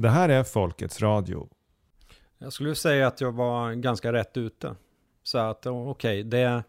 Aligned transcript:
Det 0.00 0.08
här 0.08 0.28
är 0.28 0.44
Folkets 0.44 1.02
Radio. 1.02 1.48
Jag 2.38 2.52
skulle 2.52 2.74
säga 2.74 3.06
att 3.06 3.20
jag 3.20 3.32
var 3.32 3.72
ganska 3.72 4.12
rätt 4.12 4.36
ute. 4.36 4.74
Så 5.22 5.38
att 5.38 5.66
okej, 5.66 6.24
okay, 6.24 6.62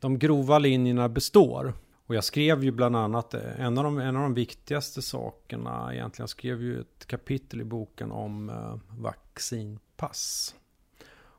de 0.00 0.18
grova 0.18 0.58
linjerna 0.58 1.08
består. 1.08 1.74
Och 2.06 2.14
jag 2.14 2.24
skrev 2.24 2.64
ju 2.64 2.70
bland 2.70 2.96
annat, 2.96 3.34
en 3.34 3.78
av 3.78 3.84
de, 3.84 3.98
en 3.98 4.16
av 4.16 4.22
de 4.22 4.34
viktigaste 4.34 5.02
sakerna 5.02 5.94
egentligen, 5.94 6.22
jag 6.22 6.28
skrev 6.28 6.62
ju 6.62 6.80
ett 6.80 7.06
kapitel 7.06 7.60
i 7.60 7.64
boken 7.64 8.12
om 8.12 8.50
eh, 8.50 8.78
vaccinpass. 8.98 10.54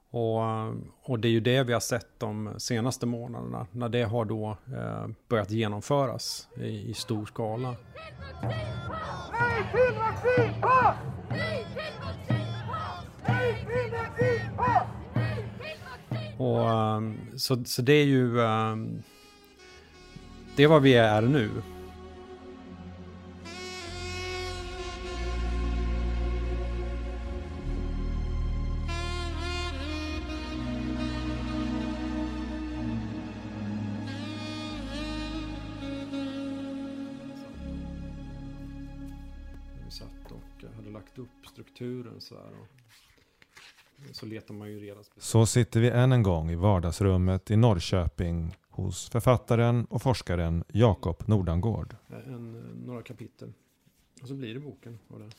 Och, 0.09 0.39
och 1.01 1.19
det 1.19 1.27
är 1.27 1.31
ju 1.31 1.39
det 1.39 1.63
vi 1.63 1.73
har 1.73 1.79
sett 1.79 2.19
de 2.19 2.53
senaste 2.57 3.05
månaderna, 3.05 3.67
när 3.71 3.89
det 3.89 4.03
har 4.03 4.25
då 4.25 4.57
eh, 4.67 5.07
börjat 5.27 5.51
genomföras 5.51 6.47
i, 6.57 6.89
i 6.89 6.93
stor 6.93 7.25
skala. 7.25 7.75
Nej 8.41 9.65
till 9.71 9.99
vaccinpass! 9.99 10.95
Och, 16.37 16.69
um, 16.69 17.17
så, 17.35 17.63
så 17.65 17.81
det 17.81 17.93
är 17.93 18.05
ju... 18.05 18.39
Um, 18.39 19.03
det 20.55 20.63
är 20.63 20.67
vad 20.67 20.81
vi 20.81 20.93
är 20.93 21.21
nu. 21.21 21.49
Strukturen 41.85 42.21
så 42.21 42.35
här. 42.35 42.53
Så 44.11 44.25
letar 44.25 44.53
man 44.53 44.69
ju 44.69 44.79
reda 44.79 44.99
Så 45.17 45.45
sitter 45.45 45.79
vi 45.79 45.89
än 45.89 46.11
en 46.11 46.23
gång 46.23 46.51
i 46.51 46.55
vardagsrummet 46.55 47.51
i 47.51 47.55
Norrköping 47.55 48.55
hos 48.69 49.09
författaren 49.09 49.85
och 49.85 50.01
forskaren 50.01 50.63
Jakob 50.67 51.23
Nordangård. 51.25 51.95
En, 52.09 52.51
några 52.85 53.01
kapitel. 53.01 53.53
Och 54.21 54.27
så 54.27 54.33
blir 54.33 54.53
det 54.53 54.59
boken. 54.59 54.99
Och 55.07 55.19
det. 55.19 55.29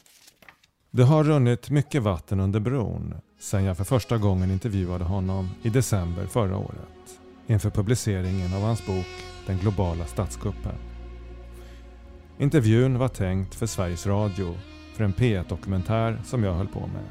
det 0.90 1.02
har 1.02 1.24
runnit 1.24 1.70
mycket 1.70 2.02
vatten 2.02 2.40
under 2.40 2.60
bron 2.60 3.14
sedan 3.38 3.64
jag 3.64 3.76
för 3.76 3.84
första 3.84 4.18
gången 4.18 4.50
intervjuade 4.50 5.04
honom 5.04 5.48
i 5.62 5.68
december 5.68 6.26
förra 6.26 6.58
året 6.58 7.20
inför 7.46 7.70
publiceringen 7.70 8.54
av 8.54 8.60
hans 8.60 8.86
bok 8.86 9.06
Den 9.46 9.58
globala 9.58 10.06
statskuppen. 10.06 10.74
Intervjun 12.38 12.98
var 12.98 13.08
tänkt 13.08 13.54
för 13.54 13.66
Sveriges 13.66 14.06
Radio 14.06 14.54
för 14.96 15.04
en 15.04 15.14
P1-dokumentär 15.14 16.20
som 16.24 16.44
jag 16.44 16.54
höll 16.54 16.68
på 16.68 16.80
med 16.80 17.04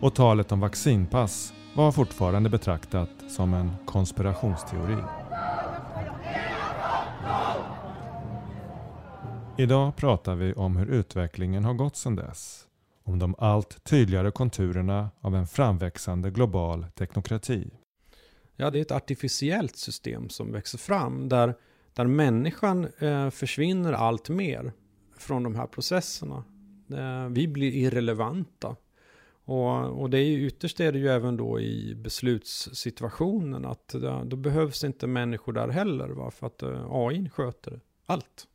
och 0.00 0.14
talet 0.14 0.52
om 0.52 0.60
vaccinpass 0.60 1.52
var 1.74 1.92
fortfarande 1.92 2.50
betraktat 2.50 3.10
som 3.28 3.54
en 3.54 3.70
konspirationsteori. 3.86 4.96
Idag 9.58 9.96
pratar 9.96 10.34
vi 10.34 10.52
om 10.52 10.76
hur 10.76 10.86
utvecklingen 10.86 11.64
har 11.64 11.74
gått 11.74 11.96
sedan 11.96 12.16
dess. 12.16 12.66
Om 13.04 13.18
de 13.18 13.34
allt 13.38 13.84
tydligare 13.84 14.30
konturerna 14.30 15.10
av 15.20 15.36
en 15.36 15.46
framväxande 15.46 16.30
global 16.30 16.86
teknokrati. 16.94 17.70
Ja, 18.56 18.70
det 18.70 18.78
är 18.78 18.82
ett 18.82 18.92
artificiellt 18.92 19.76
system 19.76 20.28
som 20.28 20.52
växer 20.52 20.78
fram 20.78 21.28
där, 21.28 21.54
där 21.94 22.06
människan 22.06 22.88
eh, 22.98 23.30
försvinner 23.30 23.92
allt 23.92 24.28
mer 24.28 24.72
från 25.18 25.42
de 25.42 25.54
här 25.54 25.66
processerna. 25.66 26.44
Eh, 26.92 27.28
vi 27.28 27.48
blir 27.48 27.72
irrelevanta. 27.72 28.76
Och, 29.44 30.00
och 30.02 30.10
det 30.10 30.18
är 30.18 30.24
ju 30.24 30.46
ytterst 30.46 30.80
är 30.80 30.92
det 30.92 30.98
ju 30.98 31.08
även 31.08 31.36
då 31.36 31.60
i 31.60 31.94
beslutssituationen 31.94 33.64
att 33.64 33.88
då, 33.88 34.22
då 34.24 34.36
behövs 34.36 34.84
inte 34.84 35.06
människor 35.06 35.52
där 35.52 35.68
heller 35.68 36.08
va? 36.08 36.30
för 36.30 36.46
att 36.46 36.62
eh, 36.62 36.86
AI 36.90 37.28
sköter 37.28 37.80
allt. 38.06 38.46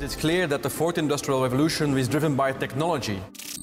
It's 0.00 0.20
clear 0.20 0.48
that 0.48 0.62
the 0.62 0.68
fourth 0.68 0.98
industrial 0.98 1.42
revolution 1.42 1.98
is 1.98 2.08
driven 2.08 2.36
by 2.36 2.52
technology. 2.60 3.18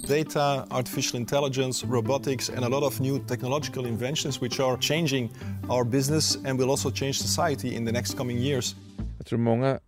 Data, 0.08 0.66
artificial 0.72 1.20
intelligence, 1.20 1.88
robotics, 1.88 2.50
and 2.50 2.66
a 2.66 2.70
lot 2.70 2.84
of 2.84 3.00
new 3.00 3.20
technological 3.28 3.86
inventions 3.86 4.42
which 4.42 4.60
are 4.60 4.78
changing 4.82 5.30
our 5.70 5.84
business 5.84 6.38
and 6.46 6.60
will 6.60 6.70
also 6.70 6.92
change 6.92 7.14
society 7.14 7.76
in 7.76 7.86
the 7.86 7.92
next 7.92 8.18
coming 8.18 8.38
years. 8.38 8.76
Jag 9.18 9.28
tror 9.28 9.40
många 9.40 9.80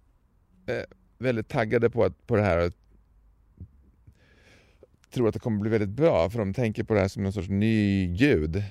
eh 0.68 0.84
väldigt 1.18 1.48
taggade 1.48 1.90
på, 1.90 2.04
att, 2.04 2.28
på 2.28 2.36
det 2.36 2.42
här 2.42 2.66
och 2.66 2.74
tror 5.14 5.28
att 5.28 5.34
det 5.34 5.40
kommer 5.40 5.60
bli 5.60 5.70
väldigt 5.70 5.90
bra 5.90 6.30
för 6.30 6.40
de 6.40 6.54
tänker 6.54 6.84
på 6.84 6.94
det 6.94 7.00
här 7.00 7.08
som 7.08 7.24
någon 7.24 7.34
sorts 7.34 7.50
ny 7.50 8.08
gud. 8.08 8.64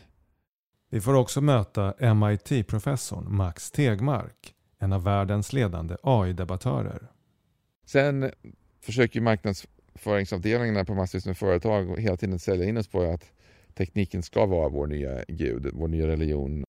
Vi 0.91 1.00
får 1.00 1.15
också 1.15 1.41
möta 1.41 2.15
MIT-professorn 2.15 3.37
Max 3.37 3.71
Tegmark, 3.71 4.55
en 4.78 4.93
av 4.93 5.03
världens 5.03 5.53
ledande 5.53 5.97
AI-debattörer. 6.03 7.09
Sen 7.87 8.31
försöker 8.81 9.21
marknadsföringsavdelningarna 9.94 10.84
på 10.84 10.94
massvis 10.94 11.27
med 11.27 11.37
företag 11.37 12.00
hela 12.00 12.16
tiden 12.16 12.38
sälja 12.38 12.65
in 12.65 12.77
oss 12.77 12.88
på 12.88 13.03
att 13.03 13.32
tekniken 13.75 14.22
ska 14.22 14.47
vara 14.47 14.69
vår 14.69 14.87
nya 14.87 15.25
gud, 15.28 15.71
vår 15.72 15.88
nya 15.88 16.06
religion. 16.06 16.65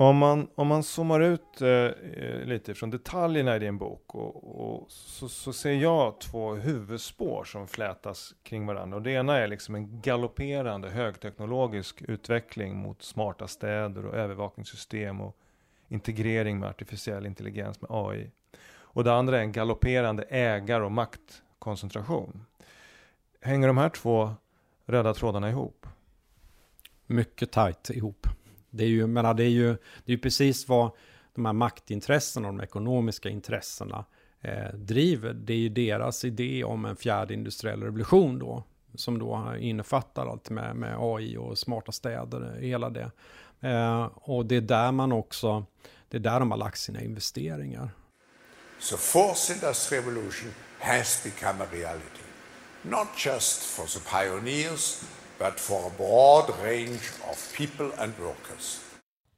Om 0.00 0.16
man, 0.16 0.48
om 0.54 0.66
man 0.66 0.82
zoomar 0.82 1.20
ut 1.20 1.60
eh, 1.60 1.68
eh, 1.68 2.44
lite 2.44 2.74
från 2.74 2.90
detaljerna 2.90 3.56
i 3.56 3.58
din 3.58 3.78
bok 3.78 4.14
och, 4.14 4.60
och 4.60 4.90
så, 4.90 5.28
så, 5.28 5.52
ser 5.52 5.72
jag 5.72 6.20
två 6.20 6.54
huvudspår 6.54 7.44
som 7.44 7.68
flätas 7.68 8.34
kring 8.42 8.66
varandra. 8.66 8.96
Och 8.96 9.02
det 9.02 9.10
ena 9.10 9.38
är 9.38 9.48
liksom 9.48 9.74
en 9.74 10.00
galopperande 10.00 10.90
högteknologisk 10.90 12.02
utveckling 12.02 12.76
mot 12.76 13.02
smarta 13.02 13.48
städer 13.48 14.06
och 14.06 14.14
övervakningssystem 14.14 15.20
och 15.20 15.36
integrering 15.88 16.58
med 16.58 16.68
artificiell 16.68 17.26
intelligens 17.26 17.80
med 17.80 17.90
AI. 17.90 18.30
Och 18.72 19.04
det 19.04 19.12
andra 19.12 19.38
är 19.38 19.42
en 19.42 19.52
galopperande 19.52 20.22
ägar 20.22 20.80
och 20.80 20.92
maktkoncentration. 20.92 22.46
Hänger 23.40 23.66
de 23.66 23.78
här 23.78 23.88
två 23.88 24.34
röda 24.86 25.14
trådarna 25.14 25.50
ihop? 25.50 25.86
Mycket 27.06 27.52
tajt 27.52 27.90
ihop. 27.90 28.26
Det 28.70 28.84
är 28.84 28.88
ju, 28.88 29.06
menar, 29.06 29.34
det 29.34 29.44
är 29.44 29.48
ju, 29.48 29.76
det 30.04 30.12
är 30.12 30.16
precis 30.16 30.68
vad 30.68 30.90
de 31.34 31.46
här 31.46 31.52
maktintressena 31.52 32.48
och 32.48 32.54
de 32.54 32.62
ekonomiska 32.62 33.28
intressena 33.28 34.04
eh, 34.40 34.74
driver. 34.74 35.32
Det 35.32 35.52
är 35.52 35.58
ju 35.58 35.68
deras 35.68 36.24
idé 36.24 36.64
om 36.64 36.84
en 36.84 36.96
fjärde 36.96 37.34
industriell 37.34 37.82
revolution 37.82 38.38
då. 38.38 38.64
Som 38.94 39.18
då 39.18 39.54
innefattar 39.58 40.26
allt 40.26 40.50
med, 40.50 40.76
med 40.76 40.96
AI 40.98 41.36
och 41.36 41.58
smarta 41.58 41.92
städer, 41.92 42.58
hela 42.60 42.90
det. 42.90 43.10
Eh, 43.60 44.04
och 44.14 44.46
det 44.46 44.56
är 44.56 44.60
där 44.60 44.92
man 44.92 45.12
också, 45.12 45.64
det 46.08 46.16
är 46.16 46.20
där 46.20 46.40
de 46.40 46.50
har 46.50 46.58
lagt 46.58 46.78
sina 46.78 47.02
investeringar. 47.02 47.90
So 48.78 48.96
fourth 48.96 49.50
industrial 49.50 50.04
revolution 50.04 50.50
has 50.78 51.24
become 51.24 51.64
a 51.64 51.66
reality. 51.72 52.24
Not 52.82 53.08
just 53.26 53.62
for 53.62 53.86
the 53.86 54.00
pioneers 54.00 55.02
but 55.40 55.60
for 55.60 55.86
a 55.86 55.90
broad 55.96 56.46
range 56.64 57.00
of 57.30 57.56
people 57.56 57.90
and 57.98 58.12
workers. 58.18 58.80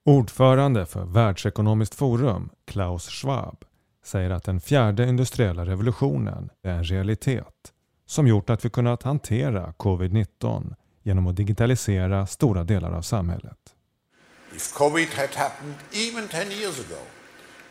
Ordförande 0.04 0.86
för 0.86 1.04
Världsekonomiskt 1.04 1.94
forum, 1.94 2.50
Klaus 2.64 3.08
Schwab, 3.08 3.64
säger 4.04 4.31
att 4.31 4.44
den 4.44 4.60
fjärde 4.60 5.08
industriella 5.08 5.66
revolutionen 5.66 6.50
är 6.62 6.70
en 6.70 6.84
realitet 6.84 7.72
som 8.06 8.26
gjort 8.26 8.50
att 8.50 8.64
vi 8.64 8.70
kunnat 8.70 9.02
hantera 9.02 9.72
covid-19 9.78 10.75
genom 11.02 11.26
att 11.26 11.37
digitalisera 11.37 12.26
stora 12.26 12.64
delar 12.64 12.93
av 12.93 13.02
samhället. 13.02 13.58
If 14.56 14.72
covid 14.72 15.08
had 15.08 15.34
happened 15.34 15.75
even 15.93 16.28
10 16.28 16.52
years 16.52 16.81
ago, 16.81 17.02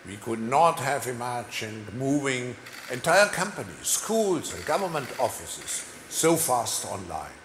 we 0.06 0.16
could 0.16 0.40
not 0.40 0.80
have 0.80 1.12
imagined 1.12 1.94
moving 1.94 2.56
entire 2.92 3.26
companies, 3.26 3.86
schools 3.86 4.54
and 4.56 4.66
government 4.66 5.10
offices 5.20 5.86
so 6.10 6.36
fast 6.36 6.86
online. 6.86 7.41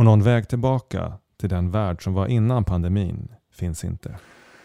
Och 0.00 0.04
någon 0.04 0.22
väg 0.22 0.48
tillbaka 0.48 1.12
till 1.40 1.48
den 1.48 1.70
värld 1.70 2.04
som 2.04 2.14
var 2.14 2.26
innan 2.26 2.64
pandemin 2.64 3.28
finns 3.52 3.84
inte. 3.84 4.18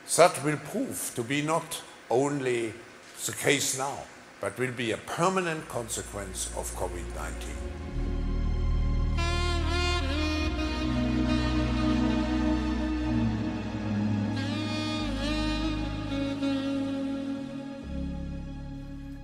Such 0.05 0.45
will 0.45 0.57
prove 0.71 0.95
to 1.15 1.23
be 1.23 1.43
not 1.43 1.83
only 2.07 2.71
the 3.25 3.31
case 3.31 3.83
now, 3.83 3.97
but 4.41 4.59
will 4.59 4.73
be 4.77 4.93
a 4.93 4.97
permanent 5.17 5.67
consequence 5.67 6.59
of 6.59 6.75
COVID-19. 6.75 7.84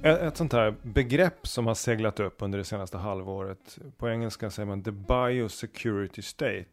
Ett, 0.04 0.38
sånt 0.38 0.54
här 0.54 0.76
begrepp 0.82 1.48
som 1.48 1.68
har 1.68 1.76
seglat 1.76 2.20
upp 2.20 2.42
under 2.42 2.58
det 2.58 2.64
senaste 2.64 2.98
halvåret. 2.98 3.80
På 3.98 4.10
engelska 4.10 4.50
säger 4.50 4.68
man 4.68 4.84
the 4.84 4.92
biosecurity 4.92 6.22
state. 6.22 6.66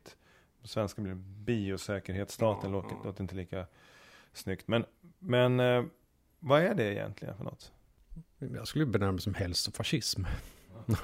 På 0.62 0.68
svenska 0.68 1.02
blir 1.02 1.12
det 1.12 1.20
biosäkerhetsstaten, 1.44 2.72
låter, 2.72 2.96
låter 3.04 3.22
inte 3.22 3.34
lika 3.34 3.66
snyggt. 4.32 4.68
Men, 4.68 4.84
men 5.18 5.60
eh, 5.60 5.84
vad 6.38 6.62
är 6.62 6.74
det 6.74 6.94
egentligen 6.94 7.36
för 7.36 7.44
något? 7.44 7.72
Jag 8.38 8.66
skulle 8.68 8.86
benämna 8.86 9.12
det 9.12 9.22
som 9.22 9.34
hälsofascism. 9.34 10.24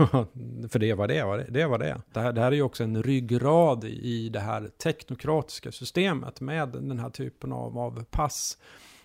För 0.68 0.78
det 0.78 0.94
var 0.94 1.08
det, 1.08 1.24
var 1.24 1.38
det, 1.38 1.46
det 1.50 1.66
var 1.66 1.78
det. 1.78 2.02
Det 2.12 2.20
här, 2.20 2.32
det 2.32 2.40
här 2.40 2.52
är 2.52 2.56
ju 2.56 2.62
också 2.62 2.84
en 2.84 3.02
ryggrad 3.02 3.84
i 3.84 4.28
det 4.28 4.40
här 4.40 4.68
teknokratiska 4.68 5.72
systemet 5.72 6.40
med 6.40 6.68
den 6.68 6.98
här 6.98 7.10
typen 7.10 7.52
av, 7.52 7.78
av 7.78 8.04
pass. 8.04 8.58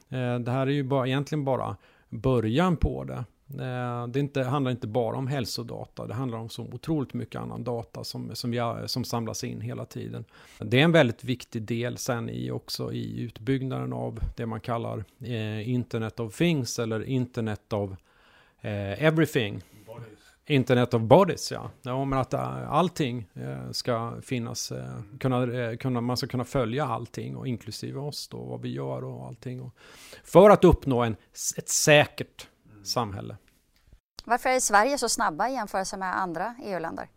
Eh, 0.09 0.39
det 0.39 0.51
här 0.51 0.67
är 0.67 0.71
ju 0.71 0.83
bara, 0.83 1.07
egentligen 1.07 1.45
bara 1.45 1.77
början 2.09 2.77
på 2.77 3.03
det. 3.03 3.23
Eh, 3.63 4.07
det 4.07 4.19
inte, 4.19 4.43
handlar 4.43 4.71
inte 4.71 4.87
bara 4.87 5.17
om 5.17 5.27
hälsodata, 5.27 6.07
det 6.07 6.13
handlar 6.13 6.37
om 6.37 6.49
så 6.49 6.63
otroligt 6.63 7.13
mycket 7.13 7.41
annan 7.41 7.63
data 7.63 8.03
som, 8.03 8.35
som, 8.35 8.53
jag, 8.53 8.89
som 8.89 9.03
samlas 9.03 9.43
in 9.43 9.61
hela 9.61 9.85
tiden. 9.85 10.25
Det 10.59 10.79
är 10.79 10.83
en 10.83 10.91
väldigt 10.91 11.23
viktig 11.23 11.61
del 11.61 11.97
sen 11.97 12.29
i 12.29 12.51
också 12.51 12.93
i 12.93 13.19
utbyggnaden 13.19 13.93
av 13.93 14.19
det 14.35 14.45
man 14.45 14.59
kallar 14.59 15.03
eh, 15.23 15.69
Internet 15.69 16.19
of 16.19 16.37
Things 16.37 16.79
eller 16.79 17.03
Internet 17.03 17.73
of 17.73 17.91
eh, 18.61 19.03
Everything. 19.03 19.61
Internet 20.49 20.93
of 20.93 21.01
Bodies, 21.01 21.51
ja. 21.51 21.71
ja 21.81 22.05
men 22.05 22.19
att 22.19 22.33
äh, 22.33 22.71
allting 22.71 23.29
äh, 23.33 23.71
ska 23.71 24.21
finnas, 24.21 24.71
äh, 24.71 25.01
kunna, 25.19 25.77
kunna, 25.77 26.01
man 26.01 26.17
ska 26.17 26.27
kunna 26.27 26.45
följa 26.45 26.85
allting 26.85 27.35
och 27.35 27.47
inklusive 27.47 27.99
oss 27.99 28.27
då, 28.27 28.37
vad 28.37 28.61
vi 28.61 28.69
gör 28.69 29.03
och 29.03 29.25
allting. 29.27 29.61
Och, 29.61 29.75
för 30.23 30.49
att 30.49 30.63
uppnå 30.63 31.03
en, 31.03 31.15
ett 31.57 31.69
säkert 31.69 32.47
samhälle. 32.83 33.37
Varför 34.25 34.49
är 34.49 34.59
Sverige 34.59 34.97
så 34.97 35.09
snabba 35.09 35.49
i 35.49 35.53
jämförelse 35.53 35.97
med 35.97 36.19
andra 36.19 36.55
EU-länder? 36.63 37.07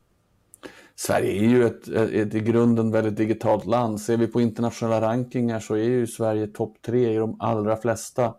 Sverige 0.95 1.43
är 1.43 1.49
ju 1.49 1.67
ett, 1.67 1.89
ett, 1.89 2.35
i 2.35 2.41
grunden 2.41 2.91
väldigt 2.91 3.17
digitalt 3.17 3.67
land. 3.67 4.01
Ser 4.01 4.17
vi 4.17 4.27
på 4.27 4.41
internationella 4.41 5.01
rankingar 5.01 5.61
så 5.61 5.75
är 5.75 5.83
ju 5.83 6.07
Sverige 6.07 6.47
topp 6.47 6.77
tre 6.87 7.13
i 7.13 7.17
de 7.17 7.37
allra 7.41 7.77
flesta 7.77 8.35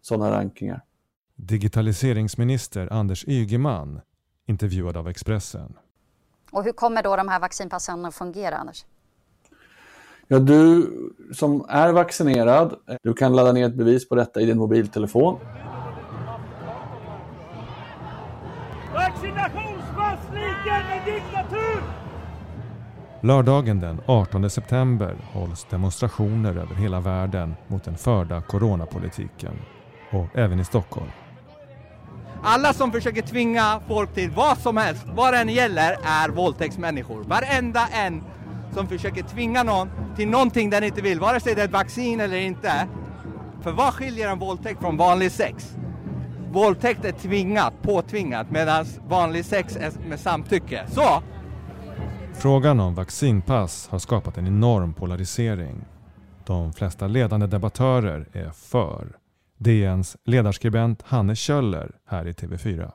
sådana 0.00 0.30
rankingar. 0.30 0.84
Digitaliseringsminister 1.36 2.92
Anders 2.92 3.24
Ygeman 3.28 4.00
intervjuad 4.50 4.96
av 4.96 5.08
Expressen. 5.08 5.72
Och 6.52 6.64
hur 6.64 6.72
kommer 6.72 7.02
då 7.02 7.16
de 7.16 7.28
här 7.28 7.40
vaccinpassen 7.40 8.04
att 8.04 8.14
fungera, 8.14 8.56
Anders? 8.56 8.84
Ja, 10.28 10.38
du 10.38 10.90
som 11.32 11.66
är 11.68 11.92
vaccinerad, 11.92 12.76
du 13.02 13.14
kan 13.14 13.36
ladda 13.36 13.52
ner 13.52 13.66
ett 13.66 13.74
bevis 13.74 14.08
på 14.08 14.14
detta 14.14 14.40
i 14.40 14.46
din 14.46 14.58
mobiltelefon. 14.58 15.38
Vaccinationspass 18.94 20.20
lika 20.32 20.74
med 20.88 21.02
diktatur! 21.04 21.82
Lördagen 23.22 23.80
den 23.80 24.00
18 24.06 24.50
september 24.50 25.16
hålls 25.32 25.66
demonstrationer 25.70 26.50
över 26.50 26.74
hela 26.74 27.00
världen 27.00 27.54
mot 27.68 27.84
den 27.84 27.96
förda 27.96 28.42
coronapolitiken. 28.42 29.54
Och 30.12 30.26
även 30.34 30.60
i 30.60 30.64
Stockholm. 30.64 31.10
Alla 32.42 32.72
som 32.72 32.92
försöker 32.92 33.22
tvinga 33.22 33.80
folk 33.88 34.14
till 34.14 34.30
vad 34.30 34.58
som 34.58 34.76
helst, 34.76 35.06
vad 35.14 35.34
det 35.34 35.38
än 35.38 35.48
gäller, 35.48 35.98
är 36.02 36.28
våldtäktsmänniskor. 36.28 37.24
Varenda 37.24 37.88
en 37.92 38.22
som 38.74 38.88
försöker 38.88 39.22
tvinga 39.22 39.62
någon 39.62 39.90
till 40.16 40.28
någonting 40.28 40.70
den 40.70 40.84
inte 40.84 41.02
vill, 41.02 41.20
vare 41.20 41.40
sig 41.40 41.54
det 41.54 41.60
är 41.60 41.64
ett 41.64 41.72
vaccin 41.72 42.20
eller 42.20 42.36
inte. 42.36 42.88
För 43.62 43.72
vad 43.72 43.94
skiljer 43.94 44.28
en 44.28 44.38
våldtäkt 44.38 44.80
från 44.80 44.96
vanlig 44.96 45.32
sex? 45.32 45.76
Våldtäkt 46.52 47.04
är 47.04 47.12
tvingat, 47.12 47.74
påtvingat, 47.82 48.50
medan 48.50 48.86
vanlig 49.08 49.44
sex 49.44 49.76
är 49.76 50.08
med 50.08 50.20
samtycke. 50.20 50.84
Så! 50.88 51.22
Frågan 52.34 52.80
om 52.80 52.94
vaccinpass 52.94 53.88
har 53.90 53.98
skapat 53.98 54.38
en 54.38 54.46
enorm 54.46 54.94
polarisering. 54.94 55.84
De 56.46 56.72
flesta 56.72 57.06
ledande 57.06 57.46
debattörer 57.46 58.28
är 58.32 58.50
för. 58.50 59.19
DNs 59.60 60.16
ledarskribent 60.24 61.02
Hanne 61.02 61.36
Kjöller 61.36 61.90
här 62.06 62.26
i 62.26 62.32
TV4. 62.32 62.92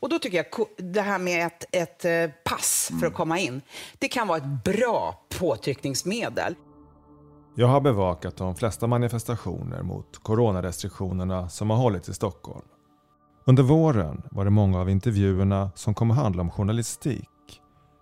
Och 0.00 0.08
då 0.08 0.18
tycker 0.18 0.36
jag 0.36 0.66
det 0.92 1.00
här 1.00 1.18
med 1.18 1.46
ett, 1.46 1.64
ett 1.72 2.04
eh, 2.04 2.34
pass 2.44 2.92
för 3.00 3.06
att 3.06 3.14
komma 3.14 3.38
in, 3.38 3.62
det 3.98 4.08
kan 4.08 4.28
vara 4.28 4.38
ett 4.38 4.64
bra 4.64 5.26
påtryckningsmedel. 5.38 6.54
Jag 7.54 7.66
har 7.66 7.80
bevakat 7.80 8.36
de 8.36 8.54
flesta 8.54 8.86
manifestationer 8.86 9.82
mot 9.82 10.18
coronarestriktionerna 10.22 11.48
som 11.48 11.70
har 11.70 11.76
hållits 11.76 12.08
i 12.08 12.14
Stockholm. 12.14 12.64
Under 13.46 13.62
våren 13.62 14.22
var 14.30 14.44
det 14.44 14.50
många 14.50 14.80
av 14.80 14.90
intervjuerna 14.90 15.70
som 15.74 15.94
kom 15.94 16.10
att 16.10 16.16
handla 16.16 16.42
om 16.42 16.50
journalistik 16.50 17.28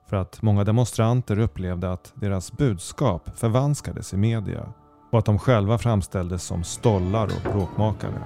för 0.09 0.17
att 0.17 0.43
många 0.43 0.65
demonstranter 0.65 1.39
upplevde 1.39 1.93
att 1.93 2.13
deras 2.15 2.53
budskap 2.53 3.39
förvanskades 3.39 4.15
i 4.15 4.17
media 4.17 4.73
och 5.11 5.19
att 5.19 5.25
de 5.25 5.39
själva 5.39 5.79
framställdes 5.79 6.43
som 6.43 6.65
stollar 6.65 7.25
och 7.25 7.53
bråkmakare. 7.53 8.23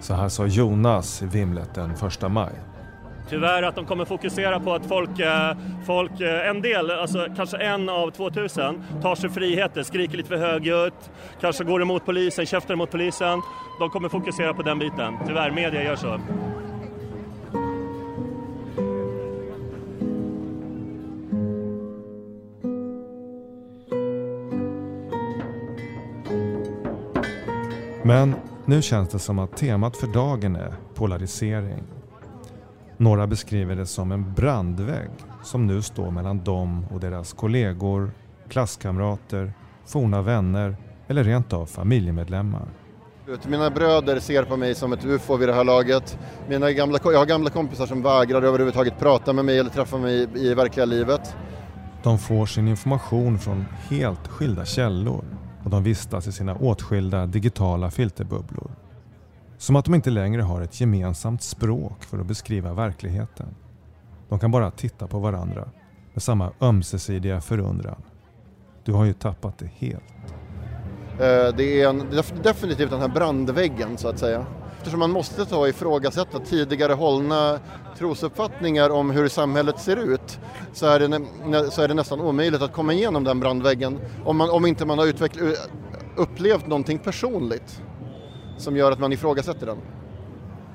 Så 0.00 0.14
här 0.14 0.28
sa 0.28 0.46
Jonas 0.46 1.22
i 1.22 1.26
vimlet 1.26 1.74
den 1.74 1.90
1 1.90 2.32
maj. 2.32 2.52
Tyvärr 3.28 3.62
att 3.62 3.74
de 3.74 3.86
kommer 3.86 4.04
fokusera 4.04 4.60
på 4.60 4.74
att 4.74 4.86
folk, 4.86 5.20
eh, 5.20 5.56
folk 5.86 6.20
eh, 6.20 6.48
en 6.48 6.62
del, 6.62 6.90
alltså 6.90 7.26
kanske 7.36 7.56
en 7.56 7.88
av 7.88 8.10
2000, 8.10 8.84
tar 9.02 9.14
sig 9.14 9.30
friheter, 9.30 9.82
skriker 9.82 10.16
lite 10.16 10.28
för 10.28 10.36
högljutt, 10.36 11.10
kanske 11.40 11.64
går 11.64 11.82
emot 11.82 12.06
polisen, 12.06 12.46
käftar 12.46 12.74
emot 12.74 12.90
polisen. 12.90 13.42
De 13.80 13.90
kommer 13.90 14.08
fokusera 14.08 14.54
på 14.54 14.62
den 14.62 14.78
biten. 14.78 15.14
Tyvärr, 15.26 15.50
media 15.50 15.82
gör 15.84 15.96
så. 15.96 16.20
Men 28.14 28.34
nu 28.64 28.82
känns 28.82 29.08
det 29.08 29.18
som 29.18 29.38
att 29.38 29.56
temat 29.56 29.96
för 29.96 30.06
dagen 30.06 30.56
är 30.56 30.74
polarisering. 30.94 31.82
Några 32.96 33.26
beskriver 33.26 33.76
det 33.76 33.86
som 33.86 34.12
en 34.12 34.34
brandvägg 34.34 35.10
som 35.42 35.66
nu 35.66 35.82
står 35.82 36.10
mellan 36.10 36.44
dem 36.44 36.86
och 36.92 37.00
deras 37.00 37.32
kollegor, 37.32 38.10
klasskamrater, 38.48 39.52
forna 39.86 40.22
vänner 40.22 40.76
eller 41.08 41.24
rent 41.24 41.52
av 41.52 41.66
familjemedlemmar. 41.66 42.68
Mina 43.46 43.70
bröder 43.70 44.20
ser 44.20 44.42
på 44.42 44.56
mig 44.56 44.74
som 44.74 44.92
ett 44.92 45.04
ufo 45.04 45.36
vid 45.36 45.48
det 45.48 45.54
här 45.54 45.64
laget. 45.64 46.18
Mina 46.48 46.72
gamla, 46.72 46.98
jag 47.04 47.18
har 47.18 47.26
gamla 47.26 47.50
kompisar 47.50 47.86
som 47.86 48.02
vägrar 48.02 48.42
överhuvudtaget 48.42 48.98
prata 48.98 49.32
med 49.32 49.44
mig 49.44 49.58
eller 49.58 49.70
träffa 49.70 49.98
mig 49.98 50.28
i 50.34 50.54
verkliga 50.54 50.86
livet. 50.86 51.36
De 52.02 52.18
får 52.18 52.46
sin 52.46 52.68
information 52.68 53.38
från 53.38 53.64
helt 53.90 54.28
skilda 54.28 54.64
källor 54.64 55.24
och 55.64 55.70
de 55.70 55.82
vistas 55.82 56.26
i 56.26 56.32
sina 56.32 56.54
åtskilda 56.54 57.26
digitala 57.26 57.90
filterbubblor. 57.90 58.70
Som 59.58 59.76
att 59.76 59.84
de 59.84 59.94
inte 59.94 60.10
längre 60.10 60.42
har 60.42 60.60
ett 60.60 60.80
gemensamt 60.80 61.42
språk 61.42 62.04
för 62.04 62.18
att 62.18 62.26
beskriva 62.26 62.72
verkligheten. 62.72 63.46
De 64.28 64.38
kan 64.38 64.50
bara 64.50 64.70
titta 64.70 65.06
på 65.06 65.18
varandra 65.18 65.68
med 66.12 66.22
samma 66.22 66.52
ömsesidiga 66.60 67.40
förundran. 67.40 68.02
Du 68.84 68.92
har 68.92 69.04
ju 69.04 69.12
tappat 69.12 69.58
det 69.58 69.70
helt. 69.78 70.02
Eh, 71.12 71.56
det 71.56 71.82
är, 71.82 71.88
en, 71.88 72.22
definitivt 72.42 72.90
den 72.90 73.00
här 73.00 73.08
brandväggen 73.08 73.98
så 73.98 74.08
att 74.08 74.18
säga. 74.18 74.46
Eftersom 74.76 75.00
man 75.00 75.10
måste 75.10 75.44
ta 75.44 75.68
ifrågasätta 75.68 76.38
tidigare 76.38 76.92
hållna 76.92 77.58
trosuppfattningar 77.98 78.90
om 78.90 79.10
hur 79.10 79.28
samhället 79.28 79.80
ser 79.80 79.96
ut 79.96 80.38
så 80.72 80.86
är 80.86 81.00
det, 81.00 81.70
så 81.70 81.82
är 81.82 81.88
det 81.88 81.94
nästan 81.94 82.20
omöjligt 82.20 82.62
att 82.62 82.72
komma 82.72 82.92
igenom 82.92 83.24
den 83.24 83.40
brandväggen 83.40 83.98
om, 84.24 84.36
man, 84.36 84.50
om 84.50 84.66
inte 84.66 84.86
man 84.86 84.98
har 84.98 85.06
utvecklat, 85.06 85.70
upplevt 86.16 86.66
någonting 86.66 86.98
personligt 86.98 87.82
som 88.58 88.76
gör 88.76 88.92
att 88.92 88.98
man 88.98 89.12
ifrågasätter 89.12 89.66
den. 89.66 89.78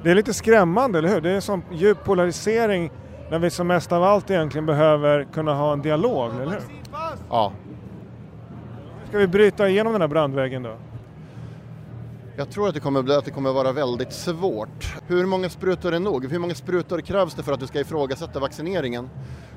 Det 0.03 0.11
är 0.11 0.15
lite 0.15 0.33
skrämmande, 0.33 0.97
eller 0.99 1.09
hur? 1.09 1.21
Det 1.21 1.29
är 1.29 1.35
en 1.35 1.41
sån 1.41 1.63
djup 1.71 2.03
polarisering 2.03 2.91
när 3.31 3.39
vi 3.39 3.49
som 3.49 3.67
mest 3.67 3.91
av 3.91 4.03
allt 4.03 4.31
egentligen 4.31 4.65
behöver 4.65 5.27
kunna 5.33 5.53
ha 5.53 5.73
en 5.73 5.81
dialog, 5.81 6.31
eller 6.35 6.51
hur? 6.51 6.61
Ja. 7.29 7.53
Ska 9.07 9.17
vi 9.17 9.27
bryta 9.27 9.69
igenom 9.69 9.93
den 9.93 10.01
här 10.01 10.07
brandväggen 10.07 10.63
då? 10.63 10.75
Jag 12.39 12.49
tror 12.49 12.67
att 12.67 12.73
det 12.73 12.79
kommer, 12.79 13.17
att 13.17 13.25
det 13.25 13.31
kommer 13.31 13.51
vara 13.51 13.71
väldigt 13.71 14.13
svårt. 14.13 14.95
Hur 15.07 15.25
många 15.25 15.49
sprutor 15.49 15.93
är 15.93 15.99
nog? 15.99 16.25
Hur 16.25 16.39
många 16.39 16.55
sprutor 16.55 17.01
krävs 17.01 17.33
det 17.33 17.43
för 17.43 17.51
att 17.51 17.59
du 17.59 17.67
ska 17.67 17.79
ifrågasätta 17.79 18.39
vaccineringen? 18.39 19.09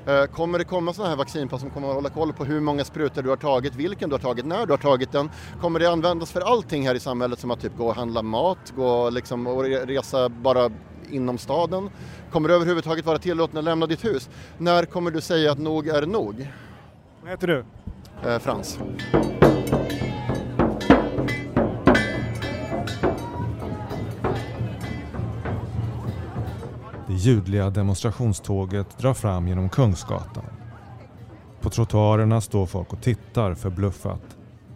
Eh, 0.05 0.25
kommer 0.25 0.59
det 0.59 0.65
komma 0.65 0.93
sådana 0.93 1.09
här 1.09 1.17
vaccinpass 1.17 1.61
som 1.61 1.69
kommer 1.69 1.87
att 1.87 1.95
hålla 1.95 2.09
koll 2.09 2.33
på 2.33 2.45
hur 2.45 2.59
många 2.59 2.83
sprutor 2.83 3.21
du 3.21 3.29
har 3.29 3.35
tagit, 3.35 3.75
vilken 3.75 4.09
du 4.09 4.13
har 4.13 4.19
tagit, 4.19 4.45
när 4.45 4.65
du 4.65 4.73
har 4.73 4.77
tagit 4.77 5.11
den? 5.11 5.29
Kommer 5.61 5.79
det 5.79 5.85
användas 5.91 6.31
för 6.31 6.41
allting 6.41 6.87
här 6.87 6.95
i 6.95 6.99
samhället 6.99 7.39
som 7.39 7.51
att 7.51 7.61
typ 7.61 7.77
gå 7.77 7.87
och 7.87 7.95
handla 7.95 8.21
mat, 8.21 8.73
gå 8.75 9.09
liksom 9.09 9.47
och 9.47 9.63
resa 9.63 10.29
bara 10.29 10.71
inom 11.11 11.37
staden? 11.37 11.89
Kommer 12.31 12.49
det 12.49 12.55
överhuvudtaget 12.55 13.05
vara 13.05 13.17
tillåtet 13.17 13.57
att 13.57 13.63
lämna 13.63 13.85
ditt 13.85 14.05
hus? 14.05 14.29
När 14.57 14.85
kommer 14.85 15.11
du 15.11 15.21
säga 15.21 15.51
att 15.51 15.59
nog 15.59 15.87
är 15.87 16.05
nog? 16.05 16.47
Vad 17.21 17.31
heter 17.31 17.47
du? 17.47 17.65
Eh, 18.29 18.39
Frans. 18.39 18.79
Det 27.13 27.19
ljudliga 27.19 27.69
demonstrationståget 27.69 28.97
drar 28.97 29.13
fram 29.13 29.47
genom 29.47 29.69
Kungsgatan. 29.69 30.43
På 31.61 31.69
trottoarerna 31.69 32.41
står 32.41 32.65
folk 32.65 32.93
och 32.93 33.01
tittar 33.01 33.53
förbluffat. 33.53 34.21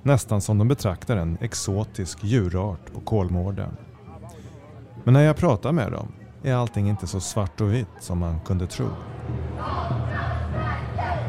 Nästan 0.04 0.42
som 0.42 0.58
de 0.58 0.68
betraktar 0.68 1.18
en 1.18 1.38
exotisk 1.42 2.24
djurart 2.24 2.94
på 2.94 3.00
Kolmården. 3.00 3.78
Men 5.04 5.14
när 5.14 5.22
jag 5.22 5.38
pratar 5.38 5.72
med 5.72 5.92
dem 5.92 6.08
är 6.44 6.54
allting 6.54 6.90
inte 6.90 7.08
så 7.08 7.20
svart 7.20 7.62
och 7.62 7.74
vitt 7.74 7.88
som 8.00 8.20
man 8.20 8.40
kunde 8.40 8.68
tro. 8.68 8.88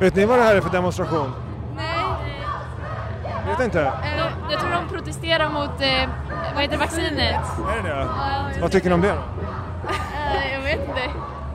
Vet 0.01 0.15
ni 0.17 0.27
vad 0.27 0.39
det 0.39 0.43
här 0.43 0.57
är 0.57 0.61
för 0.61 0.71
demonstration? 0.71 1.31
Nej. 1.77 1.97
Vet 3.47 3.61
inte? 3.61 3.83
De, 3.83 4.53
jag 4.53 4.61
tror 4.61 4.71
de 4.71 4.89
protesterar 4.89 5.49
mot, 5.51 5.81
eh, 5.81 6.11
vad 6.55 6.63
heter 6.63 6.79
vaccinet. 6.79 7.45
Är 7.69 7.83
det 7.83 7.89
det? 7.89 8.61
Vad 8.61 8.73
tycker 8.73 8.89
ni 8.89 8.95
om 8.95 9.01
det 9.01 9.13
då? 9.13 9.38
Jag 10.71 10.77
vet 10.77 10.89
inte. 10.89 11.01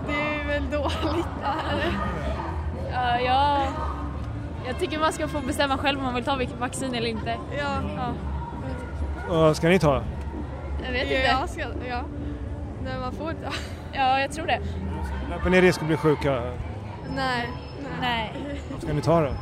Det 0.08 0.14
är 0.14 0.48
väl 0.48 0.70
dåligt. 0.72 1.26
Ja, 2.92 3.20
jag, 3.20 3.68
jag 4.68 4.80
tycker 4.80 5.00
man 5.00 5.14
ska 5.14 5.28
få 5.28 5.40
bestämma 5.40 5.78
själv 5.78 5.98
om 6.00 6.06
man 6.06 6.16
vill 6.16 6.24
ta 6.24 6.40
vaccin 6.60 6.96
eller 6.96 7.08
inte. 7.10 7.38
Ja. 7.58 8.14
ja. 9.30 9.54
Ska 9.54 9.68
ni 9.70 9.80
ta? 9.80 10.04
Jag 10.86 10.92
vet 10.92 11.02
inte. 11.04 11.14
Jag 11.14 11.50
ska, 11.50 11.62
ja. 11.90 12.02
Nej, 12.84 12.94
man 13.02 13.12
får 13.12 13.30
inte. 13.32 13.50
Ja, 13.94 14.20
jag 14.20 14.32
tror 14.32 14.46
det. 14.48 14.60
Löper 15.30 15.50
ni 15.50 15.62
risk 15.62 15.82
att 15.82 15.88
bli 15.88 15.98
sjuka? 15.98 16.42
Nej. 17.16 17.50
Nej. 18.02 18.34
Vad 18.72 18.82
ska 18.82 18.94
ni 18.94 19.02
ta 19.02 19.22
då? 19.22 19.34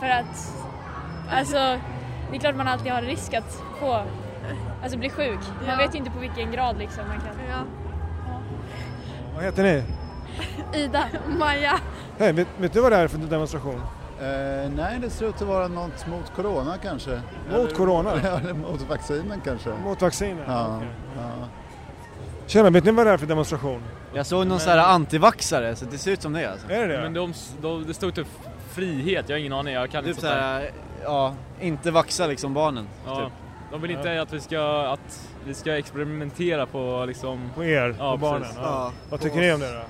För 0.00 0.06
att, 0.08 0.54
alltså, 1.32 1.56
det 2.30 2.36
är 2.36 2.40
klart 2.40 2.56
man 2.56 2.68
alltid 2.68 2.92
har 2.92 3.02
risk 3.02 3.34
att 3.34 3.62
få, 3.80 4.02
alltså 4.82 4.98
bli 4.98 5.10
sjuk. 5.10 5.38
Man 5.60 5.68
Ja. 5.70 5.76
vet 5.76 5.94
ju 5.94 5.98
inte 5.98 6.10
på 6.10 6.18
vilken 6.18 6.52
grad 6.52 6.78
liksom 6.78 7.08
man 7.08 7.16
kan. 7.16 7.44
Ja. 7.50 7.56
Vad 9.40 9.46
heter 9.46 9.62
ni? 9.62 9.82
Ida. 10.82 11.04
Maja. 11.38 11.78
Hej, 12.18 12.32
vet, 12.32 12.48
vet 12.58 12.72
du 12.72 12.80
vad 12.80 12.92
det 12.92 12.96
här 12.96 13.04
är 13.04 13.08
för 13.08 13.18
demonstration? 13.18 13.74
Eh, 14.20 14.70
nej, 14.76 14.98
det 15.00 15.10
ser 15.10 15.28
ut 15.28 15.34
att 15.34 15.42
vara 15.48 15.68
något 15.68 16.06
mot 16.06 16.32
corona 16.36 16.76
kanske. 16.82 17.10
Mot 17.50 17.58
Eller- 17.58 17.70
corona? 17.70 18.10
Ja, 18.24 18.38
eller 18.40 18.52
mot 18.54 18.82
vaccinen 18.88 19.40
kanske. 19.44 19.70
Mot 19.84 20.02
vacciner? 20.02 20.44
Ja. 20.46 20.76
Okej. 20.76 20.88
ja. 21.16 21.48
Tjena, 22.46 22.70
vet 22.70 22.84
ni 22.84 22.90
vad 22.90 23.06
det 23.06 23.12
är 23.12 23.16
för 23.16 23.26
demonstration? 23.26 23.82
Jag 24.14 24.26
såg 24.26 24.46
någon 24.46 24.60
sån 24.60 24.72
här 24.72 24.78
antivaxare 24.78 25.76
så 25.76 25.84
det 25.84 25.98
ser 25.98 26.10
ut 26.10 26.22
som 26.22 26.32
det 26.32 26.46
alltså. 26.52 26.70
Är 26.70 26.88
det 26.88 26.96
det? 26.96 27.02
Men 27.02 27.12
de, 27.14 27.34
de, 27.62 27.86
det 27.86 27.94
stod 27.94 28.14
typ 28.14 28.26
frihet, 28.70 29.24
jag 29.28 29.36
har 29.36 29.40
ingen 29.40 29.52
aning, 29.52 29.74
jag 29.74 29.90
kan 29.90 30.04
Typ 30.04 30.08
inte 30.08 30.20
sånt 30.20 30.32
där. 30.34 30.70
ja, 31.04 31.34
inte 31.60 31.90
vaxa 31.90 32.26
liksom 32.26 32.54
barnen. 32.54 32.86
Ja, 33.06 33.16
Typ. 33.24 33.32
de 33.72 33.80
vill 33.82 33.90
inte 33.90 34.22
att 34.22 34.32
vi 34.32 34.40
ska, 34.40 34.82
att 34.92 35.29
vi 35.46 35.54
ska 35.54 35.78
experimentera 35.78 36.66
på 36.66 37.04
liksom... 37.06 37.50
På 37.54 37.64
er, 37.64 37.94
ja, 37.98 38.12
på 38.12 38.16
barnen? 38.18 38.40
precis. 38.42 38.58
Ja. 38.62 38.92
Vad 39.10 39.20
tycker 39.20 39.36
ni 39.40 39.52
om 39.52 39.60
det 39.60 39.72
då? 39.72 39.80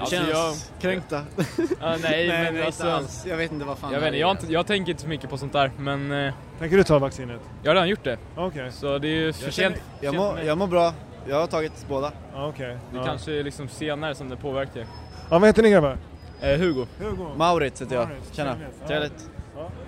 Alltså, 0.00 0.16
Känns 0.16 0.28
jag... 0.30 0.54
kränkta. 0.80 1.22
Ja, 1.36 1.44
nej, 1.80 1.98
Nej, 2.02 2.28
men 2.28 2.46
inte 2.54 2.66
alltså... 2.66 2.90
alls. 2.90 3.26
Jag 3.28 3.36
vet 3.36 3.52
inte 3.52 3.64
vad 3.64 3.78
fan 3.78 3.92
Jag, 3.92 4.02
det 4.02 4.04
vet, 4.04 4.14
inte, 4.14 4.18
är. 4.18 4.20
jag, 4.20 4.30
inte, 4.30 4.52
jag 4.52 4.66
tänker 4.66 4.90
inte 4.90 5.02
så 5.02 5.08
mycket 5.08 5.30
på 5.30 5.36
sånt 5.38 5.52
där, 5.52 5.70
men... 5.78 6.12
eh, 6.26 6.34
Tänker 6.58 6.76
du 6.76 6.84
ta 6.84 6.98
vaccinet? 6.98 7.40
Jag 7.62 7.70
har 7.70 7.74
redan 7.74 7.88
gjort 7.88 8.04
det. 8.04 8.18
Okej. 8.36 8.72
Så 8.72 8.98
det 8.98 9.08
är 9.08 9.14
ju 9.14 9.32
för 9.32 9.50
sent. 9.50 9.76
Jag 10.00 10.14
mår, 10.14 10.40
jag 10.40 10.58
mår 10.58 10.66
bra. 10.66 10.92
Jag 11.28 11.36
har 11.40 11.46
tagit 11.46 11.86
båda. 11.88 12.12
Ja, 12.34 12.46
Okej. 12.48 12.78
Det 12.92 12.96
Ja. 12.98 13.04
kanske 13.04 13.32
är 13.32 13.44
liksom 13.44 13.68
senare 13.68 14.14
som 14.14 14.28
det 14.28 14.36
påverkar. 14.36 14.86
Ja, 15.30 15.38
vad 15.38 15.48
heter 15.48 15.62
ni 15.62 15.70
grabbar? 15.70 15.96
Eh, 16.40 16.58
Hugo. 16.58 16.86
Hugo. 16.98 17.26
Maurits 17.36 17.82
heter 17.82 17.94
jag. 17.94 18.08
Maurits, 18.08 18.36
Tjena. 18.36 18.56
trevligt. 18.86 19.28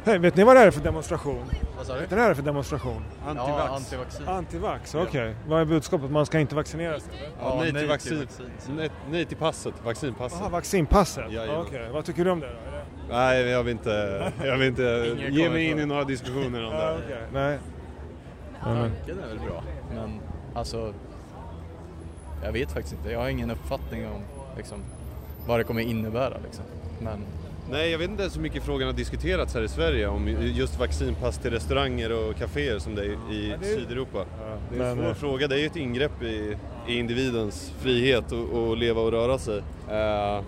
Ja. 0.05 0.11
Hej, 0.11 0.19
vet 0.19 0.37
ni 0.37 0.45
vad 0.45 0.57
det 0.57 0.61
här 0.61 0.67
är 0.67 0.71
för 0.71 0.81
demonstration? 0.81 1.45
Vad 1.77 1.87
sa 1.87 1.95
Vet 1.95 2.01
ni 2.03 2.07
vad 2.09 2.19
det 2.19 2.23
här 2.23 2.31
är 2.31 2.35
för 2.35 2.43
demonstration? 2.43 3.05
Antivax. 3.27 3.59
Ja, 3.59 3.75
antivaccin. 3.77 4.29
Antivax, 4.29 4.95
okej. 4.95 5.35
Vad 5.49 5.61
är 5.61 5.65
budskapet? 5.65 6.11
Man 6.11 6.27
ska 6.27 6.41
inte 6.41 6.55
vaccinera 6.55 7.01
sig? 7.01 7.13
Ja, 7.41 7.57
nej, 7.61 7.73
till 7.73 7.89
vaccin. 7.89 8.27
Nej, 8.77 8.91
nej 9.11 9.25
till 9.25 9.37
passet, 9.37 9.75
vaccinpasset. 9.85 10.39
Jaha, 10.41 10.49
vaccinpasset? 10.49 11.33
Jajamän. 11.33 11.61
Okej, 11.61 11.89
vad 11.93 12.05
tycker 12.05 12.25
du 12.25 12.31
om 12.31 12.41
det 12.41 12.47
då? 12.47 12.53
Nej, 13.15 13.43
jag 13.49 13.63
vill 13.63 13.73
inte, 13.73 14.33
jag 14.45 14.59
vill 14.59 14.69
inte 14.69 15.17
ge 15.31 15.51
mig 15.51 15.71
in 15.71 15.79
i 15.79 15.87
några 15.87 16.05
diskussioner 16.05 16.65
om 16.67 16.73
Ja, 16.79 16.91
det. 16.91 16.99
okej. 17.05 17.23
Nej. 17.33 17.59
Tanken 18.63 19.19
är 19.25 19.29
väl 19.29 19.39
bra, 19.39 19.63
men 19.95 20.21
alltså 20.55 20.93
jag 22.45 22.53
vet 22.53 22.73
faktiskt 22.73 22.95
inte. 22.95 23.11
Jag 23.11 23.21
har 23.21 23.29
ingen 23.29 23.51
uppfattning 23.51 24.07
om 24.07 24.23
liksom, 24.57 24.79
vad 25.47 25.61
det 25.61 25.65
kommer 25.65 25.81
innebära. 25.83 26.35
Liksom. 26.45 26.65
Men 27.01 27.25
Nej, 27.71 27.91
jag 27.91 27.99
vet 27.99 28.11
inte 28.11 28.23
ens 28.23 28.37
hur 28.37 28.41
mycket 28.43 28.63
frågan 28.63 28.87
har 28.89 28.93
diskuterats 28.93 29.55
här 29.55 29.63
i 29.63 29.69
Sverige 29.69 30.07
om 30.09 30.29
just 30.41 30.79
vaccinpass 30.79 31.39
till 31.39 31.51
restauranger 31.51 32.13
och 32.29 32.37
kaféer 32.37 32.79
som 32.79 32.95
det 32.95 33.03
är 33.03 33.07
i 33.33 33.51
Ja, 33.51 33.57
det 33.61 33.73
är- 33.73 33.77
Sydeuropa. 33.77 34.25
det 34.73 34.79
är 34.79 34.91
en 34.91 34.97
svår 34.97 35.07
eh, 35.09 35.15
fråga, 35.15 35.49
det 35.49 35.55
är 35.55 35.59
ju 35.59 35.67
ett 35.67 35.77
ingrepp 35.77 36.23
i, 36.23 36.57
i 36.89 36.99
individens 36.99 37.73
frihet 37.79 38.33
att 38.33 38.79
leva 38.79 39.01
och 39.01 39.11
röra 39.13 39.39
sig. 39.39 39.59
eh, 39.91 40.43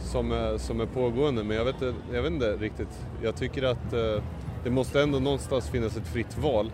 som, 0.00 0.32
är, 0.32 0.58
som 0.58 0.80
är 0.80 0.86
pågående, 0.86 1.44
men 1.44 1.56
jag 1.56 1.64
vet, 1.64 1.82
inte- 1.82 1.94
jag 2.14 2.22
vet 2.22 2.32
inte 2.32 2.56
riktigt. 2.56 3.06
Jag 3.22 3.36
tycker 3.36 3.62
att 3.62 3.92
eh, 3.92 4.22
det 4.64 4.70
måste 4.70 5.02
ändå 5.02 5.18
någonstans 5.18 5.70
finnas 5.70 5.96
ett 5.96 6.06
fritt 6.06 6.38
val. 6.38 6.72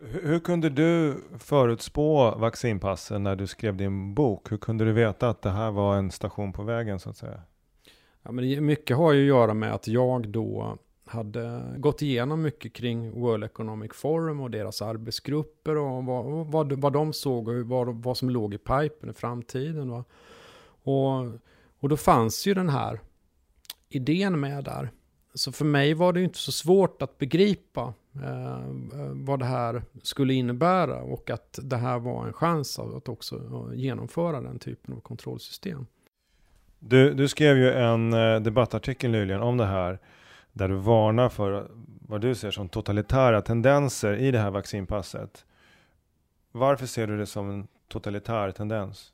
Hur, 0.00 0.28
hur 0.28 0.38
kunde 0.40 0.70
du 0.70 1.14
förutspå 1.38 2.30
vaccinpassen 2.30 3.22
när 3.22 3.36
du 3.36 3.46
skrev 3.46 3.76
din 3.76 4.14
bok? 4.14 4.52
Hur 4.52 4.56
kunde 4.56 4.84
du 4.84 4.92
veta 4.92 5.28
att 5.28 5.42
det 5.42 5.50
här 5.50 5.70
var 5.70 5.96
en 5.96 6.10
station 6.10 6.52
på 6.52 6.62
vägen 6.62 6.98
så 7.00 7.10
att 7.10 7.16
säga? 7.16 7.40
Ja, 8.24 8.32
men 8.32 8.66
mycket 8.66 8.96
har 8.96 9.12
ju 9.12 9.22
att 9.22 9.28
göra 9.28 9.54
med 9.54 9.74
att 9.74 9.88
jag 9.88 10.28
då 10.28 10.78
hade 11.04 11.74
gått 11.76 12.02
igenom 12.02 12.42
mycket 12.42 12.72
kring 12.72 13.20
World 13.20 13.44
Economic 13.44 13.92
Forum 13.92 14.40
och 14.40 14.50
deras 14.50 14.82
arbetsgrupper 14.82 15.76
och 15.76 16.04
vad, 16.04 16.46
vad, 16.46 16.72
vad 16.72 16.92
de 16.92 17.12
såg 17.12 17.48
och 17.48 17.66
vad, 17.66 18.02
vad 18.02 18.16
som 18.16 18.30
låg 18.30 18.54
i 18.54 18.58
pipen 18.58 19.10
i 19.10 19.12
framtiden. 19.12 19.90
Va? 19.90 20.04
Och, 20.82 21.24
och 21.80 21.88
då 21.88 21.96
fanns 21.96 22.46
ju 22.46 22.54
den 22.54 22.68
här 22.68 23.00
idén 23.88 24.40
med 24.40 24.64
där. 24.64 24.90
Så 25.34 25.52
för 25.52 25.64
mig 25.64 25.94
var 25.94 26.12
det 26.12 26.20
ju 26.20 26.24
inte 26.24 26.38
så 26.38 26.52
svårt 26.52 27.02
att 27.02 27.18
begripa 27.18 27.94
eh, 28.14 28.66
vad 29.12 29.38
det 29.38 29.44
här 29.44 29.82
skulle 30.02 30.34
innebära 30.34 31.02
och 31.02 31.30
att 31.30 31.58
det 31.62 31.76
här 31.76 31.98
var 31.98 32.26
en 32.26 32.32
chans 32.32 32.78
att 32.78 33.08
också 33.08 33.70
genomföra 33.74 34.40
den 34.40 34.58
typen 34.58 34.94
av 34.94 35.00
kontrollsystem. 35.00 35.86
Du, 36.86 37.14
du 37.14 37.28
skrev 37.28 37.56
ju 37.56 37.72
en 37.72 38.12
eh, 38.12 38.40
debattartikel 38.40 39.10
nyligen 39.10 39.42
om 39.42 39.56
det 39.56 39.66
här. 39.66 39.98
Där 40.52 40.68
du 40.68 40.74
varnar 40.74 41.28
för 41.28 41.68
vad 42.08 42.20
du 42.20 42.34
ser 42.34 42.50
som 42.50 42.68
totalitära 42.68 43.42
tendenser 43.42 44.16
i 44.16 44.30
det 44.30 44.38
här 44.38 44.50
vaccinpasset. 44.50 45.44
Varför 46.52 46.86
ser 46.86 47.06
du 47.06 47.18
det 47.18 47.26
som 47.26 47.50
en 47.50 47.66
totalitär 47.88 48.50
tendens? 48.50 49.12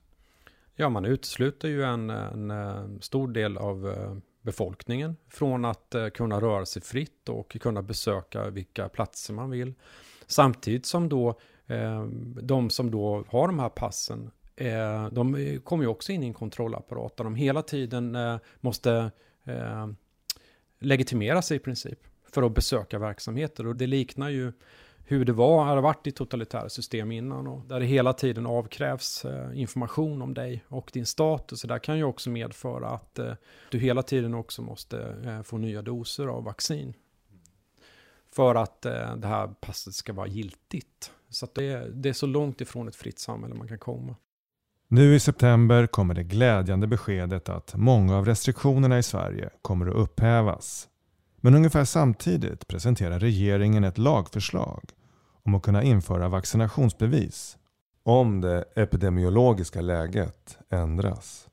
Ja, 0.75 0.89
man 0.89 1.05
utesluter 1.05 1.69
ju 1.69 1.83
en, 1.83 2.11
en, 2.11 2.51
eh, 2.51 2.85
stor 3.01 3.29
del 3.29 3.59
av 3.59 3.89
eh, 3.89 4.15
befolkningen 4.43 5.17
från 5.29 5.65
att 5.65 5.95
kunna 6.15 6.41
röra 6.41 6.67
sig 6.67 6.83
fritt 6.83 7.29
och 7.29 7.57
kunna 7.61 7.83
besöka 7.83 8.51
vilka 8.51 8.89
platser 8.89 9.35
man 9.35 9.51
vill. 9.51 9.75
Samtidigt 10.27 10.87
som 10.87 11.09
då 11.09 11.39
de 12.43 12.71
som 12.71 12.91
då 12.91 13.25
har 13.29 13.47
de 13.47 13.59
här 13.59 13.69
passen, 13.69 14.31
eh, 14.61 15.09
de 15.13 15.61
kommer 15.65 15.85
ju 15.85 15.89
också 15.89 16.13
in 16.13 16.23
i 16.23 16.27
en 16.27 16.35
kontrollapparat 16.35 17.17
där 17.17 17.25
de 17.25 17.35
hela 17.35 17.63
tiden 17.63 18.15
eh, 18.15 18.39
måste 18.61 19.11
eh, 19.45 19.89
legitimera 20.79 21.43
sig 21.43 21.57
i 21.57 21.61
princip 21.61 21.99
för 22.33 22.43
att 22.43 22.55
besöka 22.55 22.99
verksamheter. 22.99 23.67
Och 23.67 23.77
det 23.77 23.87
liknar 23.87 24.29
ju 24.29 24.53
hur 25.05 25.25
det 25.25 25.33
var, 25.33 25.65
hade 25.65 25.81
varit 25.81 26.07
i 26.07 26.13
totalitära 26.13 26.69
system 26.69 27.13
innan 27.13 27.47
och 27.47 27.65
där 27.67 27.81
det 27.81 27.87
hela 27.87 28.13
tiden 28.13 28.47
avkrävs 28.47 29.25
eh, 29.25 29.61
information 29.61 30.23
om 30.23 30.35
dig 30.35 30.65
och 30.69 30.91
din 30.93 31.07
status. 31.07 31.61
Så 31.61 31.67
det 31.67 31.79
kan 31.79 31.97
ju 31.97 32.05
också 32.05 32.31
medföra 32.31 32.89
att 32.89 33.19
eh, 33.19 33.33
du 33.71 33.79
hela 33.79 34.03
tiden 34.03 34.35
också 34.35 34.63
måste 34.63 35.17
eh, 35.25 35.43
få 35.43 35.59
nya 35.59 35.83
doser 35.83 36.27
av 36.27 36.45
vaccin. 36.45 36.95
För 38.33 38.55
att 38.55 38.87
eh, 38.87 39.17
det 39.17 39.27
här 39.27 39.47
passet 39.61 39.95
ska 39.95 40.13
vara 40.13 40.27
giltigt. 40.27 41.13
Så 41.29 41.45
att 41.45 41.55
det, 41.55 41.65
är, 41.65 41.89
det 41.89 42.09
är 42.09 42.13
så 42.13 42.27
långt 42.27 42.61
ifrån 42.61 42.89
ett 42.89 42.97
fritt 42.97 43.19
samhälle 43.19 43.55
man 43.55 43.69
kan 43.69 43.79
komma. 43.79 44.17
Nu 44.93 45.15
i 45.15 45.21
september 45.21 45.87
kommer 45.87 46.15
det 46.15 46.23
glädjande 46.23 46.87
beskedet 46.87 47.49
att 47.49 47.75
många 47.77 48.17
av 48.17 48.27
restriktionerna 48.27 48.99
i 48.99 49.03
Sverige 49.03 49.51
kommer 49.63 49.87
att 49.87 49.95
upphävas. 49.95 50.89
Men 51.41 51.55
ungefär 51.55 51.85
samtidigt 51.85 52.69
presenterar 52.69 53.19
regeringen 53.19 53.85
ett 53.85 53.99
lagförslag 53.99 54.81
om 55.45 55.55
att 55.55 55.63
kunna 55.63 55.83
införa 55.83 56.29
vaccinationsbevis 56.29 57.57
om 58.03 58.41
det 58.41 58.65
epidemiologiska 58.77 59.81
läget 59.81 60.59
ändras. 60.71 61.49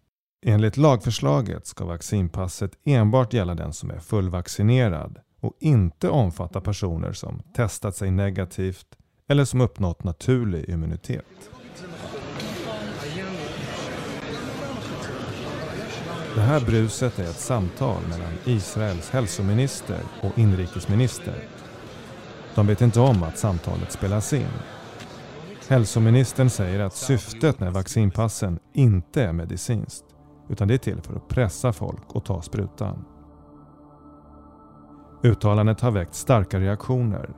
Enligt 0.46 0.78
lagförslaget 0.78 1.68
ska 1.68 1.86
vaccinpasset 1.86 2.72
enbart 2.86 3.34
gälla 3.34 3.56
den 3.56 3.74
som 3.74 3.92
är 3.92 4.00
fullvaccinerad 4.00 5.20
och 5.42 5.54
inte 5.60 6.10
omfatta 6.10 6.62
personer 6.62 7.14
som 7.14 7.42
testat 7.56 7.96
sig 7.96 8.12
negativt 8.12 8.88
eller 9.28 9.46
som 9.46 9.62
uppnått 9.62 10.04
naturlig 10.04 10.70
immunitet. 10.70 11.57
Det 16.38 16.44
här 16.44 16.66
bruset 16.66 17.20
är 17.20 17.24
ett 17.24 17.40
samtal 17.40 18.02
mellan 18.10 18.34
Israels 18.46 19.10
hälsominister 19.10 20.00
och 20.24 20.40
inrikesminister. 20.40 21.44
De 22.56 22.68
vet 22.68 22.82
inte 22.82 23.00
om 23.00 23.24
att 23.24 23.38
samtalet 23.38 23.92
spelas 23.92 24.34
in. 24.34 24.48
Hälsoministern 25.68 26.50
säger 26.50 26.80
att 26.80 26.96
syftet 26.96 27.60
med 27.60 27.74
vaccinpassen 27.74 28.60
inte 28.74 29.24
är 29.24 29.34
medicinskt 29.34 30.06
utan 30.50 30.68
det 30.68 30.74
är 30.74 30.78
till 30.78 31.02
för 31.02 31.16
att 31.16 31.28
pressa 31.28 31.74
folk 31.74 32.16
att 32.16 32.26
ta 32.26 32.42
sprutan. 32.42 33.06
Uttalandet 35.24 35.82
har 35.82 35.92
väckt 35.92 36.16
starka 36.16 36.60
reaktioner. 36.60 37.30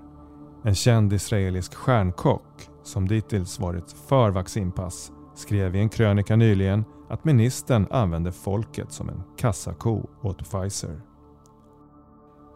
En 0.64 0.76
känd 0.76 1.14
israelisk 1.14 1.74
stjärnkock 1.74 2.70
som 2.84 3.08
dittills 3.08 3.60
varit 3.60 3.96
för 4.08 4.30
vaccinpass 4.30 5.12
skrev 5.36 5.76
i 5.76 5.80
en 5.80 5.90
krönika 5.90 6.36
nyligen 6.36 6.86
att 7.10 7.26
ministern 7.26 7.88
använde 7.92 8.32
folket 8.32 8.92
som 8.92 9.10
en 9.10 9.24
kassako 9.38 10.10
åt 10.22 10.50
Pfizer. 10.50 11.02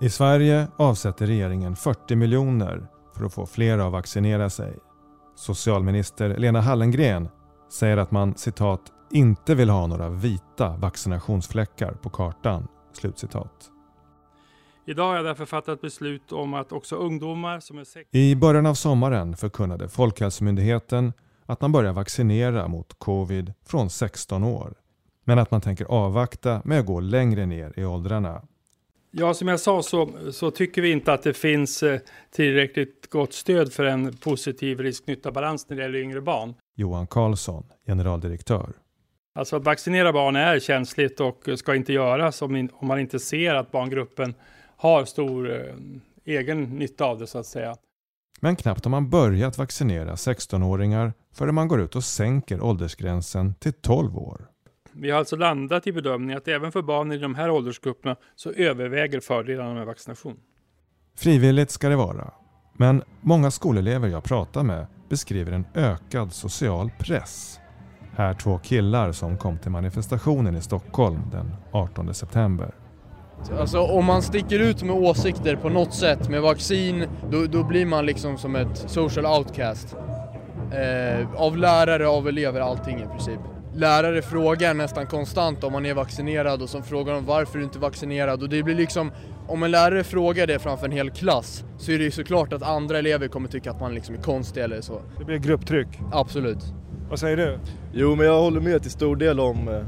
I 0.02 0.10
Sverige 0.10 0.68
avsätter 0.78 1.28
regeringen 1.28 1.76
40 1.76 2.16
miljoner 2.16 2.88
för 3.16 3.26
att 3.26 3.34
få 3.34 3.46
fler 3.46 3.78
att 3.78 3.92
vaccinera 3.92 4.50
sig. 4.50 4.78
Socialminister 5.36 6.38
Lena 6.38 6.62
Hallengren 6.62 7.30
säger 7.72 7.98
att 7.98 8.12
man 8.12 8.36
citat 8.36 8.82
inte 9.12 9.56
vill 9.56 9.70
ha 9.70 9.88
några 9.88 10.10
vita 10.10 10.78
vaccinationsfläckar 10.78 11.92
på 11.92 12.10
kartan. 12.10 12.68
Slutcitat. 12.94 13.70
Idag 14.86 15.08
har 15.08 15.16
jag 15.16 15.26
därför 15.26 15.46
fattat 15.46 15.82
beslut 15.82 16.32
om 16.32 16.54
att 16.54 16.72
också 16.72 16.96
ungdomar 16.96 17.60
som 17.60 17.78
är 17.78 17.84
sex... 17.84 18.10
I 18.12 18.36
början 18.36 18.66
av 18.66 18.74
sommaren 18.74 19.38
förkunnade 19.38 19.90
Folkhälsomyndigheten 19.90 21.14
att 21.46 21.62
man 21.62 21.72
börjar 21.72 21.94
vaccinera 21.94 22.68
mot 22.68 23.00
covid 23.00 23.54
från 23.66 23.90
16 23.90 24.44
år. 24.44 24.74
Men 25.24 25.40
att 25.40 25.52
man 25.52 25.62
tänker 25.62 25.86
avvakta 25.86 26.62
med 26.66 26.80
att 26.80 26.86
gå 26.86 27.00
längre 27.00 27.46
ner 27.46 27.74
i 27.80 27.86
åldrarna. 27.86 28.42
Ja, 29.12 29.34
som 29.34 29.48
jag 29.48 29.60
sa 29.60 29.84
så, 29.84 30.10
så 30.32 30.52
tycker 30.52 30.82
vi 30.82 30.92
inte 30.92 31.14
att 31.14 31.24
det 31.24 31.34
finns 31.34 31.84
eh, 31.84 32.00
tillräckligt 32.32 33.10
gott 33.10 33.34
stöd 33.34 33.74
för 33.74 33.84
en 33.84 34.18
positiv 34.18 34.80
risk-nytta-balans 34.80 35.70
när 35.70 35.78
det 35.78 35.84
gäller 35.84 36.00
yngre 36.00 36.22
barn. 36.22 36.54
Johan 36.76 37.08
Karlsson, 37.08 37.64
generaldirektör. 37.86 38.74
Alltså 39.36 39.56
att 39.56 39.64
vaccinera 39.64 40.14
barn 40.14 40.36
är 40.36 40.60
känsligt 40.60 41.20
och 41.20 41.50
ska 41.56 41.76
inte 41.76 41.94
göras 41.94 42.42
om, 42.42 42.70
man 42.82 43.00
inte 43.00 43.20
ser 43.20 43.56
att 43.56 43.72
barngruppen 43.72 44.34
har 44.78 45.06
stor 45.06 45.52
eh, 45.52 45.76
egen 46.26 46.64
nytta 46.64 47.06
av 47.06 47.20
det 47.20 47.28
så 47.28 47.38
att 47.38 47.46
säga. 47.46 47.76
Men 48.40 48.56
knappt 48.56 48.86
har 48.86 48.90
man 48.90 49.10
börjat 49.10 49.58
vaccinera 49.58 50.16
16-åringar 50.16 51.14
förrän 51.34 51.56
man 51.56 51.68
går 51.68 51.82
ut 51.82 51.96
och 51.96 52.04
sänker 52.04 52.62
åldersgränsen 52.62 53.56
till 53.56 53.74
12 53.74 54.18
år. 54.18 54.48
Vi 54.92 55.12
har 55.12 55.20
alltså 55.20 55.36
landat 55.36 55.88
i 55.88 55.92
bedömningen 55.92 56.38
att 56.38 56.48
även 56.48 56.72
för 56.72 56.82
barn 56.82 57.12
i 57.12 57.18
de 57.18 57.36
här 57.36 57.50
åldersgrupperna 57.50 58.16
så 58.36 58.52
överväger 58.52 59.20
fördelarna 59.20 59.74
med 59.74 59.86
vaccination. 59.86 60.38
Frivilligt 61.16 61.72
ska 61.72 61.90
det 61.90 61.96
vara. 61.96 62.34
Men 62.74 63.04
många 63.22 63.52
skolelever 63.52 64.08
jag 64.08 64.24
pratar 64.24 64.64
med 64.64 64.88
beskriver 65.10 65.52
en 65.52 65.66
ökad 65.74 66.34
social 66.34 66.92
press. 67.00 67.60
Här 68.16 68.34
två 68.34 68.60
killar 68.60 69.12
som 69.12 69.38
kom 69.38 69.58
till 69.58 69.72
manifestationen 69.72 70.56
i 70.56 70.62
Stockholm 70.62 71.22
den 71.32 71.56
18 71.72 72.14
september. 72.14 72.76
Alltså 73.60 73.80
om 73.80 74.06
man 74.06 74.22
sticker 74.22 74.60
ut 74.60 74.84
med 74.84 74.96
åsikter 74.96 75.56
på 75.56 75.70
något 75.70 75.94
sätt 75.94 76.30
med 76.30 76.42
vaccin, 76.42 77.06
då, 77.32 77.46
då 77.46 77.64
blir 77.64 77.86
man 77.86 78.06
liksom 78.06 78.38
som 78.38 78.56
ett 78.56 78.86
social 78.88 79.26
outcast. 79.26 79.96
Eh, 80.72 81.42
av 81.42 81.58
lärare, 81.58 82.08
av 82.08 82.28
elever, 82.28 82.62
allting 82.62 83.00
i 83.00 83.08
princip. 83.08 83.40
Lärare 83.76 84.22
frågar 84.22 84.74
nästan 84.74 85.08
konstant 85.08 85.64
om 85.64 85.74
man 85.74 85.86
är 85.86 85.94
vaccinerad 85.94 86.62
och 86.62 86.70
som 86.70 86.84
frågar 86.84 87.14
om 87.14 87.26
varför 87.26 87.58
du 87.58 87.64
inte 87.64 87.78
är 87.78 87.82
vaccinerad 87.82 88.44
och 88.44 88.50
det 88.50 88.64
blir 88.64 88.76
liksom 88.76 89.12
om 89.48 89.64
en 89.64 89.72
lärare 89.72 90.04
frågar 90.04 90.48
det 90.48 90.60
framför 90.60 90.86
en 90.86 90.92
hel 90.92 91.10
klass 91.10 91.64
så 91.78 91.92
är 91.92 91.98
det 91.98 92.04
ju 92.04 92.12
såklart 92.12 92.54
att 92.54 92.64
andra 92.64 92.98
elever 92.98 93.28
kommer 93.28 93.50
tycka 93.50 93.72
att 93.72 93.80
man 93.80 93.96
liksom 93.96 94.16
är 94.16 94.20
konstig 94.22 94.64
eller 94.64 94.82
så. 94.82 95.02
Det 95.18 95.26
blir 95.26 95.38
grupptryck? 95.38 95.88
Absolut. 96.12 96.74
Vad 97.10 97.20
säger 97.20 97.38
du? 97.38 97.60
Jo 97.94 98.16
men 98.16 98.26
jag 98.26 98.42
håller 98.42 98.62
med 98.62 98.82
till 98.82 98.92
stor 98.92 99.16
del 99.16 99.40
om 99.40 99.68
eh, 99.68 99.82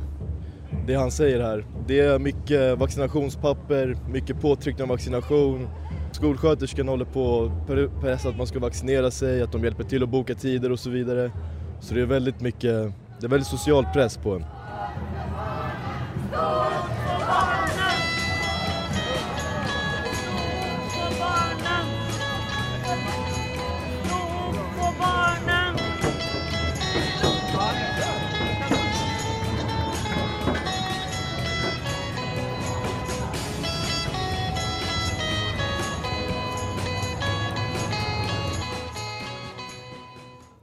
det 0.87 0.95
han 0.95 1.11
säger 1.11 1.39
här. 1.39 1.65
Det 1.87 1.99
är 1.99 2.19
mycket 2.19 2.77
vaccinationspapper, 2.79 3.97
mycket 4.09 4.41
påtryckning 4.41 4.83
om 4.83 4.89
vaccination. 4.89 5.67
Skolsköterskan 6.11 6.87
håller 6.87 7.05
på 7.05 7.51
att 7.67 8.01
pressa 8.01 8.29
att 8.29 8.37
man 8.37 8.47
ska 8.47 8.59
vaccinera 8.59 9.11
sig, 9.11 9.41
att 9.41 9.51
de 9.51 9.63
hjälper 9.63 9.83
till 9.83 10.03
att 10.03 10.09
boka 10.09 10.35
tider 10.35 10.71
och 10.71 10.79
så 10.79 10.89
vidare. 10.89 11.31
Så 11.79 11.93
det 11.93 12.01
är 12.01 12.05
väldigt 12.05 12.41
mycket, 12.41 12.93
det 13.19 13.25
är 13.25 13.29
väldigt 13.29 13.47
social 13.47 13.85
press 13.93 14.17
på 14.17 14.33
en. 14.35 14.45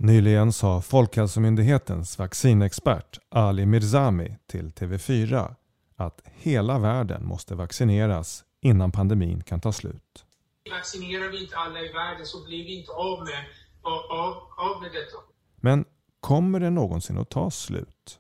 Nyligen 0.04 0.52
sa 0.52 0.80
Folkhälsomyndighetens 0.80 2.18
vaccinexpert 2.18 3.18
Ali 3.28 3.66
Mirzami 3.66 4.36
till 4.46 4.70
TV4 4.70 5.54
att 5.96 6.20
hela 6.24 6.78
världen 6.78 7.26
måste 7.26 7.54
vaccineras 7.54 8.44
innan 8.60 8.92
pandemin 8.92 9.42
kan 9.42 9.60
ta 9.60 9.72
slut. 9.72 10.24
Vaccinerar 10.70 11.30
vi 11.30 11.42
inte 11.42 11.56
alla 11.56 11.80
i 11.80 11.92
världen 11.92 12.26
så 12.26 12.44
blir 12.44 12.64
vi 12.64 12.78
inte 12.78 12.92
av 12.92 13.18
med, 13.18 13.44
av, 13.82 14.34
av 14.58 14.82
med 14.82 14.90
detta. 14.92 15.18
Men 15.56 15.84
kommer 16.20 16.60
det 16.60 16.70
någonsin 16.70 17.18
att 17.18 17.30
ta 17.30 17.50
slut? 17.50 18.18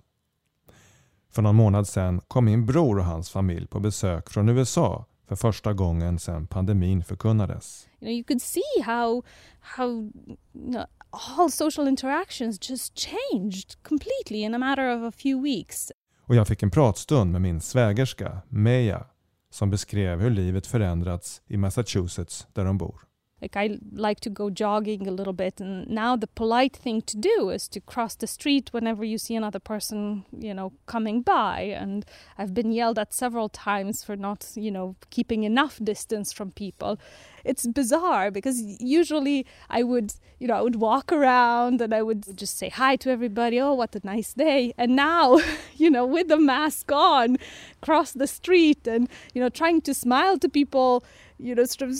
För 1.32 1.42
någon 1.42 1.56
månad 1.56 1.88
sedan 1.88 2.20
kom 2.28 2.44
min 2.44 2.66
bror 2.66 2.98
och 2.98 3.04
hans 3.04 3.30
familj 3.30 3.66
på 3.66 3.80
besök 3.80 4.30
från 4.30 4.48
USA 4.48 5.06
för 5.32 5.36
första 5.36 5.72
gången 5.72 6.18
sedan 6.18 6.46
pandemin 6.46 7.04
förkunnades. 7.04 7.88
You, 8.00 8.06
know, 8.06 8.12
you 8.12 8.24
could 8.24 8.42
see 8.42 8.82
how, 8.84 9.22
how 9.60 9.88
you 9.88 10.36
know, 10.54 10.84
all 11.10 11.50
social 11.50 11.88
interactions 11.88 12.70
just 12.70 12.98
changed 12.98 13.82
completely 13.82 14.42
in 14.42 14.54
a 14.54 14.58
matter 14.58 14.96
of 14.96 15.14
a 15.14 15.16
few 15.16 15.42
weeks. 15.42 15.92
Och 16.26 16.34
jag 16.34 16.48
fick 16.48 16.62
en 16.62 16.70
pratstund 16.70 17.32
med 17.32 17.40
min 17.40 17.60
svägerska, 17.60 18.42
Meja, 18.48 19.06
som 19.50 19.70
beskrev 19.70 20.20
hur 20.20 20.30
livet 20.30 20.66
förändrats 20.66 21.42
i 21.46 21.56
Massachusetts 21.56 22.46
där 22.52 22.64
de 22.64 22.78
bor. 22.78 23.00
Like 23.42 23.56
I 23.56 23.78
like 23.90 24.20
to 24.20 24.30
go 24.30 24.50
jogging 24.50 25.08
a 25.08 25.10
little 25.10 25.32
bit 25.32 25.60
and 25.60 25.88
now 25.88 26.14
the 26.14 26.28
polite 26.28 26.76
thing 26.76 27.02
to 27.02 27.16
do 27.16 27.50
is 27.50 27.66
to 27.70 27.80
cross 27.80 28.14
the 28.14 28.28
street 28.28 28.72
whenever 28.72 29.04
you 29.04 29.18
see 29.18 29.34
another 29.34 29.58
person, 29.58 30.24
you 30.38 30.54
know, 30.54 30.72
coming 30.86 31.22
by 31.22 31.62
and 31.62 32.04
I've 32.38 32.54
been 32.54 32.70
yelled 32.70 33.00
at 33.00 33.12
several 33.12 33.48
times 33.48 34.04
for 34.04 34.14
not, 34.14 34.52
you 34.54 34.70
know, 34.70 34.94
keeping 35.10 35.42
enough 35.42 35.80
distance 35.82 36.32
from 36.32 36.52
people. 36.52 37.00
It's 37.44 37.66
bizarre 37.66 38.30
because 38.30 38.62
usually 38.80 39.44
I 39.68 39.82
would, 39.82 40.14
you 40.38 40.46
know, 40.46 40.54
I 40.54 40.62
would 40.62 40.76
walk 40.76 41.10
around 41.12 41.80
and 41.80 41.92
I 41.92 42.02
would 42.02 42.36
just 42.38 42.56
say 42.56 42.68
hi 42.68 42.94
to 42.94 43.10
everybody, 43.10 43.60
oh 43.60 43.74
what 43.74 43.96
a 43.96 44.00
nice 44.04 44.34
day. 44.34 44.72
And 44.78 44.94
now, 44.94 45.40
you 45.76 45.90
know, 45.90 46.06
with 46.06 46.28
the 46.28 46.38
mask 46.38 46.92
on, 46.92 47.38
cross 47.80 48.12
the 48.12 48.28
street 48.28 48.86
and, 48.86 49.08
you 49.34 49.42
know, 49.42 49.48
trying 49.48 49.80
to 49.80 49.94
smile 49.94 50.38
to 50.38 50.48
people, 50.48 51.02
you 51.38 51.56
know, 51.56 51.64
sort 51.64 51.90
of 51.90 51.96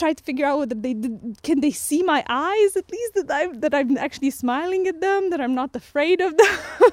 try 0.00 0.14
to 0.14 0.24
figure 0.24 0.46
out 0.46 0.58
whether 0.60 0.82
they 0.82 0.94
did, 0.94 1.42
can 1.42 1.60
they 1.60 1.72
see 1.72 2.02
my 2.02 2.24
eyes 2.28 2.76
at 2.76 2.90
least 2.90 3.12
that 3.14 3.30
I'm 3.30 3.60
that 3.60 3.74
I'm 3.74 3.98
actually 3.98 4.32
smiling 4.32 4.88
at 4.88 5.00
them, 5.00 5.30
that 5.30 5.40
I'm 5.40 5.54
not 5.54 5.76
afraid 5.76 6.20
of 6.20 6.32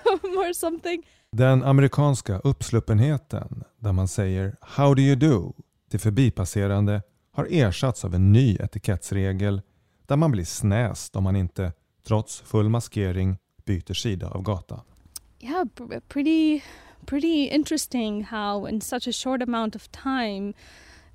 them 0.04 0.38
or 0.38 0.54
something. 0.54 1.04
Den 1.32 1.64
amerikanska 1.64 2.40
uppsluppenheten 2.40 3.64
där 3.80 3.94
man 3.94 4.08
säger 4.08 4.56
“How 4.62 4.94
do 4.96 5.02
you 5.02 5.16
do?” 5.16 5.54
till 5.90 6.00
förbipasserande 6.00 7.02
har 7.32 7.48
ersatts 7.50 8.06
av 8.06 8.16
en 8.16 8.34
ny 8.34 8.56
etikettsregel 8.56 9.62
där 10.06 10.16
man 10.16 10.32
blir 10.32 10.46
snäst 10.46 11.16
om 11.16 11.24
man 11.24 11.36
inte, 11.36 11.72
trots 12.08 12.42
full 12.42 12.70
maskering, 12.70 13.38
byter 13.66 13.94
sida 13.94 14.30
av 14.30 14.42
gatan. 14.42 14.82
Yeah, 15.40 15.66
pretty, 16.08 16.62
pretty 17.06 17.48
interesting 17.48 18.24
how 18.24 18.68
in 18.68 18.82
such 18.82 19.08
a 19.08 19.12
short 19.12 19.42
amount 19.42 19.76
of 19.76 19.88
time 19.92 20.54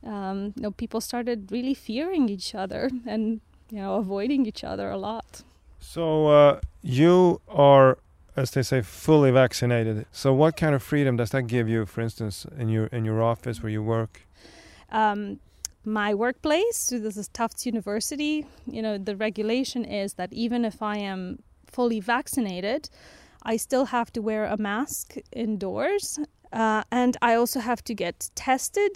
um, 0.04 0.52
you 0.56 0.62
know, 0.62 0.70
people 0.70 1.00
started 1.00 1.50
really 1.50 1.74
fearing 1.74 2.28
each 2.28 2.54
other 2.54 2.90
and 3.06 3.40
you 3.70 3.78
know 3.78 3.96
avoiding 3.96 4.46
each 4.46 4.64
other 4.64 4.90
a 4.90 4.98
lot. 4.98 5.42
So 5.78 6.28
uh, 6.28 6.60
you 6.82 7.40
are, 7.48 7.98
as 8.36 8.52
they 8.52 8.62
say, 8.62 8.82
fully 8.82 9.30
vaccinated. 9.30 10.06
So 10.12 10.32
what 10.32 10.56
kind 10.56 10.74
of 10.74 10.82
freedom 10.82 11.16
does 11.16 11.30
that 11.30 11.48
give 11.48 11.68
you, 11.68 11.86
for 11.86 12.00
instance, 12.00 12.46
in 12.58 12.68
your 12.68 12.86
in 12.86 13.04
your 13.04 13.22
office 13.22 13.62
where 13.62 13.70
you 13.70 13.82
work? 13.82 14.22
Um, 14.90 15.40
my 15.84 16.14
workplace, 16.14 16.90
this 16.90 17.16
is 17.16 17.28
Tufts 17.28 17.66
University. 17.66 18.46
You 18.66 18.82
know, 18.82 18.98
the 18.98 19.16
regulation 19.16 19.84
is 19.84 20.14
that 20.14 20.32
even 20.32 20.64
if 20.64 20.80
I 20.80 20.98
am 20.98 21.42
fully 21.66 21.98
vaccinated, 21.98 22.88
I 23.42 23.56
still 23.56 23.86
have 23.86 24.12
to 24.12 24.22
wear 24.22 24.44
a 24.44 24.56
mask 24.56 25.16
indoors, 25.32 26.20
uh, 26.52 26.84
and 26.92 27.16
I 27.20 27.34
also 27.34 27.58
have 27.58 27.82
to 27.84 27.94
get 27.94 28.30
tested 28.36 28.92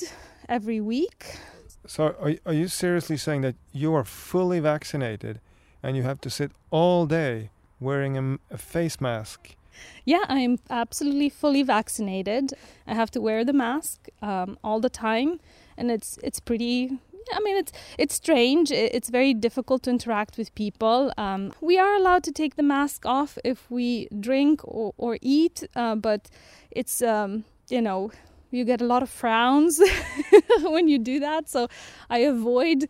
every 0.48 0.80
week. 0.80 1.38
So 1.86 2.16
are, 2.20 2.34
are 2.44 2.52
you 2.52 2.68
seriously 2.68 3.16
saying 3.16 3.42
that 3.42 3.54
you 3.72 3.94
are 3.94 4.04
fully 4.04 4.60
vaccinated 4.60 5.40
and 5.82 5.96
you 5.96 6.02
have 6.02 6.20
to 6.22 6.30
sit 6.30 6.50
all 6.70 7.06
day 7.06 7.50
wearing 7.80 8.16
a, 8.16 8.54
a 8.54 8.58
face 8.58 9.00
mask. 9.00 9.54
Yeah, 10.04 10.24
I'm 10.28 10.58
absolutely 10.70 11.28
fully 11.28 11.62
vaccinated. 11.62 12.54
I 12.86 12.94
have 12.94 13.10
to 13.12 13.20
wear 13.20 13.44
the 13.44 13.52
mask 13.52 14.08
um, 14.22 14.58
all 14.64 14.80
the 14.80 14.88
time, 14.88 15.38
and 15.76 15.90
it's 15.90 16.18
it's 16.22 16.40
pretty. 16.40 16.98
I 17.32 17.40
mean, 17.40 17.56
it's 17.56 17.72
it's 17.98 18.14
strange. 18.14 18.70
It's 18.70 19.10
very 19.10 19.34
difficult 19.34 19.82
to 19.82 19.90
interact 19.90 20.38
with 20.38 20.54
people. 20.54 21.12
Um, 21.18 21.52
we 21.60 21.78
are 21.78 21.94
allowed 21.94 22.22
to 22.24 22.32
take 22.32 22.56
the 22.56 22.62
mask 22.62 23.04
off 23.04 23.36
if 23.44 23.70
we 23.70 24.08
drink 24.18 24.60
or, 24.64 24.94
or 24.96 25.18
eat, 25.20 25.64
uh, 25.74 25.96
but 25.96 26.30
it's 26.70 27.02
um, 27.02 27.44
you 27.68 27.82
know 27.82 28.10
you 28.56 28.64
get 28.64 28.80
a 28.80 28.86
lot 28.86 29.02
of 29.02 29.10
frowns 29.10 29.80
when 30.62 30.88
you 30.88 30.98
do 30.98 31.20
that. 31.20 31.48
So 31.48 31.68
I 32.10 32.18
avoid 32.18 32.88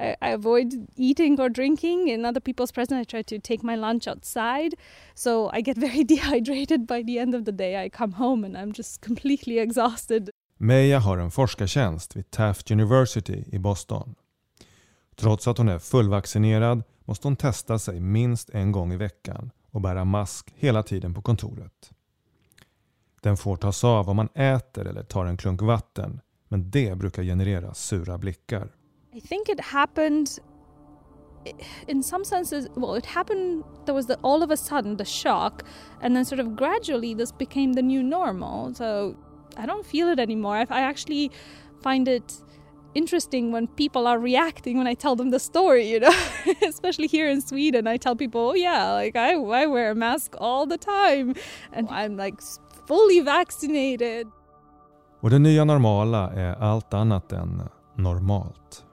I, 0.00 0.16
I, 0.22 0.28
avoid 0.30 0.86
eating 0.96 1.40
or 1.40 1.48
drinking 1.48 2.08
in 2.08 2.24
other 2.24 2.40
people's 2.40 2.72
presence. 2.72 3.00
I 3.00 3.04
try 3.04 3.22
to 3.22 3.38
take 3.40 3.62
my 3.62 3.76
lunch 3.76 4.06
outside. 4.06 4.74
So 5.14 5.50
I 5.52 5.60
get 5.60 5.76
very 5.86 6.04
dehydrated 6.04 6.86
by 6.86 7.02
the 7.02 7.18
end 7.18 7.34
of 7.34 7.44
the 7.44 7.52
day. 7.52 7.84
I 7.84 7.88
come 7.88 8.12
home 8.12 8.44
and 8.44 8.56
I'm 8.56 8.72
just 8.72 9.00
completely 9.00 9.58
exhausted. 9.58 10.30
Meja 10.60 10.98
har 10.98 11.18
en 11.18 11.30
forskartjänst 11.30 12.16
vid 12.16 12.30
Taft 12.30 12.70
University 12.70 13.44
i 13.52 13.58
Boston. 13.58 14.14
Trots 15.16 15.48
att 15.48 15.58
hon 15.58 15.68
är 15.68 15.78
fullvaccinerad 15.78 16.82
måste 17.04 17.26
hon 17.26 17.36
testa 17.36 17.78
sig 17.78 18.00
minst 18.00 18.50
en 18.50 18.72
gång 18.72 18.92
i 18.92 18.96
veckan 18.96 19.50
och 19.70 19.80
bära 19.80 20.04
mask 20.04 20.54
hela 20.56 20.82
tiden 20.82 21.14
på 21.14 21.22
kontoret. 21.22 21.92
Den 23.28 23.36
får 23.36 23.56
tas 23.56 23.84
av 23.84 24.10
om 24.10 24.16
man 24.16 24.28
äter 24.34 24.86
eller 24.86 25.02
tar 25.02 25.26
en 25.26 25.36
klunk 25.36 25.62
vatten 25.62 26.20
men 26.48 26.70
det 26.70 26.98
brukar 26.98 27.22
generera 27.22 27.74
sura 27.74 28.18
blickar. 28.18 28.68
I 29.12 29.20
think 29.20 29.48
it 29.48 29.60
happened 29.60 30.28
in 31.86 32.02
some 32.02 32.24
senses 32.24 32.68
well 32.74 32.98
it 32.98 33.06
happened 33.06 33.64
there 33.84 33.94
was 33.94 34.06
the 34.06 34.16
all 34.22 34.42
of 34.42 34.50
a 34.50 34.56
sudden 34.56 34.96
the 34.96 35.04
shock 35.04 35.62
and 36.02 36.16
then 36.16 36.24
sort 36.24 36.40
of 36.40 36.46
gradually 36.56 37.14
this 37.14 37.38
became 37.38 37.74
the 37.74 37.82
new 37.82 38.02
normal. 38.02 38.74
So 38.74 39.14
i 39.56 39.66
don't 39.66 39.86
feel 39.86 40.08
it 40.12 40.18
anymore. 40.18 40.56
I, 40.56 40.66
I 40.70 40.80
actually 40.80 41.30
find 41.82 42.08
it 42.08 42.34
interesting 42.94 43.52
when 43.52 43.66
people 43.66 44.06
are 44.06 44.18
reacting 44.18 44.78
when 44.78 44.86
i 44.86 44.94
tell 44.94 45.16
them 45.16 45.30
the 45.30 45.38
story 45.38 45.90
you 45.92 46.00
know? 46.00 46.14
Especially 46.68 47.06
here 47.06 47.28
in 47.28 47.42
sweden 47.42 47.86
i 47.86 47.98
tell 47.98 48.16
people 48.16 48.40
oh 48.40 48.54
yeah 48.54 48.92
like 48.92 49.14
I, 49.16 49.34
I 49.34 49.66
wear 49.66 49.90
a 49.90 49.94
mask 49.94 50.34
all 50.38 50.66
the 50.66 50.78
time. 50.78 51.34
And 51.72 51.88
i'm 51.90 52.16
like 52.16 52.40
fully 52.88 53.20
vaccinated 53.20 54.26
och 55.20 55.30
det 55.30 55.38
nya 55.38 55.64
normala 55.64 56.30
är 56.30 56.54
allt 56.54 56.94
annat 56.94 57.32
än 57.32 57.62
normalt 57.96 58.84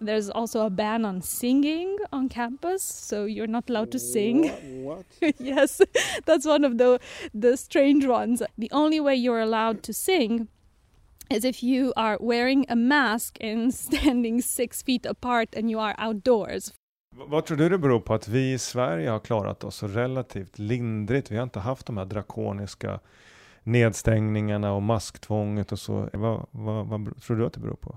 There's 0.00 0.30
also 0.30 0.60
a 0.60 0.70
ban 0.70 1.04
on 1.04 1.22
singing 1.22 1.98
on 2.12 2.28
campus, 2.28 2.82
so 2.82 3.26
you're 3.26 3.50
not 3.50 3.70
allowed 3.70 3.90
to 3.90 3.98
sing. 3.98 4.50
What? 4.84 5.06
yes, 5.40 5.80
that's 6.24 6.46
one 6.46 6.66
of 6.66 6.78
the 6.78 6.98
the 7.40 7.56
strange 7.56 8.06
ones. 8.06 8.42
The 8.58 8.68
only 8.70 9.00
way 9.00 9.16
you're 9.16 9.42
allowed 9.42 9.82
to 9.82 9.92
sing 9.92 10.46
is 11.30 11.44
if 11.44 11.62
you 11.62 11.92
are 11.96 12.16
wearing 12.20 12.64
a 12.68 12.76
mask 12.76 13.38
and 13.40 13.74
standing 13.84 14.40
six 14.40 14.82
feet 14.82 15.06
apart 15.06 15.48
and 15.56 15.70
you 15.70 15.80
are 15.80 15.94
outdoors. 15.98 16.72
Vad 17.26 17.44
tror 17.44 17.56
du 17.56 17.68
det 17.68 17.78
beror 17.78 18.00
på 18.00 18.14
att 18.14 18.28
vi 18.28 18.52
i 18.52 18.58
Sverige 18.58 19.10
har 19.10 19.18
klarat 19.18 19.64
oss 19.64 19.76
så 19.76 19.86
relativt 19.86 20.58
lindrigt? 20.58 21.30
Vi 21.30 21.36
har 21.36 21.42
inte 21.42 21.60
haft 21.60 21.86
de 21.86 21.96
här 21.96 22.04
drakoniska 22.04 23.00
nedstängningarna 23.62 24.72
och 24.72 24.82
masktvånget 24.82 25.72
och 25.72 25.78
så. 25.78 26.08
Vad, 26.12 26.46
vad, 26.50 26.86
vad 26.86 27.22
tror 27.22 27.36
du 27.36 27.46
att 27.46 27.52
det 27.52 27.60
beror 27.60 27.76
på? 27.76 27.96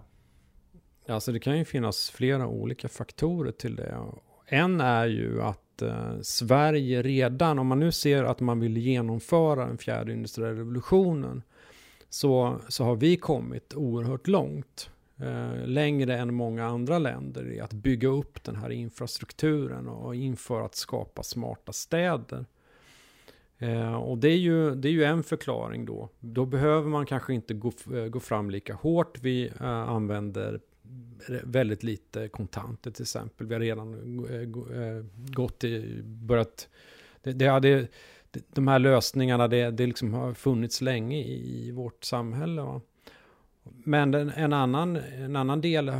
Alltså 1.07 1.31
det 1.31 1.39
kan 1.39 1.57
ju 1.57 1.65
finnas 1.65 2.09
flera 2.09 2.47
olika 2.47 2.87
faktorer 2.87 3.51
till 3.51 3.75
det. 3.75 3.97
En 4.45 4.81
är 4.81 5.05
ju 5.05 5.41
att 5.41 5.81
eh, 5.81 6.19
Sverige 6.21 7.01
redan, 7.01 7.59
om 7.59 7.67
man 7.67 7.79
nu 7.79 7.91
ser 7.91 8.23
att 8.23 8.39
man 8.39 8.59
vill 8.59 8.77
genomföra 8.77 9.65
den 9.65 9.77
fjärde 9.77 10.13
industriella 10.13 10.59
revolutionen, 10.59 11.43
så, 12.09 12.61
så 12.67 12.83
har 12.83 12.95
vi 12.95 13.17
kommit 13.17 13.73
oerhört 13.73 14.27
långt. 14.27 14.89
Eh, 15.21 15.67
längre 15.67 16.17
än 16.17 16.33
många 16.33 16.65
andra 16.65 16.99
länder 16.99 17.51
i 17.51 17.59
att 17.59 17.73
bygga 17.73 18.07
upp 18.07 18.43
den 18.43 18.55
här 18.55 18.69
infrastrukturen 18.69 19.87
och 19.87 20.15
inför 20.15 20.61
att 20.61 20.75
skapa 20.75 21.23
smarta 21.23 21.73
städer. 21.73 22.45
Eh, 23.57 23.93
och 23.93 24.17
det 24.17 24.29
är, 24.29 24.37
ju, 24.37 24.75
det 24.75 24.87
är 24.87 24.91
ju 24.91 25.03
en 25.03 25.23
förklaring 25.23 25.85
då. 25.85 26.09
Då 26.19 26.45
behöver 26.45 26.89
man 26.89 27.05
kanske 27.05 27.33
inte 27.33 27.53
gå, 27.53 27.71
eh, 27.93 28.05
gå 28.05 28.19
fram 28.19 28.49
lika 28.49 28.73
hårt. 28.73 29.19
Vi 29.21 29.47
eh, 29.59 29.65
använder 29.65 30.59
väldigt 31.43 31.83
lite 31.83 32.27
kontanter 32.27 32.91
till 32.91 33.03
exempel. 33.03 33.47
Vi 33.47 33.53
har 33.53 33.61
redan 33.61 33.93
eh, 34.29 34.41
eh, 34.81 35.05
gått 35.15 35.63
i, 35.63 36.01
börjat, 36.03 36.69
det, 37.21 37.33
det 37.33 37.87
det, 38.31 38.45
de 38.53 38.67
här 38.67 38.79
lösningarna, 38.79 39.47
det, 39.47 39.71
det 39.71 39.85
liksom 39.85 40.13
har 40.13 40.33
funnits 40.33 40.81
länge 40.81 41.23
i 41.23 41.71
vårt 41.71 42.03
samhälle. 42.03 42.61
Va? 42.61 42.81
Men 43.63 44.13
en, 44.13 44.29
en, 44.29 44.53
annan, 44.53 44.95
en 44.95 45.35
annan 45.35 45.61
del 45.61 45.91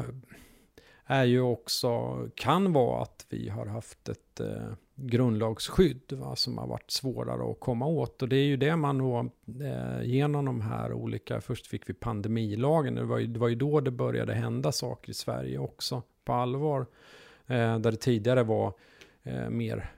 är 1.06 1.24
ju 1.24 1.42
också, 1.42 2.20
kan 2.36 2.74
vara 2.74 3.02
att 3.02 3.26
vi 3.30 3.50
har 3.50 3.66
haft 3.66 4.10
ett 4.10 4.40
eh, 4.40 4.74
grundlagsskydd 4.96 6.14
va, 6.14 6.36
som 6.36 6.58
har 6.58 6.68
varit 6.68 6.92
svårare 6.92 7.52
att 7.52 7.60
komma 7.60 7.86
åt. 7.86 8.22
Och 8.22 8.30
det 8.30 8.36
är 8.36 8.46
ju 8.46 8.58
det 8.58 8.76
man 8.76 8.98
då, 8.98 9.30
eh, 9.66 10.04
genom 10.04 10.46
de 10.46 10.62
här 10.62 10.94
olika, 10.94 11.42
först 11.42 11.68
fick 11.68 11.90
vi 11.90 11.94
pandemilagen, 11.94 12.96
det 12.96 13.04
var, 13.04 13.20
ju, 13.20 13.28
det 13.28 13.40
var 13.40 13.48
ju 13.48 13.56
då 13.56 13.80
det 13.80 13.92
började 13.92 14.34
hända 14.34 14.72
saker 14.72 15.12
i 15.12 15.14
Sverige 15.14 15.58
också 15.58 16.04
på 16.26 16.34
allvar. 16.34 16.86
Eh, 17.48 17.80
där 17.80 17.92
det 17.92 17.98
tidigare 17.98 18.44
var 18.44 18.74
eh, 19.24 19.50
mer, 19.50 19.92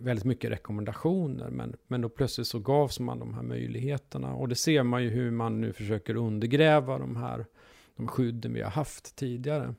väldigt 0.00 0.24
mycket 0.24 0.50
rekommendationer, 0.50 1.50
men, 1.50 1.76
men 1.86 2.00
då 2.00 2.08
plötsligt 2.08 2.46
så 2.46 2.58
gavs 2.58 3.00
man 3.00 3.18
de 3.18 3.34
här 3.34 3.42
möjligheterna. 3.42 4.34
Och 4.34 4.48
det 4.48 4.54
ser 4.54 4.82
man 4.82 5.02
ju 5.02 5.10
hur 5.10 5.30
man 5.30 5.60
nu 5.60 5.72
försöker 5.72 6.16
undergräva 6.16 6.98
de 6.98 7.16
här 7.16 7.46
de 7.96 8.08
skydden 8.08 8.52
vi 8.52 8.62
har 8.62 8.70
haft 8.70 9.16
tidigare. 9.16 9.74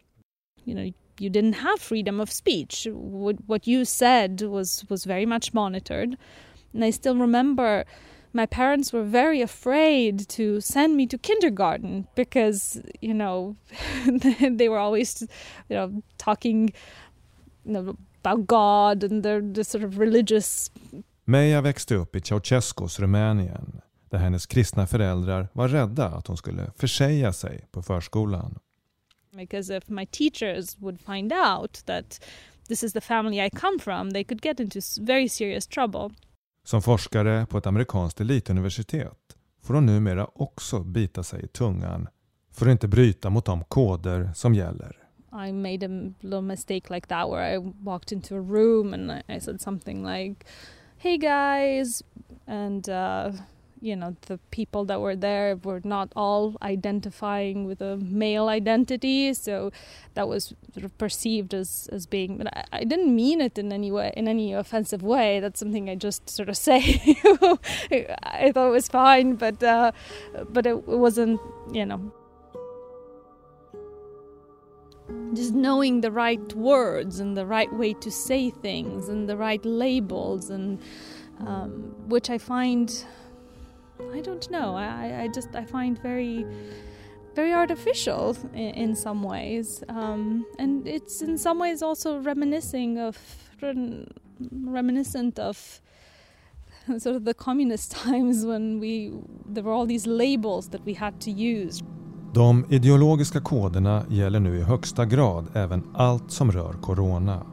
You 0.66 0.76
know, 0.76 0.94
you 1.20 1.30
didn't 1.30 1.56
have 1.56 1.78
freedom 1.80 2.20
of 2.20 2.30
speech. 2.30 2.88
What, 2.92 3.36
what 3.48 3.68
you 3.68 3.86
said 3.86 4.42
was 4.42 4.90
was 4.90 5.06
very 5.06 5.26
much 5.26 5.54
monitored, 5.54 6.16
and 6.74 6.84
I 6.84 6.92
still 6.92 7.20
remember 7.20 7.86
my 8.32 8.46
parents 8.46 8.94
were 8.94 9.04
very 9.04 9.42
afraid 9.42 10.28
to 10.30 10.62
send 10.62 10.96
me 10.96 11.08
to 11.08 11.18
kindergarten 11.18 12.08
because 12.16 12.82
you 13.02 13.14
know 13.14 13.56
they 14.58 14.70
were 14.70 14.80
always 14.80 15.22
you 15.70 15.76
know 15.76 16.04
talking 16.18 16.74
you 17.66 17.74
know, 17.74 17.98
about 18.26 18.48
God 18.48 19.12
and 19.12 19.24
the, 19.24 19.54
the 19.56 19.64
sort 19.64 19.84
of 19.84 19.98
religious. 19.98 20.72
Meja 21.26 21.62
växte 21.62 21.96
upp 21.96 22.16
i 22.16 22.22
Ceausescus 22.22 23.00
Rumänien 23.00 23.82
där 24.10 24.18
hennes 24.18 24.46
kristna 24.46 24.88
föräldrar 24.88 25.48
var 25.54 25.68
rädda 25.68 26.06
att 26.06 26.28
hon 26.28 26.38
skulle 26.38 26.72
försäga 26.76 27.34
sig 27.34 27.68
på 27.72 27.82
förskolan. 27.82 28.60
because 29.38 29.78
if 29.78 29.90
my 29.90 30.06
teachers 30.06 30.78
would 30.80 31.02
find 31.02 31.34
out 31.34 31.86
that 31.86 32.20
this 32.68 32.84
is 32.84 32.94
the 32.94 33.02
family 33.02 33.42
I 33.42 33.50
come 33.50 33.80
from, 33.80 34.12
they 34.12 34.24
could 34.24 34.46
get 34.46 34.60
into 34.60 34.80
very 35.02 35.30
serious 35.30 35.68
trouble. 35.68 36.10
Som 36.64 36.82
forskare 36.82 37.46
på 37.46 37.58
ett 37.58 37.68
amerikanskt 37.68 38.22
elituniversitet 38.22 39.36
får 39.64 39.74
hon 39.74 39.86
numera 39.86 40.28
också 40.36 40.80
bita 40.84 41.24
sig 41.24 41.46
i 41.46 41.48
tungan 41.48 42.08
för 42.52 42.66
att 42.66 42.72
inte 42.72 42.88
bryta 42.88 43.30
mot 43.30 43.46
de 43.46 43.64
koder 43.64 44.32
som 44.36 44.56
gäller. 44.56 45.05
I 45.36 45.52
made 45.52 45.84
a 45.84 46.12
little 46.24 46.42
mistake 46.42 46.90
like 46.90 47.08
that 47.10 47.30
where 47.30 47.42
I 47.42 47.58
walked 47.58 48.12
into 48.12 48.36
a 48.36 48.42
room 48.42 48.94
and 48.94 49.24
I 49.28 49.38
said 49.40 49.62
something 49.62 50.04
like, 50.04 50.46
"Hey 50.98 51.18
guys," 51.18 52.02
and 52.48 52.88
uh, 52.90 53.32
you 53.82 53.96
know 53.96 54.16
the 54.28 54.40
people 54.50 54.86
that 54.86 55.00
were 55.00 55.16
there 55.16 55.56
were 55.58 55.82
not 55.84 56.12
all 56.16 56.56
identifying 56.62 57.66
with 57.66 57.82
a 57.82 57.98
male 57.98 58.48
identity 58.48 59.34
so 59.34 59.72
that 60.16 60.28
was 60.28 60.54
sort 60.74 60.86
of 60.86 60.98
perceived 60.98 61.54
as 61.54 61.90
as 61.92 62.06
being 62.08 62.38
but 62.38 62.48
I, 62.48 62.64
I, 62.74 62.84
didn't 62.84 63.14
mean 63.16 63.42
it 63.42 63.58
in 63.58 63.72
any 63.72 63.92
way 63.92 64.12
in 64.18 64.28
any 64.28 64.54
offensive 64.54 65.04
way. 65.04 65.40
That's 65.40 65.60
something 65.60 65.90
i 65.90 65.96
just 65.96 66.30
sort 66.30 66.50
of 66.50 66.58
say. 66.70 66.82
I 68.24 68.52
thought 68.52 68.70
it 68.70 68.78
was 68.82 68.88
fine 68.88 69.36
but 69.36 69.62
uh, 69.62 69.92
but 70.50 70.66
it, 70.66 70.76
it 70.76 71.00
wasn't 71.06 71.40
you 71.72 71.86
know 71.86 72.12
just 75.34 75.54
knowing 75.54 76.02
the 76.02 76.12
right 76.12 76.54
words 76.54 77.20
and 77.20 77.38
the 77.38 77.46
right 77.46 77.72
way 77.74 77.94
to 77.94 78.10
say 78.10 78.50
things 78.50 79.10
and 79.10 79.30
the 79.30 79.38
right 79.38 79.64
labels 79.66 80.50
and 80.50 80.80
um, 81.40 81.94
which 82.08 82.30
i 82.30 82.38
find 82.38 83.06
I 84.14 84.22
don't 84.22 84.50
know. 84.52 84.76
I, 84.76 85.24
I 85.24 85.28
just 85.28 85.56
I 85.56 85.66
find 85.66 86.02
very 86.02 86.46
very 87.34 87.54
artificial 87.54 88.38
in, 88.54 88.74
in 88.84 88.96
some 88.96 89.24
ways, 89.24 89.84
um, 89.90 90.46
and 90.58 90.88
it's 90.88 91.22
in 91.22 91.38
some 91.38 91.60
ways 91.60 91.82
also 91.82 92.20
reminiscing 92.20 92.98
of 92.98 93.18
reminiscent 94.52 95.40
of 95.40 95.82
sort 96.98 97.16
of 97.16 97.26
the 97.26 97.34
communist 97.34 97.92
times 98.04 98.46
when 98.46 98.80
we 98.80 99.14
there 99.46 99.64
were 99.64 99.72
all 99.72 99.86
these 99.86 100.08
labels 100.08 100.70
that 100.70 100.84
we 100.86 100.94
had 100.94 101.20
to 101.22 101.32
use. 101.32 101.82
De 102.36 102.66
ideologiska 102.70 103.42
koderna 103.42 104.06
gäller 104.10 104.40
nu 104.40 104.58
i 104.58 104.62
högsta 104.62 105.06
grad 105.06 105.48
även 105.54 105.84
allt 105.94 106.32
som 106.32 106.52
rör 106.52 106.74
corona. 106.74 107.46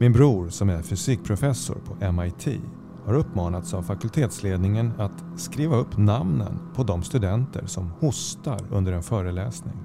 Min 0.00 0.12
bror 0.12 0.48
som 0.48 0.68
är 0.68 0.82
fysikprofessor 0.82 1.74
på 1.74 2.12
MIT 2.12 2.60
har 3.04 3.14
uppmanats 3.14 3.74
av 3.74 3.82
fakultetsledningen 3.82 4.92
att 4.98 5.40
skriva 5.40 5.76
upp 5.76 5.96
namnen 5.96 6.58
på 6.74 6.82
de 6.82 7.02
studenter 7.02 7.66
som 7.66 7.90
hostar 7.90 8.60
under 8.70 8.92
en 8.92 9.02
föreläsning. 9.02 9.76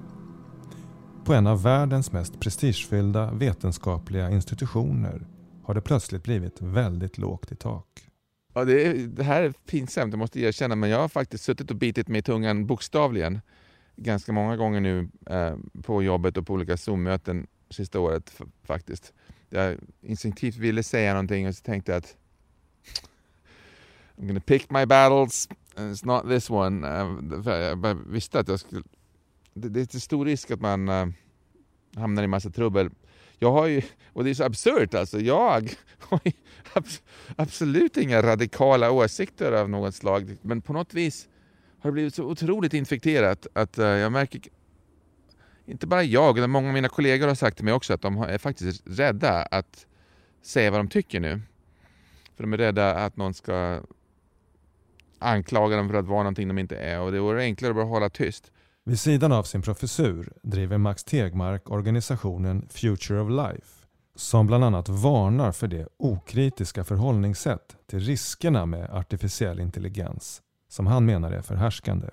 På 1.24 1.34
en 1.34 1.46
av 1.46 1.62
världens 1.62 2.12
mest 2.12 2.40
prestigefyllda 2.40 3.30
vetenskapliga 3.32 4.30
institutioner 4.30 5.26
har 5.64 5.74
det 5.74 5.80
plötsligt 5.80 6.22
blivit 6.22 6.62
väldigt 6.62 7.18
lågt 7.18 7.52
i 7.52 7.56
tak. 7.56 7.86
Ja, 8.54 8.64
det, 8.64 8.86
är, 8.86 8.94
det 8.94 9.22
här 9.22 9.42
är 9.42 9.52
pinsamt, 9.70 10.12
jag 10.12 10.18
måste 10.18 10.40
erkänna, 10.40 10.76
men 10.76 10.90
jag 10.90 10.98
har 10.98 11.08
faktiskt 11.08 11.44
suttit 11.44 11.70
och 11.70 11.76
bitit 11.76 12.08
mig 12.08 12.18
i 12.18 12.22
tungan 12.22 12.66
bokstavligen 12.66 13.40
ganska 13.96 14.32
många 14.32 14.56
gånger 14.56 14.80
nu 14.80 15.08
eh, 15.26 15.56
på 15.82 16.02
jobbet 16.02 16.36
och 16.36 16.46
på 16.46 16.52
olika 16.52 16.76
Zoom-möten 16.76 17.46
sista 17.70 18.00
året 18.00 18.40
faktiskt. 18.62 19.12
Jag 19.48 19.76
instinktivt 20.02 20.56
ville 20.56 20.82
säga 20.82 21.12
någonting 21.12 21.48
och 21.48 21.54
så 21.54 21.62
tänkte 21.62 21.92
jag 21.92 21.98
att 21.98 22.16
I'm 24.16 24.26
gonna 24.26 24.40
pick 24.40 24.70
my 24.70 24.86
battles, 24.86 25.48
and 25.76 25.94
it's 25.94 26.06
not 26.06 26.28
this 26.28 26.50
one. 26.50 26.88
Eh, 26.88 27.52
jag 27.52 27.94
visste 28.06 28.40
att 28.40 28.48
jag 28.48 28.60
skulle... 28.60 28.82
Det, 29.54 29.68
det 29.68 29.94
är 29.94 29.98
stor 29.98 30.24
risk 30.24 30.50
att 30.50 30.60
man 30.60 30.88
uh, 30.88 31.06
hamnar 31.96 32.22
i 32.22 32.26
massa 32.26 32.50
trubbel. 32.50 32.90
Jag 33.38 33.52
har 33.52 33.66
ju, 33.66 33.82
och 34.12 34.24
det 34.24 34.30
är 34.30 34.34
så 34.34 34.44
absurt 34.44 34.94
alltså, 34.94 35.20
jag 35.20 35.72
har 35.98 36.20
absolut 37.36 37.96
inga 37.96 38.22
radikala 38.22 38.90
åsikter 38.90 39.52
av 39.52 39.70
något 39.70 39.94
slag, 39.94 40.36
men 40.42 40.60
på 40.60 40.72
något 40.72 40.94
vis 40.94 41.28
har 41.84 41.90
det 41.90 41.92
blivit 41.92 42.14
så 42.14 42.24
otroligt 42.24 42.74
infekterat 42.74 43.46
att 43.52 43.78
uh, 43.78 43.84
jag 43.84 44.12
märker 44.12 44.42
inte 45.66 45.86
bara 45.86 46.02
jag, 46.02 46.38
utan 46.38 46.50
många 46.50 46.68
av 46.68 46.74
mina 46.74 46.88
kollegor 46.88 47.28
har 47.28 47.34
sagt 47.34 47.56
till 47.56 47.64
mig 47.64 47.74
också 47.74 47.94
att 47.94 48.02
de 48.02 48.16
är 48.22 48.38
faktiskt 48.38 48.82
rädda 48.86 49.42
att 49.42 49.86
säga 50.42 50.70
vad 50.70 50.80
de 50.80 50.88
tycker 50.88 51.20
nu. 51.20 51.40
För 52.36 52.44
de 52.44 52.52
är 52.52 52.56
rädda 52.56 52.94
att 52.94 53.16
någon 53.16 53.34
ska 53.34 53.80
anklaga 55.18 55.76
dem 55.76 55.88
för 55.88 55.96
att 55.96 56.06
vara 56.06 56.22
någonting 56.22 56.48
de 56.48 56.58
inte 56.58 56.76
är 56.76 57.00
och 57.00 57.12
det 57.12 57.20
vore 57.20 57.42
enklare 57.42 57.70
att 57.70 57.76
bara 57.76 57.84
hålla 57.84 58.10
tyst. 58.10 58.52
Vid 58.84 59.00
sidan 59.00 59.32
av 59.32 59.42
sin 59.42 59.62
professur 59.62 60.32
driver 60.42 60.78
Max 60.78 61.04
Tegmark 61.04 61.70
organisationen 61.70 62.68
Future 62.70 63.20
of 63.20 63.30
Life 63.30 63.86
som 64.16 64.46
bland 64.46 64.64
annat 64.64 64.88
varnar 64.88 65.52
för 65.52 65.68
det 65.68 65.88
okritiska 65.96 66.84
förhållningssätt 66.84 67.76
till 67.86 68.00
riskerna 68.00 68.66
med 68.66 68.90
artificiell 68.90 69.60
intelligens 69.60 70.42
som 70.74 70.86
han 70.86 71.04
menar 71.04 71.32
är 71.32 71.42
förhärskande. 71.42 72.06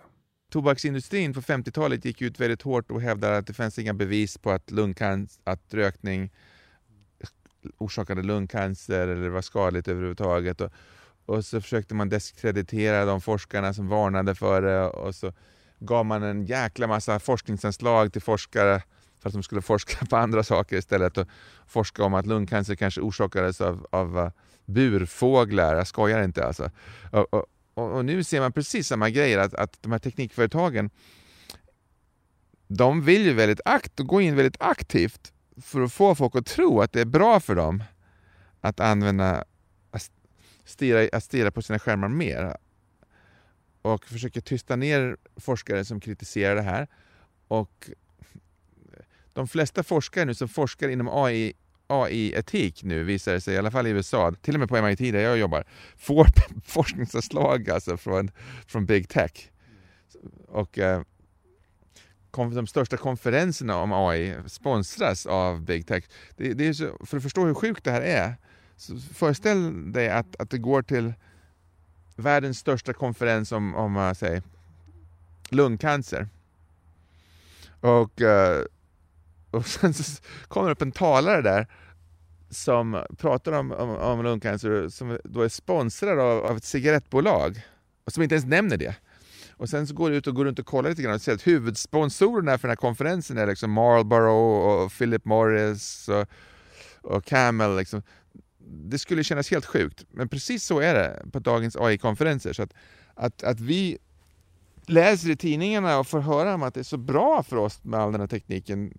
Tobaksindustrin 0.52 1.34
på 1.34 1.42
50-talet 1.42 2.06
gick 2.06 2.22
ut 2.22 2.40
väldigt 2.40 2.62
hårt 2.62 2.92
och 2.92 3.02
hävdade 3.02 3.38
att 3.38 3.48
det 3.48 3.54
fanns 3.54 3.80
inga 3.80 3.94
bevis 3.94 4.38
på 4.38 4.52
att, 4.52 4.72
lungcancer, 4.72 5.42
att 5.44 5.74
rökning 5.74 6.32
orsakade 7.78 8.22
lungcancer 8.22 9.08
eller 9.08 9.30
var 9.30 9.42
skadligt 9.42 9.88
överhuvudtaget. 9.88 10.62
Och, 10.62 10.72
och 11.26 11.46
så 11.46 11.62
försökte 11.62 11.96
man 11.96 12.10
diskreditera 12.10 13.06
de 13.06 13.22
forskarna 13.22 13.74
som 13.74 13.88
varnade 13.88 14.36
för 14.36 14.62
det 14.62 14.86
och 14.88 15.16
så 15.16 15.34
gav 15.80 16.06
man 16.06 16.24
en 16.24 16.46
jäkla 16.46 16.88
massa 16.88 17.20
forskningsanslag 17.20 18.14
till 18.14 18.22
forskare 18.22 18.84
för 19.20 19.30
att 19.30 19.34
de 19.34 19.44
skulle 19.44 19.62
forska 19.62 20.06
på 20.06 20.18
andra 20.18 20.44
saker 20.44 20.78
istället 20.78 21.18
och 21.18 21.28
forska 21.68 22.04
om 22.04 22.14
att 22.14 22.26
lungcancer 22.26 22.76
kanske 22.76 23.02
orsakades 23.02 23.62
av, 23.62 23.88
av 23.92 24.18
uh, 24.18 24.30
burfåglar. 24.66 25.76
Jag 25.76 25.88
skojar 25.88 26.24
inte 26.24 26.46
alltså. 26.46 26.70
Och, 27.12 27.34
och, 27.34 27.46
och, 27.74 28.06
nu 28.06 28.24
ser 28.24 28.40
man 28.40 28.52
precis 28.52 28.88
samma 28.88 29.10
grejer, 29.10 29.38
att, 29.38 29.54
att 29.54 29.78
de 29.82 29.92
här 29.92 30.00
teknikföretagen 30.00 30.90
de 32.68 33.02
vill 33.02 33.26
ju 33.26 33.34
väldigt 33.34 33.62
akt, 33.66 34.00
gå 34.00 34.22
in 34.22 34.36
väldigt 34.36 34.62
aktivt 34.62 35.34
för 35.62 35.82
att 35.82 35.94
få 35.94 36.16
folk 36.16 36.36
att 36.36 36.46
tro 36.46 36.82
att 36.82 36.92
det 36.92 37.02
är 37.02 37.06
bra 37.06 37.40
för 37.40 37.56
dem 37.56 37.84
att 38.62 38.80
använda 38.80 39.44
stirra, 40.66 41.10
att 41.14 41.24
stirra 41.24 41.52
på 41.52 41.62
sina 41.62 41.80
skärmar 41.80 42.08
mer 42.08 42.58
och 43.82 44.06
försöker 44.06 44.42
tysta 44.42 44.76
ner 44.76 45.18
forskare 45.36 45.86
som 45.86 46.00
kritiserar 46.00 46.56
det 46.56 46.62
här. 46.62 46.88
Och 47.48 47.90
de 49.34 49.48
flesta 49.48 49.84
forskare 49.84 50.26
nu 50.26 50.34
som 50.34 50.48
forskar 50.48 50.90
inom 50.90 51.10
AI 51.12 51.54
AI-etik 51.92 52.84
nu 52.84 53.04
visar 53.04 53.34
det 53.34 53.42
sig, 53.42 53.54
i 53.54 53.58
alla 53.58 53.72
fall 53.72 53.88
i 53.88 53.90
USA, 53.90 54.32
till 54.42 54.54
och 54.54 54.60
med 54.60 54.70
på 54.70 54.82
MIT 54.82 55.00
där 55.00 55.20
jag 55.20 55.38
jobbar, 55.38 55.64
får 55.98 56.28
forskningsanslag 56.66 57.70
alltså 57.70 57.98
från, 57.98 58.32
från 58.68 58.86
Big 58.86 59.10
Tech. 59.10 59.50
Och 60.48 60.80
eh, 60.80 61.02
de 62.32 62.68
största 62.68 62.98
konferenserna 62.98 63.78
om 63.78 63.94
AI 63.94 64.36
sponsras 64.48 65.26
av 65.26 65.62
Big 65.62 65.88
Tech. 65.88 66.04
Det, 66.38 66.54
det 66.54 66.68
är 66.68 66.74
så, 66.74 67.06
för 67.06 67.18
att 67.18 67.24
förstå 67.24 67.46
hur 67.46 67.54
sjukt 67.54 67.84
det 67.84 67.92
här 67.92 68.02
är 68.02 68.36
så 68.82 68.98
föreställ 68.98 69.92
dig 69.92 70.10
att, 70.10 70.36
att 70.42 70.50
det 70.50 70.58
går 70.58 70.82
till 70.82 71.14
världens 72.16 72.58
största 72.60 72.94
konferens 72.94 73.52
om, 73.52 73.76
om 73.76 73.98
uh, 73.98 74.14
säg, 74.14 74.42
lungcancer. 75.50 76.28
Och, 77.80 78.22
uh, 78.22 78.66
och 79.52 79.66
sen 79.68 79.94
så 79.94 80.22
kommer 80.48 80.68
det 80.68 80.72
upp 80.72 80.82
en 80.82 80.92
talare 80.92 81.42
där 81.42 81.68
som 82.52 83.04
pratar 83.18 83.52
om, 83.52 83.72
om, 83.72 83.90
om 83.90 84.24
lungcancer 84.24 84.90
som 84.90 85.20
då 85.24 85.42
är 85.42 85.50
sponsrad 85.50 86.20
av, 86.20 86.46
av 86.46 86.58
ett 86.58 86.64
cigarettbolag 86.64 87.62
och 88.06 88.14
som 88.14 88.24
inte 88.24 88.36
ens 88.36 88.46
nämner 88.46 88.78
det. 88.78 88.96
Och 89.52 89.70
sen 89.70 89.88
så 89.88 89.94
går 89.94 90.10
du 90.10 90.16
ut 90.16 90.28
och 90.28 90.36
går 90.36 90.46
runt 90.46 90.60
och 90.60 90.66
kollar 90.66 90.90
lite 90.90 91.02
grann 91.02 91.14
och 91.14 91.22
ser 91.22 91.34
att 91.34 91.48
huvudsponsorerna 91.48 92.58
för 92.58 92.68
den 92.68 92.72
här 92.72 92.76
konferensen 92.76 93.38
är 93.38 93.48
liksom 93.48 93.72
Marlboro 93.72 94.32
och 94.34 94.92
Philip 94.92 95.26
Morris 95.26 96.10
och, 96.10 96.28
och 97.02 97.26
Camel. 97.26 97.78
Liksom 97.78 98.02
det 98.66 99.00
skulle 99.00 99.24
kännas 99.24 99.52
helt 99.52 99.66
sjukt, 99.66 100.06
men 100.12 100.30
precis 100.30 100.66
så 100.66 100.80
är 100.80 100.94
det 100.94 101.26
på 101.32 101.40
dagens 101.40 101.76
AI-konferenser. 101.76 102.54
Så 102.54 102.64
att, 102.64 102.74
att, 103.14 103.44
att 103.44 103.60
vi 103.60 103.98
läser 104.86 105.30
i 105.30 105.36
tidningarna 105.36 106.00
och 106.00 106.08
får 106.08 106.20
höra 106.20 106.54
om 106.54 106.64
att 106.64 106.74
det 106.74 106.80
är 106.80 106.84
så 106.84 106.98
bra 106.98 107.44
för 107.44 107.56
oss 107.56 107.84
med 107.84 108.00
all 108.00 108.12
den 108.12 108.22
här 108.22 108.28
tekniken. 108.28 108.98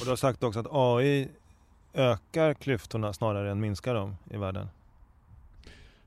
och 0.00 0.04
du 0.04 0.08
har 0.08 0.16
sagt 0.16 0.42
också 0.42 0.60
att 0.60 0.66
AI 0.70 1.28
ökar 1.94 2.54
klyftorna 2.54 3.12
snarare 3.12 3.50
än 3.50 3.60
minskar 3.60 3.94
dem 3.94 4.16
i 4.30 4.36
världen. 4.36 4.68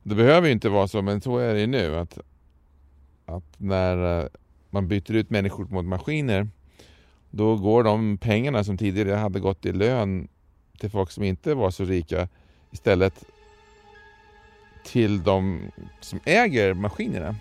Det 0.03 0.15
behöver 0.15 0.47
ju 0.47 0.53
inte 0.53 0.69
vara 0.69 0.87
så, 0.87 1.01
men 1.01 1.21
så 1.21 1.37
är 1.37 1.53
det 1.53 1.59
ju 1.59 1.67
nu. 1.67 1.95
Att, 1.95 2.17
att 3.25 3.43
när 3.57 4.21
eh, 4.21 4.27
man 4.69 4.87
byter 4.87 5.11
ut 5.11 5.29
människor 5.29 5.65
mot 5.65 5.85
maskiner, 5.85 6.47
då 7.29 7.55
går 7.55 7.83
de 7.83 8.17
pengarna 8.17 8.63
som 8.63 8.77
tidigare 8.77 9.15
hade 9.15 9.39
gått 9.39 9.65
i 9.65 9.71
lön 9.71 10.27
till 10.77 10.89
folk 10.89 11.11
som 11.11 11.23
inte 11.23 11.53
var 11.53 11.71
så 11.71 11.83
rika 11.83 12.27
istället 12.71 13.23
till 14.85 15.23
de 15.23 15.71
som 16.01 16.19
äger 16.25 16.73
maskinerna. 16.73 17.35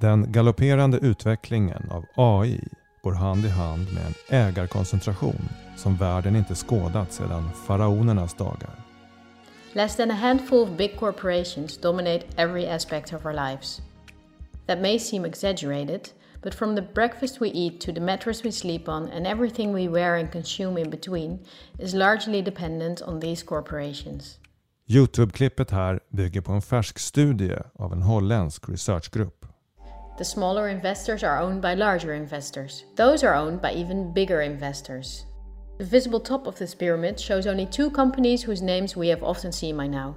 Den 0.00 0.32
galopperande 0.32 0.98
utvecklingen 0.98 1.90
av 1.90 2.04
AI 2.14 2.60
går 3.06 3.14
hand 3.14 3.44
i 3.44 3.48
hand 3.48 3.86
med 3.94 4.06
en 4.06 4.14
ägarkoncentration 4.36 5.48
som 5.76 5.96
världen 5.96 6.36
inte 6.36 6.54
skådat 6.54 7.12
sedan 7.12 7.50
faraonernas 7.66 8.34
dagar. 8.34 8.70
Less 9.72 9.96
than 9.96 10.10
a 10.10 10.14
handful 10.14 10.62
of 10.62 10.68
big 10.76 10.96
corporations 10.96 11.78
dominate 11.78 12.26
every 12.36 12.66
aspect 12.66 13.12
of 13.12 13.26
our 13.26 13.34
lives. 13.34 13.80
That 14.66 14.80
may 14.80 14.98
seem 14.98 15.24
exaggerated, 15.24 16.00
But 16.42 16.54
from 16.54 16.76
the 16.76 16.82
breakfast 16.82 17.40
we 17.40 17.48
eat 17.48 17.80
to 17.80 17.92
the 17.92 18.00
mattress 18.00 18.44
we 18.44 18.52
sleep 18.52 18.88
on 18.88 19.08
and 19.08 19.26
everything 19.26 19.74
we 19.74 19.88
wear 19.88 20.16
and 20.16 20.32
consume 20.32 20.80
in 20.80 20.90
between 20.90 21.38
is 21.78 21.94
largely 21.94 22.42
dependent 22.42 23.02
on 23.02 23.20
these 23.20 23.44
corporations. 23.44 24.38
Youtube-klippet 24.88 25.70
här 25.70 26.00
bygger 26.08 26.40
på 26.40 26.52
en 26.52 26.62
färsk 26.62 26.98
studie 26.98 27.58
av 27.74 27.92
en 27.92 28.02
holländsk 28.02 28.68
researchgrupp. 28.68 29.55
The 30.18 30.24
smaller 30.24 30.68
investors 30.68 31.22
are 31.22 31.42
owned 31.42 31.60
by 31.60 31.74
larger 31.74 32.14
investors. 32.14 32.84
Those 32.94 33.22
are 33.22 33.34
owned 33.34 33.60
by 33.60 33.72
even 33.72 34.14
bigger 34.14 34.40
investors. 34.40 35.26
The 35.78 35.84
visible 35.84 36.20
top 36.20 36.46
of 36.46 36.56
this 36.56 36.74
pyramid 36.74 37.20
shows 37.20 37.46
only 37.46 37.66
two 37.66 37.90
companies 37.90 38.42
whose 38.42 38.64
names 38.64 38.96
we 38.96 39.08
have 39.08 39.22
often 39.22 39.52
seen 39.52 39.76
by 39.76 39.88
now. 39.88 40.14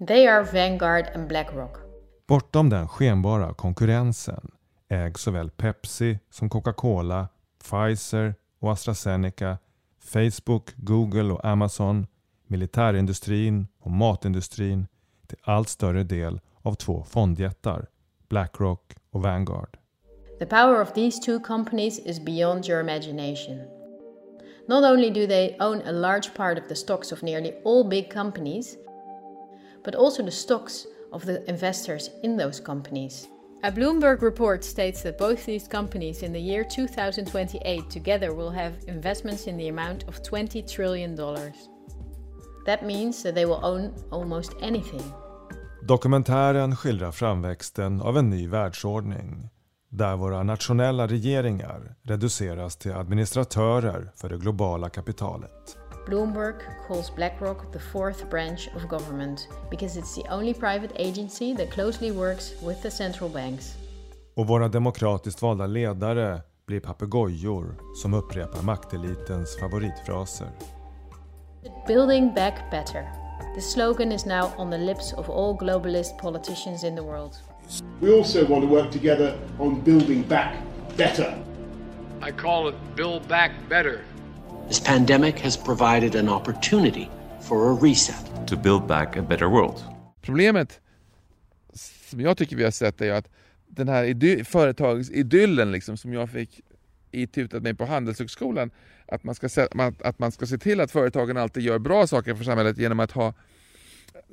They 0.00 0.26
are 0.26 0.42
Vanguard 0.42 1.06
and 1.14 1.28
BlackRock. 1.28 1.80
Bortom 2.26 2.70
den 2.70 2.88
skenbara 2.88 3.54
konkurrensen 3.54 4.50
ägs 4.88 5.20
såväl 5.20 5.50
Pepsi 5.50 6.18
som 6.30 6.50
Coca-Cola, 6.50 7.28
Pfizer 7.64 8.34
och 8.60 8.72
AstraZeneca, 8.72 9.58
Facebook, 10.00 10.76
Google 10.76 11.32
och 11.32 11.44
Amazon, 11.44 12.06
militärindustrin 12.46 13.66
och 13.78 13.90
matindustrin 13.90 14.86
till 15.26 15.38
allt 15.42 15.68
större 15.68 16.02
del 16.02 16.40
av 16.62 16.74
två 16.74 17.04
fondjättar, 17.04 17.86
Blackrock 18.28 18.94
och 19.12 19.22
Vanguard. 19.22 19.78
The 20.38 20.46
power 20.46 20.80
of 20.80 20.94
these 20.94 21.18
two 21.18 21.40
companies 21.40 21.98
is 21.98 22.20
beyond 22.20 22.68
your 22.68 22.80
imagination. 22.80 23.66
Not 24.68 24.84
only 24.84 25.10
do 25.10 25.26
they 25.26 25.56
own 25.60 25.82
a 25.86 25.92
large 25.92 26.34
part 26.34 26.58
of 26.58 26.68
the 26.68 26.76
stocks 26.76 27.10
of 27.10 27.22
nearly 27.22 27.54
all 27.64 27.84
big 27.84 28.10
companies, 28.10 28.76
but 29.82 29.94
also 29.94 30.22
the 30.22 30.30
stocks 30.30 30.86
of 31.12 31.24
the 31.24 31.42
investors 31.48 32.10
in 32.22 32.36
those 32.36 32.60
companies. 32.60 33.28
A 33.64 33.72
Bloomberg 33.72 34.22
report 34.22 34.62
states 34.62 35.02
that 35.02 35.18
both 35.18 35.44
these 35.44 35.66
companies 35.66 36.22
in 36.22 36.32
the 36.32 36.40
year 36.40 36.62
2028 36.62 37.90
together 37.90 38.34
will 38.34 38.50
have 38.50 38.74
investments 38.86 39.46
in 39.46 39.56
the 39.56 39.68
amount 39.68 40.04
of 40.06 40.22
20 40.22 40.62
trillion 40.62 41.16
dollars. 41.16 41.68
That 42.66 42.84
means 42.84 43.22
that 43.22 43.34
they 43.34 43.46
will 43.46 43.64
own 43.64 43.94
almost 44.12 44.54
anything. 44.60 45.12
Dokumentären 45.80 46.76
skildrar 46.76 47.12
framväxten 47.12 48.00
av 48.00 48.18
en 48.18 48.30
ny 48.30 48.48
världsordning 48.48 49.48
där 49.90 50.16
våra 50.16 50.42
nationella 50.42 51.06
regeringar 51.06 51.94
reduceras 52.02 52.76
till 52.76 52.92
administratörer 52.92 54.12
för 54.16 54.28
det 54.28 54.36
globala 54.36 54.88
kapitalet. 54.88 55.76
Bloomberg 56.06 56.54
calls 56.88 57.14
BlackRock 57.14 57.72
the 57.72 57.78
fourth 57.78 58.30
branch 58.30 58.68
of 58.76 58.82
government 58.82 59.48
because 59.70 60.00
it's 60.00 60.22
the 60.22 60.34
only 60.34 60.54
private 60.54 60.94
agency 60.96 61.56
that 61.56 61.70
closely 61.70 62.10
works 62.10 62.62
with 62.62 62.82
the 62.82 62.90
central 62.90 63.30
banks. 63.30 63.74
Och 64.36 64.46
våra 64.46 64.68
demokratiskt 64.68 65.42
valda 65.42 65.66
ledare 65.66 66.40
blir 66.66 66.80
papegojor 66.80 67.74
som 68.02 68.14
upprepar 68.14 68.62
maktelitens 68.62 69.56
favoritfraser. 69.60 70.48
Building 71.86 72.34
back 72.34 72.70
better. 72.70 73.17
The 73.54 73.60
slogan 73.60 74.12
is 74.12 74.26
now 74.26 74.52
on 74.58 74.70
the 74.70 74.78
lips 74.78 75.12
of 75.12 75.28
all 75.30 75.56
globalist 75.56 76.18
politicians 76.18 76.84
in 76.84 76.94
the 76.94 77.02
world. 77.02 77.38
We 78.00 78.12
also 78.12 78.46
want 78.46 78.62
to 78.62 78.68
work 78.68 78.90
together 78.90 79.36
on 79.58 79.80
building 79.80 80.22
back 80.22 80.54
better. 80.96 81.34
I 82.22 82.32
call 82.32 82.68
it 82.68 82.74
Build 82.96 83.28
Back 83.28 83.50
Better. 83.68 84.00
This 84.68 84.80
pandemic 84.80 85.38
has 85.38 85.56
provided 85.56 86.14
an 86.14 86.28
opportunity 86.28 87.08
for 87.40 87.70
a 87.70 87.74
reset. 87.74 88.46
To 88.46 88.56
build 88.56 88.86
back 88.86 89.16
a 89.16 89.22
better 89.22 89.48
world. 89.48 89.84
Problemet 90.22 90.80
som 92.10 92.20
jag 92.20 92.36
tycker 92.36 92.56
vi 92.56 92.64
har 92.64 92.70
sett 92.70 93.00
är 93.00 93.12
att 93.12 93.28
den 93.66 93.88
här 93.88 94.04
idy 94.04 94.44
företagsidyllen 94.44 95.72
liksom, 95.72 95.96
som 95.96 96.12
jag 96.12 96.30
fick 96.30 96.60
itutat 97.10 97.62
mig 97.62 97.74
på 97.74 97.84
Handelshögskolan, 97.84 98.70
att 99.06 99.24
man, 99.24 99.34
ska 99.34 99.48
se, 99.48 99.66
att 100.04 100.18
man 100.18 100.32
ska 100.32 100.46
se 100.46 100.58
till 100.58 100.80
att 100.80 100.90
företagen 100.90 101.36
alltid 101.36 101.62
gör 101.62 101.78
bra 101.78 102.06
saker 102.06 102.34
för 102.34 102.44
samhället 102.44 102.78
genom 102.78 103.00
att 103.00 103.10
ha 103.10 103.34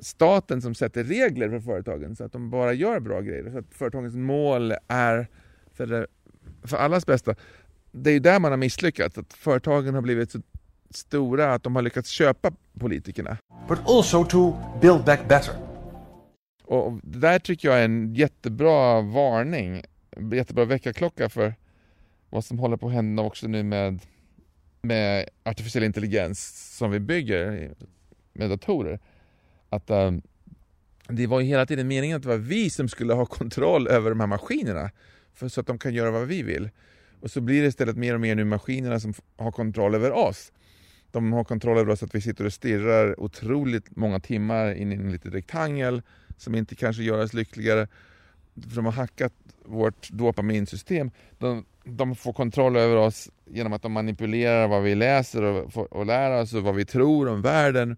staten 0.00 0.62
som 0.62 0.74
sätter 0.74 1.04
regler 1.04 1.48
för 1.48 1.60
företagen 1.60 2.16
så 2.16 2.24
att 2.24 2.32
de 2.32 2.50
bara 2.50 2.72
gör 2.72 3.00
bra 3.00 3.20
grejer. 3.20 3.50
Så 3.50 3.58
att 3.58 3.74
företagens 3.74 4.14
mål 4.14 4.74
är 4.88 5.28
för, 5.72 5.86
det, 5.86 6.06
för 6.64 6.76
allas 6.76 7.06
bästa. 7.06 7.34
Det 7.92 8.10
är 8.10 8.14
ju 8.14 8.20
där 8.20 8.40
man 8.40 8.52
har 8.52 8.56
misslyckats, 8.56 9.18
att 9.18 9.32
företagen 9.32 9.94
har 9.94 10.02
blivit 10.02 10.30
så 10.30 10.40
stora 10.90 11.54
att 11.54 11.62
de 11.62 11.76
har 11.76 11.82
lyckats 11.82 12.10
köpa 12.10 12.52
politikerna. 12.78 13.38
But 13.68 13.78
also 13.86 14.24
to 14.24 14.56
build 14.80 15.04
back 15.04 15.28
better. 15.28 15.54
Och 16.64 17.00
det 17.02 17.18
där 17.18 17.38
tycker 17.38 17.68
jag 17.68 17.78
är 17.78 17.84
en 17.84 18.14
jättebra 18.14 19.00
varning, 19.00 19.84
jättebra 20.32 20.64
väckarklocka 20.64 21.28
för 21.28 21.54
vad 22.30 22.44
som 22.44 22.58
håller 22.58 22.76
på 22.76 22.86
att 22.86 22.92
hända 22.92 23.22
också 23.22 23.48
nu 23.48 23.62
med, 23.62 24.00
med 24.82 25.28
artificiell 25.42 25.84
intelligens 25.84 26.70
som 26.76 26.90
vi 26.90 27.00
bygger 27.00 27.74
med 28.32 28.50
datorer. 28.50 29.00
Att 29.68 29.90
um, 29.90 30.22
det 31.08 31.26
var 31.26 31.40
ju 31.40 31.46
hela 31.46 31.66
tiden 31.66 31.88
meningen 31.88 32.16
att 32.16 32.22
det 32.22 32.28
var 32.28 32.36
vi 32.36 32.70
som 32.70 32.88
skulle 32.88 33.14
ha 33.14 33.26
kontroll 33.26 33.88
över 33.88 34.10
de 34.10 34.20
här 34.20 34.26
maskinerna 34.26 34.90
för, 35.34 35.48
så 35.48 35.60
att 35.60 35.66
de 35.66 35.78
kan 35.78 35.94
göra 35.94 36.10
vad 36.10 36.26
vi 36.26 36.42
vill. 36.42 36.70
Och 37.20 37.30
så 37.30 37.40
blir 37.40 37.62
det 37.62 37.68
istället 37.68 37.96
mer 37.96 38.14
och 38.14 38.20
mer 38.20 38.34
nu 38.34 38.44
maskinerna 38.44 39.00
som 39.00 39.14
har 39.36 39.52
kontroll 39.52 39.94
över 39.94 40.12
oss. 40.12 40.52
De 41.10 41.32
har 41.32 41.44
kontroll 41.44 41.78
över 41.78 41.92
oss 41.92 42.02
att 42.02 42.14
vi 42.14 42.20
sitter 42.20 42.44
och 42.44 42.52
stirrar 42.52 43.20
otroligt 43.20 43.96
många 43.96 44.20
timmar 44.20 44.74
in 44.74 44.92
i 44.92 44.94
en 44.94 45.12
liten 45.12 45.32
rektangel 45.32 46.02
som 46.36 46.54
inte 46.54 46.74
kanske 46.74 47.02
gör 47.02 47.24
oss 47.24 47.34
lyckligare. 47.34 47.88
För 48.68 48.76
de 48.76 48.84
har 48.84 48.92
hackat 48.92 49.32
vårt 49.64 50.10
dopaminsystem. 50.10 51.10
De, 51.38 51.64
de 51.86 52.14
får 52.14 52.32
kontroll 52.32 52.76
över 52.76 52.96
oss 52.96 53.30
genom 53.44 53.72
att 53.72 53.82
de 53.82 53.92
manipulerar 53.92 54.68
vad 54.68 54.82
vi 54.82 54.94
läser 54.94 55.42
och, 55.42 55.92
och 55.92 56.06
lär 56.06 56.42
oss 56.42 56.54
och 56.54 56.62
vad 56.62 56.74
vi 56.74 56.84
tror 56.84 57.28
om 57.28 57.42
världen. 57.42 57.96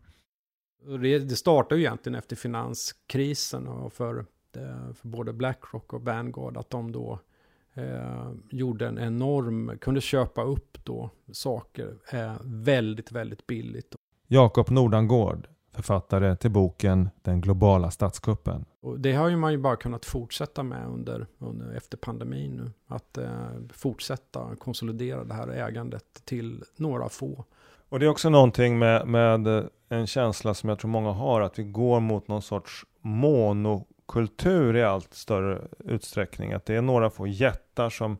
Det 1.03 1.37
startade 1.37 1.81
ju 1.81 1.87
egentligen 1.87 2.18
efter 2.18 2.37
finanskrisen 2.37 3.68
och 3.68 3.92
för, 3.92 4.27
för 4.94 5.09
både 5.09 5.33
Blackrock 5.33 5.92
och 5.92 6.03
Vanguard 6.03 6.57
att 6.57 6.70
de 6.70 6.92
då 6.92 7.18
eh, 7.74 8.33
gjorde 8.51 8.87
en 8.87 8.98
enorm, 8.98 9.79
kunde 9.81 10.01
köpa 10.01 10.42
upp 10.42 10.79
då 10.85 11.11
saker 11.33 11.94
eh, 12.12 12.37
väldigt, 12.44 13.12
väldigt 13.12 13.46
billigt. 13.46 13.94
Jakob 14.27 14.70
Nordangård, 14.70 15.48
författare 15.79 16.37
till 16.37 16.51
boken 16.51 17.11
Den 17.23 17.41
globala 17.41 17.91
statskuppen. 17.91 18.64
Och 18.81 19.01
det 19.01 19.12
har 19.12 19.29
ju 19.29 19.37
man 19.37 19.53
ju 19.53 19.59
bara 19.59 19.77
kunnat 19.77 20.05
fortsätta 20.05 20.62
med 20.62 20.87
under, 20.87 21.27
under 21.38 21.77
efter 21.77 21.97
pandemin 21.97 22.57
nu. 22.57 22.71
Att 22.87 23.19
eh, 23.19 23.31
fortsätta 23.73 24.57
konsolidera 24.59 25.25
det 25.25 25.35
här 25.35 25.49
ägandet 25.49 26.05
till 26.25 26.64
några 26.77 27.09
få. 27.09 27.45
Och 27.88 27.99
det 27.99 28.07
är 28.07 28.11
också 28.11 28.29
någonting 28.31 28.79
med, 28.79 29.07
med 29.09 29.69
en 29.88 30.07
känsla 30.07 30.55
som 30.55 30.69
jag 30.69 30.79
tror 30.79 30.91
många 30.91 31.11
har, 31.11 31.41
att 31.41 31.59
vi 31.59 31.64
går 31.64 32.01
mot 32.01 32.29
någon 32.29 32.43
sorts 32.43 32.87
monokultur 33.01 34.77
i 34.77 34.83
allt 34.83 35.14
större 35.14 35.69
utsträckning. 35.79 36.53
Att 36.53 36.67
det 36.67 36.75
är 36.75 36.83
några 36.83 37.11
få 37.11 37.27
jättar 37.27 37.91
som 37.91 38.17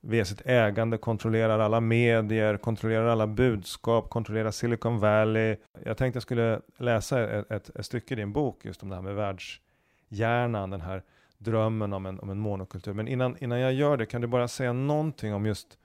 via 0.00 0.24
sitt 0.24 0.42
ägande 0.44 0.98
kontrollerar 0.98 1.58
alla 1.58 1.80
medier, 1.80 2.56
kontrollerar 2.56 3.06
alla 3.06 3.26
budskap, 3.26 4.10
kontrollerar 4.10 4.50
Silicon 4.50 4.98
Valley. 4.98 5.56
Jag 5.84 5.96
tänkte 5.96 6.16
jag 6.16 6.22
skulle 6.22 6.60
läsa 6.76 7.30
ett, 7.30 7.50
ett, 7.50 7.76
ett 7.76 7.86
stycke 7.86 8.14
i 8.14 8.16
din 8.16 8.32
bok 8.32 8.64
just 8.64 8.82
om 8.82 8.88
det 8.88 8.94
här 8.94 9.02
med 9.02 9.14
världshjärnan, 9.14 10.70
den 10.70 10.80
här 10.80 11.02
drömmen 11.38 11.92
om 11.92 12.06
en, 12.06 12.20
om 12.20 12.30
en 12.30 12.38
monokultur. 12.38 12.92
Men 12.92 13.08
innan, 13.08 13.36
innan 13.40 13.60
jag 13.60 13.72
gör 13.72 13.96
det, 13.96 14.06
kan 14.06 14.20
du 14.20 14.26
bara 14.26 14.48
säga 14.48 14.72
någonting 14.72 15.34
om 15.34 15.46
just 15.46 15.78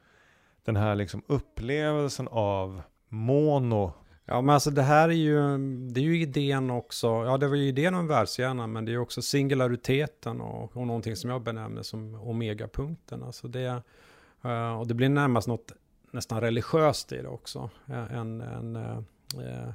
den 0.63 0.75
här 0.75 0.95
liksom 0.95 1.21
upplevelsen 1.27 2.27
av 2.31 2.81
mono 3.09 3.93
Ja 4.27 4.41
men 4.41 4.53
alltså 4.53 4.71
det 4.71 4.81
här 4.81 5.09
är 5.09 5.13
ju, 5.13 5.57
det 5.91 5.99
är 5.99 6.03
ju 6.03 6.21
idén 6.21 6.71
också, 6.71 7.07
ja 7.07 7.37
det 7.37 7.47
var 7.47 7.55
ju 7.55 7.67
idén 7.67 7.95
om 7.95 8.07
världshjärnan 8.07 8.71
men 8.71 8.85
det 8.85 8.93
är 8.93 8.97
också 8.97 9.21
singulariteten 9.21 10.41
och, 10.41 10.77
och 10.77 10.87
någonting 10.87 11.15
som 11.15 11.29
jag 11.29 11.41
benämner 11.41 11.83
som 11.83 12.15
omegapunkten. 12.15 13.23
Alltså 13.23 13.47
det, 13.47 13.81
eh, 14.43 14.79
och 14.79 14.87
det 14.87 14.93
blir 14.93 15.09
närmast 15.09 15.47
något 15.47 15.71
nästan 16.11 16.41
religiöst 16.41 17.11
i 17.11 17.21
det 17.21 17.27
också. 17.27 17.69
Eh, 17.87 18.13
en, 18.13 18.41
en, 18.41 18.75
eh, 18.75 19.69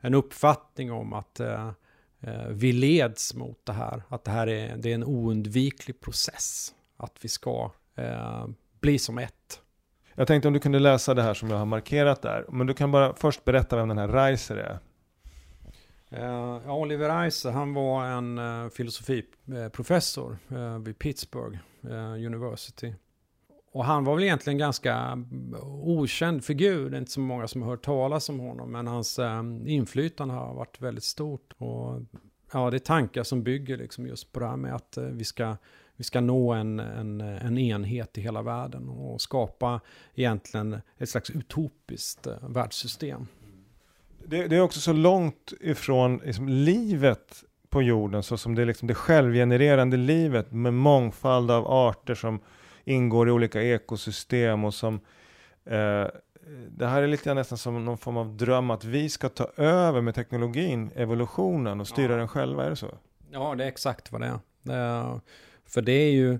en 0.00 0.14
uppfattning 0.14 0.92
om 0.92 1.12
att 1.12 1.40
vi 2.48 2.72
leds 2.72 3.34
mot 3.34 3.66
det 3.66 3.72
här, 3.72 4.02
att 4.08 4.24
det 4.24 4.30
här 4.30 4.46
är, 4.46 4.76
det 4.76 4.90
är 4.90 4.94
en 4.94 5.04
oundviklig 5.04 6.00
process. 6.00 6.74
Att 6.96 7.16
vi 7.20 7.28
ska 7.28 7.70
bli 8.80 8.98
som 8.98 9.18
ett. 9.18 9.60
Jag 10.20 10.26
tänkte 10.26 10.48
om 10.48 10.54
du 10.54 10.60
kunde 10.60 10.78
läsa 10.78 11.14
det 11.14 11.22
här 11.22 11.34
som 11.34 11.50
jag 11.50 11.56
har 11.56 11.66
markerat 11.66 12.22
där. 12.22 12.44
Men 12.48 12.66
du 12.66 12.74
kan 12.74 12.92
bara 12.92 13.14
först 13.14 13.44
berätta 13.44 13.76
vem 13.76 13.88
den 13.88 13.98
här 13.98 14.08
Reiser 14.08 14.56
är. 14.56 14.78
Uh, 16.22 16.74
Oliver 16.74 17.22
Reiser, 17.22 17.50
han 17.50 17.74
var 17.74 18.04
en 18.04 18.38
uh, 18.38 18.68
filosofiprofessor 18.68 20.38
uh, 20.52 20.78
vid 20.78 20.98
Pittsburgh 20.98 21.58
University. 22.26 22.94
Och 23.72 23.84
han 23.84 24.04
var 24.04 24.14
väl 24.14 24.24
egentligen 24.24 24.58
ganska 24.58 25.24
okänd 25.82 26.44
figur. 26.44 26.90
Det 26.90 26.96
är 26.96 26.98
inte 26.98 27.10
så 27.10 27.20
många 27.20 27.48
som 27.48 27.62
har 27.62 27.70
hört 27.70 27.84
talas 27.84 28.28
om 28.28 28.40
honom. 28.40 28.72
Men 28.72 28.86
hans 28.86 29.18
um, 29.18 29.66
inflytande 29.66 30.34
har 30.34 30.54
varit 30.54 30.80
väldigt 30.80 31.04
stort. 31.04 31.52
Och 31.56 32.02
ja, 32.52 32.70
det 32.70 32.76
är 32.76 32.78
tankar 32.78 33.22
som 33.22 33.42
bygger 33.42 33.76
liksom 33.76 34.06
just 34.06 34.32
på 34.32 34.40
det 34.40 34.46
här 34.46 34.56
med 34.56 34.74
att 34.74 34.98
vi 35.00 35.24
ska 35.24 35.56
vi 36.00 36.04
ska 36.04 36.20
nå 36.20 36.52
en, 36.52 36.78
en, 36.78 37.20
en 37.20 37.58
enhet 37.58 38.18
i 38.18 38.20
hela 38.20 38.42
världen 38.42 38.88
och 38.88 39.20
skapa 39.20 39.80
egentligen 40.14 40.80
ett 40.98 41.08
slags 41.08 41.30
utopiskt 41.30 42.26
eh, 42.26 42.34
världssystem. 42.48 43.26
Det, 44.26 44.46
det, 44.46 44.56
är 44.56 44.60
också 44.60 44.80
så 44.80 44.92
långt 44.92 45.52
ifrån 45.60 46.20
liksom, 46.24 46.48
livet 46.48 47.44
på 47.68 47.82
jorden, 47.82 48.22
så 48.22 48.36
som 48.36 48.54
det, 48.54 48.64
liksom, 48.64 48.88
det 48.88 48.94
självgenererande 48.94 49.96
livet 49.96 50.52
med 50.52 50.74
mångfald 50.74 51.50
av 51.50 51.66
arter 51.66 52.14
som 52.14 52.40
ingår 52.84 53.28
i 53.28 53.30
olika 53.30 53.62
ekosystem 53.62 54.64
och 54.64 54.74
som 54.74 54.94
eh, 55.64 56.06
det 56.70 56.86
här 56.86 57.02
är 57.02 57.06
lite 57.06 57.34
nästan 57.34 57.58
som 57.58 57.84
någon 57.84 57.98
form 57.98 58.16
av 58.16 58.36
dröm 58.36 58.70
att 58.70 58.84
vi 58.84 59.08
ska 59.08 59.28
ta 59.28 59.44
över 59.56 60.00
med 60.00 60.14
teknologin, 60.14 60.90
evolutionen 60.94 61.80
och 61.80 61.88
styra 61.88 62.12
ja. 62.12 62.18
den 62.18 62.28
själva, 62.28 62.64
är 62.64 62.70
det 62.70 62.76
så? 62.76 62.94
Ja, 63.30 63.54
det 63.54 63.64
är 63.64 63.68
exakt 63.68 64.12
vad 64.12 64.20
det 64.20 64.26
är. 64.26 64.38
Det 64.62 64.74
är 64.74 65.20
för 65.70 65.82
det 65.82 65.92
är 65.92 66.10
ju 66.10 66.38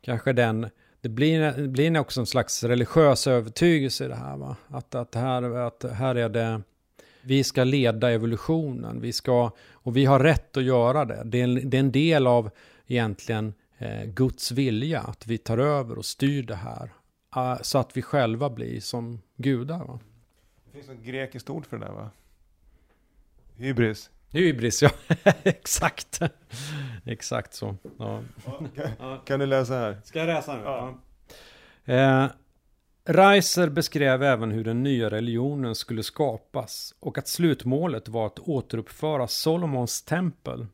kanske 0.00 0.32
den, 0.32 0.70
det 1.00 1.08
blir, 1.08 1.40
det 1.40 1.68
blir 1.68 1.98
också 1.98 2.20
en 2.20 2.26
slags 2.26 2.64
religiös 2.64 3.26
övertygelse 3.26 4.04
i 4.04 4.08
det 4.08 4.14
här. 4.14 4.36
Va? 4.36 4.56
Att, 4.68 4.94
att, 4.94 5.14
här, 5.14 5.42
att 5.42 5.84
här 5.92 6.14
är 6.14 6.28
det, 6.28 6.62
vi 7.22 7.44
ska 7.44 7.64
leda 7.64 8.10
evolutionen, 8.10 9.00
vi 9.00 9.12
ska, 9.12 9.50
och 9.72 9.96
vi 9.96 10.04
har 10.04 10.20
rätt 10.20 10.56
att 10.56 10.64
göra 10.64 11.04
det. 11.04 11.22
Det 11.24 11.40
är, 11.40 11.46
det 11.46 11.76
är 11.76 11.80
en 11.80 11.92
del 11.92 12.26
av 12.26 12.50
egentligen 12.86 13.54
eh, 13.78 14.04
Guds 14.04 14.52
vilja, 14.52 15.00
att 15.00 15.26
vi 15.26 15.38
tar 15.38 15.58
över 15.58 15.98
och 15.98 16.04
styr 16.04 16.42
det 16.42 16.54
här. 16.54 16.92
Eh, 17.36 17.62
så 17.62 17.78
att 17.78 17.96
vi 17.96 18.02
själva 18.02 18.50
blir 18.50 18.80
som 18.80 19.20
gudar. 19.36 19.84
Va? 19.84 20.00
Det 20.64 20.70
finns 20.72 20.88
ett 20.88 21.04
grekiskt 21.04 21.50
ord 21.50 21.66
för 21.66 21.78
det 21.78 21.84
där 21.84 21.92
va? 21.92 22.10
Hybris. 23.56 24.10
Hybris, 24.34 24.82
ja. 24.82 24.90
Exakt. 25.42 26.20
Exakt 27.04 27.54
så. 27.54 27.76
Ja. 27.98 28.20
Kan, 28.74 29.20
kan, 29.24 29.40
du 29.40 29.46
läsa 29.46 29.74
här? 29.74 30.00
Ska 30.04 30.18
jag 30.18 30.26
läsa 30.26 30.56
nu? 30.56 30.62
Ja. 30.64 30.98
Eh, 31.94 32.30
Reiser 33.04 33.68
beskrev 33.68 34.22
även 34.22 34.50
hur 34.50 34.64
den 34.64 34.82
nya 34.82 35.10
religionen 35.10 35.74
skulle 35.74 36.02
skapas 36.02 36.94
och 37.00 37.18
att 37.18 37.28
slutmålet 37.28 38.08
var 38.08 38.26
att 38.26 38.38
återuppföra 38.38 39.26
Solomons 39.26 40.02
tempel. 40.02 40.66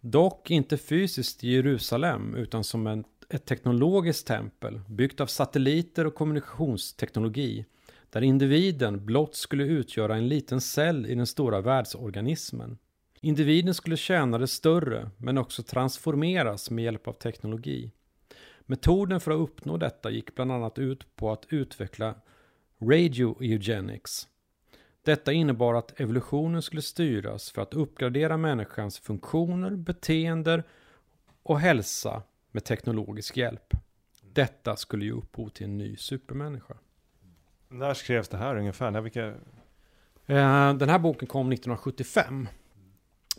Dock 0.00 0.50
inte 0.50 0.76
fysiskt 0.76 1.44
i 1.44 1.50
Jerusalem 1.50 2.34
utan 2.34 2.64
som 2.64 2.86
en, 2.86 3.04
ett 3.28 3.44
teknologiskt 3.44 4.26
tempel 4.26 4.80
byggt 4.88 5.20
av 5.20 5.26
satelliter 5.26 6.06
och 6.06 6.14
kommunikationsteknologi 6.14 7.64
där 8.14 8.22
individen 8.22 9.04
blott 9.04 9.34
skulle 9.34 9.64
utgöra 9.64 10.16
en 10.16 10.28
liten 10.28 10.60
cell 10.60 11.06
i 11.06 11.14
den 11.14 11.26
stora 11.26 11.60
världsorganismen. 11.60 12.78
Individen 13.20 13.74
skulle 13.74 13.96
tjäna 13.96 14.38
det 14.38 14.46
större 14.46 15.10
men 15.16 15.38
också 15.38 15.62
transformeras 15.62 16.70
med 16.70 16.84
hjälp 16.84 17.08
av 17.08 17.12
teknologi. 17.12 17.92
Metoden 18.60 19.20
för 19.20 19.30
att 19.30 19.40
uppnå 19.40 19.76
detta 19.76 20.10
gick 20.10 20.34
bland 20.34 20.52
annat 20.52 20.78
ut 20.78 21.16
på 21.16 21.32
att 21.32 21.46
utveckla 21.48 22.14
radio 22.80 23.36
eugenics. 23.40 24.28
Detta 25.02 25.32
innebar 25.32 25.74
att 25.74 26.00
evolutionen 26.00 26.62
skulle 26.62 26.82
styras 26.82 27.50
för 27.50 27.62
att 27.62 27.74
uppgradera 27.74 28.36
människans 28.36 28.98
funktioner, 28.98 29.70
beteenden 29.70 30.62
och 31.42 31.60
hälsa 31.60 32.22
med 32.50 32.64
teknologisk 32.64 33.36
hjälp. 33.36 33.74
Detta 34.22 34.76
skulle 34.76 35.04
ge 35.04 35.12
upphov 35.12 35.48
till 35.48 35.66
en 35.66 35.78
ny 35.78 35.96
supermänniska. 35.96 36.74
När 37.68 37.94
skrevs 37.94 38.28
det 38.28 38.36
här 38.36 38.56
ungefär? 38.56 38.90
När 38.90 39.00
vilka... 39.00 39.26
Eh, 40.26 40.74
den 40.74 40.88
här 40.88 40.98
boken 40.98 41.28
kom 41.28 41.52
1975. 41.52 42.48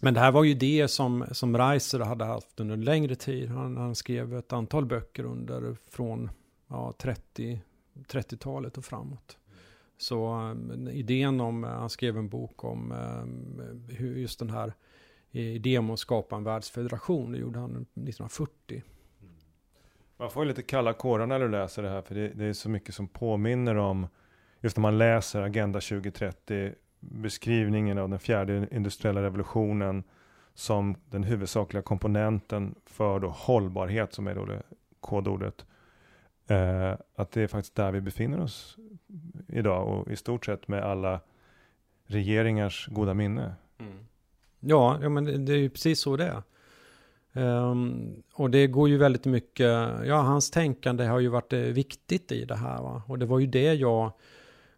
Men 0.02 0.14
det 0.14 0.20
här 0.20 0.32
var 0.32 0.44
ju 0.44 0.54
det 0.54 0.88
som, 0.88 1.26
som 1.32 1.58
Reiser 1.58 2.00
hade 2.00 2.26
haft 2.26 2.60
under 2.60 2.74
en 2.74 2.84
längre 2.84 3.16
tid. 3.16 3.50
Han, 3.50 3.78
han 3.78 3.96
skrev 3.96 4.38
ett 4.38 4.54
antal 4.54 4.86
böcker 4.86 5.24
under 5.24 5.76
från 5.90 6.30
ja, 6.68 6.94
30, 6.98 7.62
30-talet 7.94 8.78
och 8.78 8.86
framåt. 8.86 9.38
Så 9.98 10.50
eh, 10.88 10.96
idén 10.96 11.42
om, 11.42 11.64
eh, 11.64 11.70
han 11.70 11.90
skrev 11.90 12.18
en 12.18 12.30
bok 12.30 12.64
om 12.64 12.94
hur 13.90 14.16
just 14.16 14.40
den 14.40 14.50
här 14.50 14.74
idén 15.32 15.80
om 15.80 15.90
att 15.90 16.00
skapa 16.00 16.36
en 16.36 16.44
världsfederation, 16.44 17.32
det 17.32 17.38
gjorde 17.38 17.60
han 17.60 17.72
1940. 17.72 18.84
Man 20.18 20.30
får 20.30 20.44
ju 20.44 20.48
lite 20.48 20.62
kalla 20.62 20.94
kårar 20.94 21.28
när 21.28 21.40
du 21.40 21.50
läser 21.50 21.84
det 21.84 21.90
här, 21.90 22.02
för 22.02 22.16
det, 22.16 22.28
det 22.28 22.46
är 22.46 22.54
så 22.54 22.70
mycket 22.70 22.96
som 22.96 23.08
påminner 23.08 23.76
om, 23.76 24.08
just 24.62 24.78
när 24.78 24.82
man 24.82 24.98
läser 24.98 25.42
Agenda 25.42 25.80
2030, 25.80 26.74
beskrivningen 27.00 27.98
av 27.98 28.10
den 28.10 28.20
fjärde 28.20 28.68
industriella 28.72 29.22
revolutionen 29.22 30.04
som 30.54 30.96
den 31.10 31.24
huvudsakliga 31.24 31.84
komponenten 31.84 32.76
för 32.86 33.20
då 33.20 33.30
hållbarhet 33.30 34.14
som 34.14 34.28
är 34.28 34.36
då 34.36 34.46
det 34.46 34.64
kodordet. 35.00 35.66
Eh, 36.48 36.94
att 37.16 37.32
det 37.32 37.42
är 37.42 37.48
faktiskt 37.48 37.76
där 37.76 37.92
vi 37.92 38.02
befinner 38.02 38.42
oss 38.42 38.78
idag 39.48 39.88
och 39.88 40.12
i 40.12 40.16
stort 40.16 40.46
sett 40.46 40.68
med 40.68 40.84
alla 40.84 41.20
regeringars 42.06 42.88
goda 42.88 43.14
minne. 43.14 43.56
Mm. 43.78 44.06
Ja, 44.60 45.00
ja, 45.02 45.10
men 45.10 45.46
det 45.46 45.54
är 45.54 45.58
ju 45.58 45.70
precis 45.70 46.00
så 46.00 46.18
det 46.18 46.26
är. 46.26 46.42
Um, 47.36 48.24
och 48.34 48.50
det 48.50 48.68
går 48.68 48.90
ju 48.90 48.98
väldigt 48.98 49.26
mycket, 49.26 49.70
ja 50.06 50.16
hans 50.16 50.52
tänkande 50.52 51.06
har 51.06 51.20
ju 51.20 51.28
varit 51.28 51.54
eh, 51.54 51.60
viktigt 51.60 52.32
i 52.32 52.46
det 52.46 52.56
här 52.56 52.82
va? 52.82 53.02
Och 53.08 53.20
det 53.20 53.26
var 53.26 53.40
ju 53.40 53.48
det 53.48 53.74
jag 53.74 54.12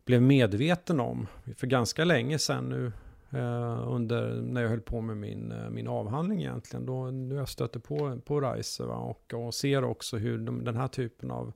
blev 0.05 0.22
medveten 0.22 0.99
om 0.99 1.28
för 1.58 1.68
ganska 1.68 2.05
länge 2.05 2.39
sedan 2.39 2.70
nu. 2.70 2.91
Uh, 3.34 3.93
under 3.93 4.41
när 4.41 4.62
jag 4.62 4.70
höll 4.70 4.82
på 4.82 5.01
med 5.01 5.18
min, 5.18 5.51
eh, 5.51 5.70
min 5.70 5.88
avhandling 5.88 6.39
egentligen. 6.39 6.86
Då, 6.86 7.12
nu 7.12 7.36
jag 7.36 7.49
stötte 7.49 7.80
på, 7.80 8.20
på 8.26 8.41
Reise 8.41 8.84
va? 8.84 8.95
Och, 8.95 9.34
och 9.34 9.53
ser 9.53 9.84
också 9.84 10.18
hur 10.18 10.38
de, 10.38 10.64
den 10.64 10.76
här 10.76 10.88
typen 10.88 11.32
av 11.32 11.53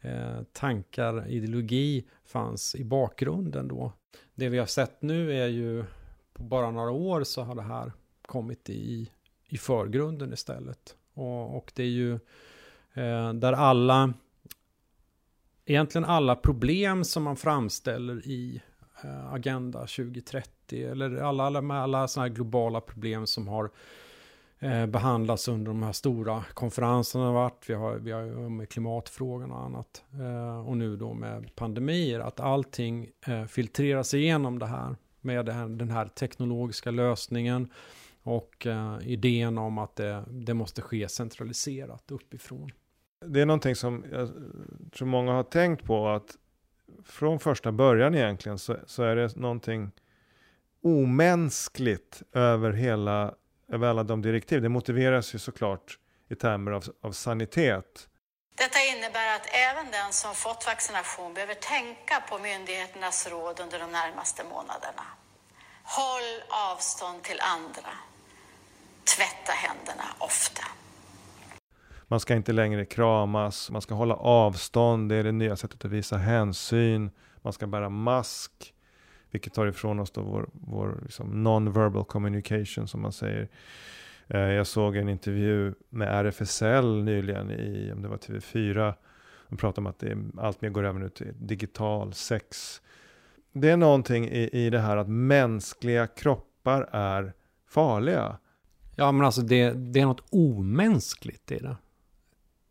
eh, 0.00 0.42
tankar, 0.52 1.28
ideologi 1.28 2.04
fanns 2.24 2.74
i 2.74 2.84
bakgrunden 2.84 3.68
då. 3.68 3.92
Det 4.34 4.48
vi 4.48 4.58
har 4.58 4.66
sett 4.66 5.02
nu 5.02 5.32
är 5.32 5.46
ju 5.46 5.84
på 6.32 6.42
bara 6.42 6.70
några 6.70 6.90
år 6.90 7.24
så 7.24 7.42
har 7.42 7.54
det 7.54 7.62
här 7.62 7.92
kommit 8.26 8.70
i, 8.70 9.10
i 9.54 9.58
förgrunden 9.58 10.32
istället. 10.32 10.96
Och, 11.14 11.56
och 11.56 11.72
det 11.74 11.82
är 11.82 11.88
ju 11.88 12.12
eh, 12.94 13.32
där 13.32 13.52
alla 13.52 14.12
egentligen 15.66 16.04
alla 16.04 16.36
problem 16.36 17.04
som 17.04 17.22
man 17.22 17.36
framställer 17.36 18.26
i 18.26 18.62
eh, 19.04 19.32
Agenda 19.32 19.78
2030 19.78 20.90
eller 20.90 21.16
alla, 21.16 21.44
alla, 21.44 21.74
alla 21.74 22.08
sådana 22.08 22.28
här 22.28 22.34
globala 22.34 22.80
problem 22.80 23.26
som 23.26 23.48
har 23.48 23.70
eh, 24.58 24.86
behandlats 24.86 25.48
under 25.48 25.72
de 25.72 25.82
här 25.82 25.92
stora 25.92 26.44
konferenserna 26.54 27.32
varit. 27.32 27.64
Vi 27.66 27.74
har, 27.74 27.94
vi 27.94 28.12
har 28.12 28.48
med 28.48 28.68
klimatfrågan 28.68 29.52
och 29.52 29.62
annat. 29.62 30.04
Eh, 30.12 30.68
och 30.68 30.76
nu 30.76 30.96
då 30.96 31.14
med 31.14 31.54
pandemier. 31.54 32.20
Att 32.20 32.40
allting 32.40 33.10
eh, 33.26 33.44
filtreras 33.44 34.14
igenom 34.14 34.58
det 34.58 34.66
här 34.66 34.96
med 35.20 35.46
det 35.46 35.52
här, 35.52 35.68
den 35.68 35.90
här 35.90 36.06
teknologiska 36.06 36.90
lösningen. 36.90 37.70
Och 38.26 38.66
eh, 38.66 38.98
idén 39.02 39.58
om 39.58 39.78
att 39.78 39.96
det, 39.96 40.24
det 40.28 40.54
måste 40.54 40.82
ske 40.82 41.08
centraliserat 41.08 42.10
uppifrån 42.10 42.70
det 43.26 43.40
är 43.40 43.46
någonting 43.46 43.76
som 43.76 44.04
jag 44.12 44.30
tror 44.92 45.08
många 45.08 45.32
har 45.32 45.42
tänkt 45.42 45.84
på 45.84 46.08
att 46.08 46.36
från 47.06 47.40
första 47.40 47.72
början 47.72 48.14
egentligen 48.14 48.58
så, 48.58 48.76
så 48.86 49.02
är 49.02 49.16
det 49.16 49.36
någonting 49.36 49.90
omänskligt 50.82 52.22
över 52.32 52.72
hela, 52.72 53.34
över 53.68 53.88
alla 53.88 54.02
de 54.02 54.22
direktiv. 54.22 54.62
Det 54.62 54.68
motiveras 54.68 55.34
ju 55.34 55.38
såklart 55.38 55.98
i 56.28 56.34
termer 56.34 56.72
av, 56.72 56.84
av 57.00 57.12
sanitet. 57.12 58.08
Detta 58.56 58.78
innebär 58.96 59.36
att 59.36 59.48
även 59.52 59.90
den 59.92 60.12
som 60.12 60.34
fått 60.34 60.66
vaccination 60.66 61.34
behöver 61.34 61.54
tänka 61.54 62.20
på 62.30 62.38
myndigheternas 62.38 63.28
råd 63.30 63.60
under 63.60 63.78
de 63.78 63.92
närmaste 63.92 64.44
månaderna. 64.44 65.06
Håll 65.84 66.42
avstånd 66.72 67.22
till 67.22 67.40
andra. 67.40 67.90
Tvätta 69.04 69.52
händerna 69.52 70.04
ofta. 70.18 70.62
Man 72.08 72.20
ska 72.20 72.34
inte 72.34 72.52
längre 72.52 72.84
kramas, 72.84 73.70
man 73.70 73.82
ska 73.82 73.94
hålla 73.94 74.14
avstånd, 74.14 75.08
det 75.08 75.16
är 75.16 75.24
det 75.24 75.32
nya 75.32 75.56
sättet 75.56 75.84
att 75.84 75.90
visa 75.90 76.16
hänsyn. 76.16 77.10
Man 77.42 77.52
ska 77.52 77.66
bära 77.66 77.88
mask, 77.88 78.74
vilket 79.30 79.54
tar 79.54 79.66
ifrån 79.66 80.00
oss 80.00 80.10
då 80.10 80.22
vår, 80.22 80.48
vår 80.52 80.98
liksom 81.02 81.42
non-verbal 81.42 82.04
communication 82.04 82.88
som 82.88 83.00
man 83.00 83.12
säger. 83.12 83.48
Eh, 84.28 84.40
jag 84.40 84.66
såg 84.66 84.96
en 84.96 85.08
intervju 85.08 85.74
med 85.88 86.08
RFSL 86.08 87.02
nyligen 87.02 87.50
i, 87.50 87.92
om 87.94 88.02
det 88.02 88.08
var 88.08 88.16
TV4. 88.16 88.94
De 89.48 89.56
pratade 89.56 89.80
om 89.80 89.86
att 89.86 89.98
det 89.98 90.16
allt 90.38 90.60
mer 90.60 90.68
går 90.68 90.84
över 90.84 91.00
nu 91.00 91.08
till 91.08 91.32
digital 91.38 92.12
sex. 92.12 92.80
Det 93.52 93.70
är 93.70 93.76
någonting 93.76 94.28
i, 94.28 94.48
i 94.52 94.70
det 94.70 94.80
här 94.80 94.96
att 94.96 95.08
mänskliga 95.08 96.06
kroppar 96.06 96.88
är 96.92 97.32
farliga. 97.68 98.38
Ja, 98.94 99.12
men 99.12 99.26
alltså 99.26 99.42
det, 99.42 99.70
det 99.70 100.00
är 100.00 100.06
något 100.06 100.24
omänskligt 100.30 101.52
i 101.52 101.58
det. 101.58 101.76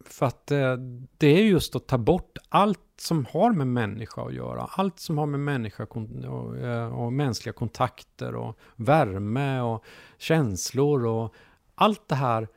För 0.05 0.26
att 0.26 0.51
eh, 0.51 0.76
det 1.17 1.28
är 1.28 1.43
just 1.43 1.76
att 1.76 1.88
ta 1.88 1.97
bort 1.97 2.38
allt 2.49 2.80
som 2.97 3.26
har 3.26 3.51
med 3.51 3.67
människa 3.67 4.21
att 4.21 4.34
göra. 4.34 4.69
Allt 4.71 4.99
som 4.99 5.17
har 5.17 5.26
med 5.26 5.39
människa 5.39 5.84
och, 5.84 6.57
eh, 6.57 6.93
och 6.93 7.13
mänskliga 7.13 7.53
kontakter 7.53 8.36
och 8.36 8.59
värme 8.76 9.61
och 9.61 9.86
känslor 10.17 11.05
och 11.05 11.34
allt 11.76 12.07
det 12.07 12.15
här. 12.15 12.47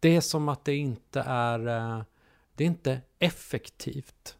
Det 0.00 0.16
är 0.16 0.20
som 0.20 0.48
att 0.48 0.64
det 0.64 0.76
inte 0.76 1.20
är, 1.26 1.68
eh, 1.68 2.02
det 2.54 2.64
är 2.64 2.68
inte 2.68 3.00
effektivt. 3.18 4.36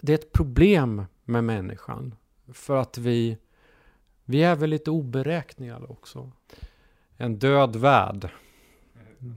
Det 0.00 0.12
är 0.12 0.18
ett 0.18 0.32
problem 0.32 1.04
med 1.24 1.44
människan. 1.44 2.14
För 2.52 2.76
att 2.76 2.98
vi, 2.98 3.38
vi 4.24 4.42
är 4.42 4.56
väl 4.56 4.70
lite 4.70 4.90
oberäkneliga 4.90 5.78
också. 5.88 6.32
En 7.16 7.38
död 7.38 7.76
värld 7.76 8.28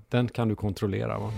den 0.09 0.28
kan 0.28 0.47
du 0.47 0.55
kontrollera 0.55 1.19
va? 1.19 1.32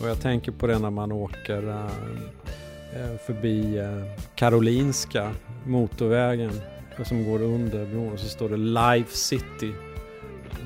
Och 0.00 0.08
jag 0.08 0.20
tänker 0.20 0.52
på 0.52 0.66
det 0.66 0.78
när 0.78 0.90
man 0.90 1.12
åker 1.12 1.68
äh, 1.68 3.16
förbi 3.26 3.78
äh, 3.78 4.02
Karolinska 4.34 5.32
motorvägen 5.66 6.60
som 7.04 7.24
går 7.24 7.42
under 7.42 7.86
bron 7.86 8.12
och 8.12 8.18
så 8.18 8.28
står 8.28 8.48
det 8.48 8.56
Life 8.56 9.16
City. 9.16 9.72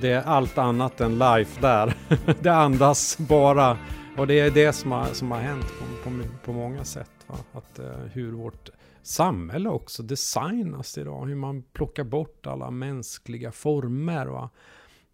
Det 0.01 0.11
är 0.11 0.23
allt 0.23 0.59
annat 0.59 1.01
än 1.01 1.19
life 1.19 1.61
där. 1.61 1.95
det 2.43 2.55
andas 2.55 3.19
bara 3.19 3.79
och 4.17 4.27
det 4.27 4.41
är 4.41 4.51
det 4.51 4.73
som 4.73 4.93
har, 4.93 5.07
som 5.07 5.31
har 5.31 5.39
hänt 5.39 5.67
på, 5.79 6.11
på, 6.11 6.21
på 6.45 6.53
många 6.53 6.85
sätt. 6.85 7.11
Va? 7.27 7.37
Att, 7.53 7.79
äh, 7.79 7.87
hur 8.13 8.33
vårt 8.33 8.71
samhälle 9.03 9.69
också 9.69 10.03
designas 10.03 10.99
idag. 10.99 11.27
Hur 11.27 11.35
man 11.35 11.63
plockar 11.63 12.05
bort 12.05 12.47
alla 12.47 12.71
mänskliga 12.71 13.53
former. 13.53 14.27
Va? 14.27 14.51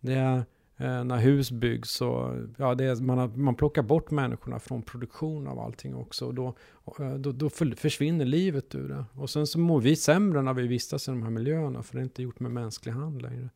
Det, 0.00 0.14
är, 0.14 0.36
eh, 0.76 1.04
när 1.04 1.16
hus 1.16 1.50
byggs 1.50 1.90
så, 1.90 2.36
ja, 2.56 2.74
det 2.74 2.84
är, 2.84 2.96
man, 2.96 3.18
har, 3.18 3.28
man 3.28 3.54
plockar 3.54 3.82
bort 3.82 4.10
människorna 4.10 4.58
från 4.58 4.82
produktion 4.82 5.48
av 5.48 5.58
allting 5.58 5.94
också. 5.94 6.26
Och 6.26 6.34
då, 6.34 6.54
eh, 7.00 7.14
då, 7.14 7.32
då 7.32 7.50
försvinner 7.76 8.24
livet 8.24 8.74
ur 8.74 8.88
det. 8.88 9.04
Och 9.14 9.30
sen 9.30 9.46
så 9.46 9.58
mår 9.58 9.80
vi 9.80 9.96
sämre 9.96 10.42
när 10.42 10.54
vi 10.54 10.66
vistas 10.66 11.08
i 11.08 11.10
de 11.10 11.22
här 11.22 11.30
miljöerna, 11.30 11.82
för 11.82 11.94
det 11.94 12.00
är 12.00 12.04
inte 12.04 12.22
gjort 12.22 12.40
med 12.40 12.50
mänsklig 12.50 12.92
hand 12.92 13.22
längre. 13.22 13.48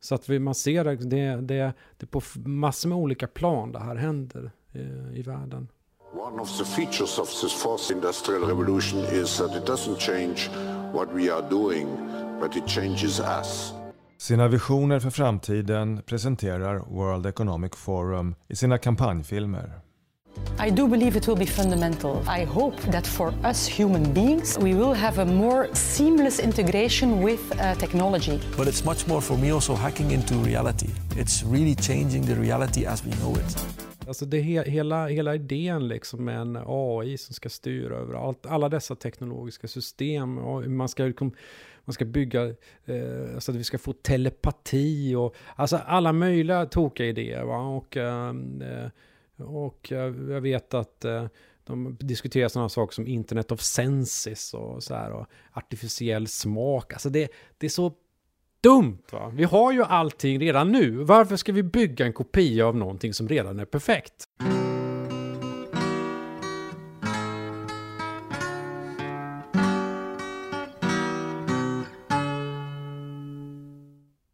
Så 0.00 0.14
att 0.14 0.28
vi, 0.28 0.38
man 0.38 0.54
ser 0.54 0.84
det, 0.84 0.96
det, 0.96 1.40
det, 1.40 1.72
det 1.96 2.06
på 2.06 2.20
massor 2.44 2.88
med 2.88 2.98
olika 2.98 3.26
plan 3.26 3.72
det 3.72 3.78
här 3.78 3.96
händer 3.96 4.50
i, 4.72 4.78
i 5.18 5.22
världen. 5.22 5.68
One 6.16 6.40
of 6.40 6.58
the 6.58 6.64
features 6.64 7.18
of 7.18 7.28
this 7.42 7.52
fourth 7.52 7.90
industrial 7.90 8.46
revolution 8.46 8.98
is 8.98 9.36
that 9.38 9.54
it 9.54 9.66
doesn't 9.66 9.98
change 9.98 10.48
what 10.92 11.12
we 11.14 11.30
are 11.30 11.42
doing, 11.50 11.86
but 12.40 12.56
it 12.56 12.66
changes 12.66 13.20
us. 13.20 13.72
Sina 14.18 14.48
visioner 14.48 15.00
för 15.00 15.10
framtiden 15.10 16.02
presenterar 16.02 16.78
World 16.90 17.26
Economic 17.26 17.76
Forum 17.76 18.34
i 18.48 18.56
sina 18.56 18.78
kampanjfilmer. 18.78 19.80
I 20.66 20.70
do 20.70 20.88
believe 20.88 21.18
it 21.18 21.28
will 21.28 21.38
be 21.38 21.46
fundamental. 21.46 22.22
I 22.40 22.44
hope 22.44 22.76
that 22.92 23.06
for 23.06 23.34
us 23.50 23.78
human 23.78 24.14
beings, 24.14 24.58
we 24.60 24.74
will 24.74 24.94
have 24.94 25.22
a 25.22 25.24
more 25.24 25.68
seamless 25.72 26.40
integration 26.40 27.24
with 27.24 27.40
uh, 27.52 27.74
technology. 27.74 28.40
But 28.56 28.68
it's 28.68 28.84
much 28.84 29.06
more 29.06 29.20
for 29.20 29.38
me 29.38 29.52
also 29.52 29.74
hacking 29.74 30.10
into 30.10 30.34
reality. 30.34 30.88
It's 31.16 31.42
really 31.42 31.74
changing 31.74 32.26
the 32.26 32.34
reality 32.34 32.86
as 32.86 33.04
we 33.04 33.10
know 33.10 33.36
it. 33.36 33.86
Alltså 34.06 34.26
det 34.26 34.40
he 34.40 34.70
hela, 34.70 35.06
hela 35.06 35.34
idén 35.34 35.88
liksom 35.88 36.24
med 36.24 36.40
en 36.40 36.58
AI 36.66 37.18
som 37.18 37.34
ska 37.34 37.48
styra 37.48 37.96
över 37.96 38.14
allt, 38.14 38.46
alla 38.46 38.68
dessa 38.68 38.94
teknologiska 38.94 39.68
system. 39.68 40.38
Och 40.38 40.70
man 40.70 40.88
ska 40.88 41.04
liksom, 41.04 41.32
man 41.84 41.94
ska 41.94 42.04
bygga, 42.04 42.46
eh, 42.84 43.38
så 43.38 43.50
att 43.50 43.56
vi 43.56 43.64
ska 43.64 43.78
få 43.78 43.92
telepati 43.92 45.14
och 45.14 45.36
alltså 45.56 45.76
alla 45.76 46.12
möjliga 46.12 46.66
tokiga 46.66 47.06
idéer. 47.06 47.44
Va? 47.44 47.58
Och, 47.58 47.96
eh, 47.96 48.28
eh 48.60 48.90
och 49.38 49.86
jag 49.90 50.40
vet 50.40 50.74
att 50.74 51.04
eh, 51.04 51.26
de 51.64 51.96
diskuterar 52.00 52.48
sådana 52.48 52.68
saker 52.68 52.94
som 52.94 53.06
Internet 53.06 53.52
of 53.52 53.60
Senses 53.60 54.54
och 54.54 54.82
så 54.82 54.94
här 54.94 55.12
och 55.12 55.26
artificiell 55.52 56.26
smak. 56.26 56.92
Alltså 56.92 57.10
det, 57.10 57.30
det 57.58 57.66
är 57.66 57.70
så 57.70 57.92
dumt 58.60 59.02
va? 59.12 59.32
Vi 59.34 59.44
har 59.44 59.72
ju 59.72 59.82
allting 59.82 60.40
redan 60.40 60.72
nu. 60.72 60.90
Varför 60.90 61.36
ska 61.36 61.52
vi 61.52 61.62
bygga 61.62 62.06
en 62.06 62.12
kopia 62.12 62.66
av 62.66 62.76
någonting 62.76 63.14
som 63.14 63.28
redan 63.28 63.58
är 63.58 63.64
perfekt? 63.64 64.28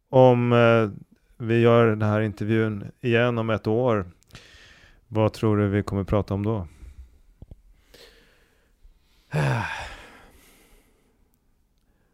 Om 0.09 0.53
eh, 0.53 0.89
vi 1.37 1.59
gör 1.59 1.87
den 1.87 2.01
här 2.01 2.21
intervjun 2.21 2.91
igen 3.01 3.37
om 3.37 3.49
ett 3.49 3.67
år, 3.67 4.11
vad 5.07 5.33
tror 5.33 5.57
du 5.57 5.69
vi 5.69 5.83
kommer 5.83 6.03
prata 6.03 6.33
om 6.33 6.45
då? 6.45 6.67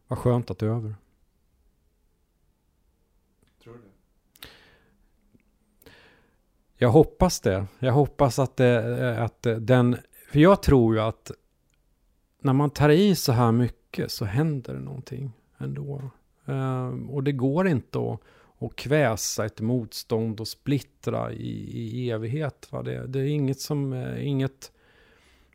Vad 0.08 0.20
skönt 0.20 0.52
att 0.52 0.60
det 0.60 0.66
är 0.66 0.70
över. 0.70 0.96
Tror 3.64 3.74
du 3.74 3.80
jag 6.82 6.90
hoppas 6.90 7.40
det. 7.40 7.66
Jag 7.80 7.94
hoppas 7.94 8.40
att, 8.40 8.58
det, 8.58 9.00
eh, 9.08 9.24
att 9.24 9.48
den... 9.60 9.98
För 10.32 10.40
jag 10.40 10.64
tror 10.64 10.96
ju 10.96 11.02
att 11.02 11.32
när 12.42 12.54
man 12.54 12.70
tar 12.70 12.90
i 12.90 13.16
så 13.16 13.32
här 13.32 13.52
mycket 13.52 14.12
så 14.12 14.26
händer 14.26 14.74
det 14.74 14.80
någonting 14.80 15.32
ändå. 15.58 16.12
Um, 16.46 17.10
och 17.10 17.24
det 17.24 17.32
går 17.32 17.68
inte 17.68 18.00
att, 18.00 18.20
att 18.60 18.76
kväsa 18.76 19.46
ett 19.46 19.62
motstånd 19.62 20.40
och 20.40 20.48
splittra 20.48 21.32
i, 21.32 21.80
i 21.82 22.12
evighet. 22.12 22.68
Va? 22.72 22.84
Det, 22.84 23.08
det 23.08 23.20
är 23.20 23.28
inget, 23.28 23.60
som, 23.60 23.94
eh, 23.94 24.28
inget 24.28 24.72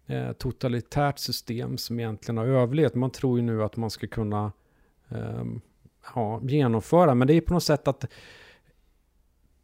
eh, 0.07 0.33
totalitärt 0.33 1.19
system 1.19 1.79
som 1.79 2.01
egentligen 2.01 2.39
har 2.39 2.47
överlevt. 2.47 2.95
Man 2.95 3.11
tror 3.11 3.39
ju 3.39 3.45
nu 3.45 3.63
att 3.63 3.77
man 3.77 3.91
ska 3.91 4.07
kunna 4.07 4.53
ehm, 5.09 5.61
ja, 6.15 6.41
genomföra, 6.43 7.15
men 7.15 7.29
det 7.29 7.35
är 7.35 7.41
på 7.41 7.53
något 7.53 7.63
sätt 7.63 7.89
att 7.89 8.05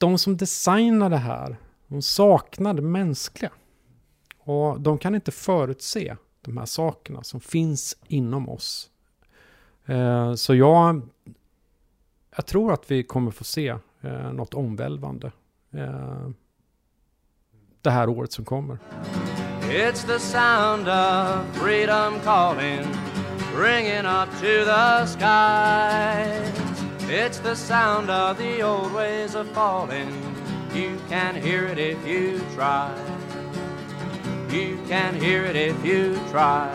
de 0.01 0.18
som 0.18 0.36
designar 0.36 1.11
det 1.11 1.16
här, 1.16 1.57
de 1.86 2.03
saknar 2.03 2.74
det 2.74 2.82
mänskliga. 2.82 3.53
Och 4.38 4.80
de 4.80 4.98
kan 4.98 5.14
inte 5.14 5.32
förutse 5.32 6.16
de 6.40 6.57
här 6.57 6.66
sakerna 6.66 7.22
som 7.22 7.40
finns 7.40 7.96
inom 8.09 8.48
oss. 8.48 8.90
Eh, 9.86 10.34
så 10.34 10.55
jag, 10.55 11.03
jag 12.36 12.46
tror 12.46 12.72
att 12.72 12.90
vi 12.90 13.03
kommer 13.03 13.30
få 13.30 13.44
se 13.44 13.68
eh, 14.01 14.32
något 14.32 14.55
omvälvande 14.55 15.32
eh, 15.72 16.28
det 17.82 17.90
här 17.90 18.09
året 18.09 18.32
som 18.32 18.44
kommer. 18.44 18.78
It's 19.62 20.07
the 20.07 20.18
sound 20.18 20.88
of 20.88 21.57
freedom 21.57 22.20
calling 22.24 22.86
Ringing 23.57 24.07
up 24.07 24.30
to 24.40 24.64
the 24.64 25.07
skies 25.07 26.70
It's 27.13 27.41
the 27.41 27.57
sound 27.57 28.09
of 28.09 28.39
the 28.39 28.63
old 28.63 28.93
ways 28.93 29.35
of 29.35 29.51
falling. 29.51 30.13
You 30.73 30.97
can 31.09 31.35
hear 31.35 31.67
it 31.67 31.77
if 31.77 32.07
you 32.07 32.39
try. 32.55 32.97
You 34.49 34.79
can 34.87 35.19
hear 35.19 35.45
it 35.45 35.57
if 35.57 35.85
you 35.85 36.15
try 36.31 36.71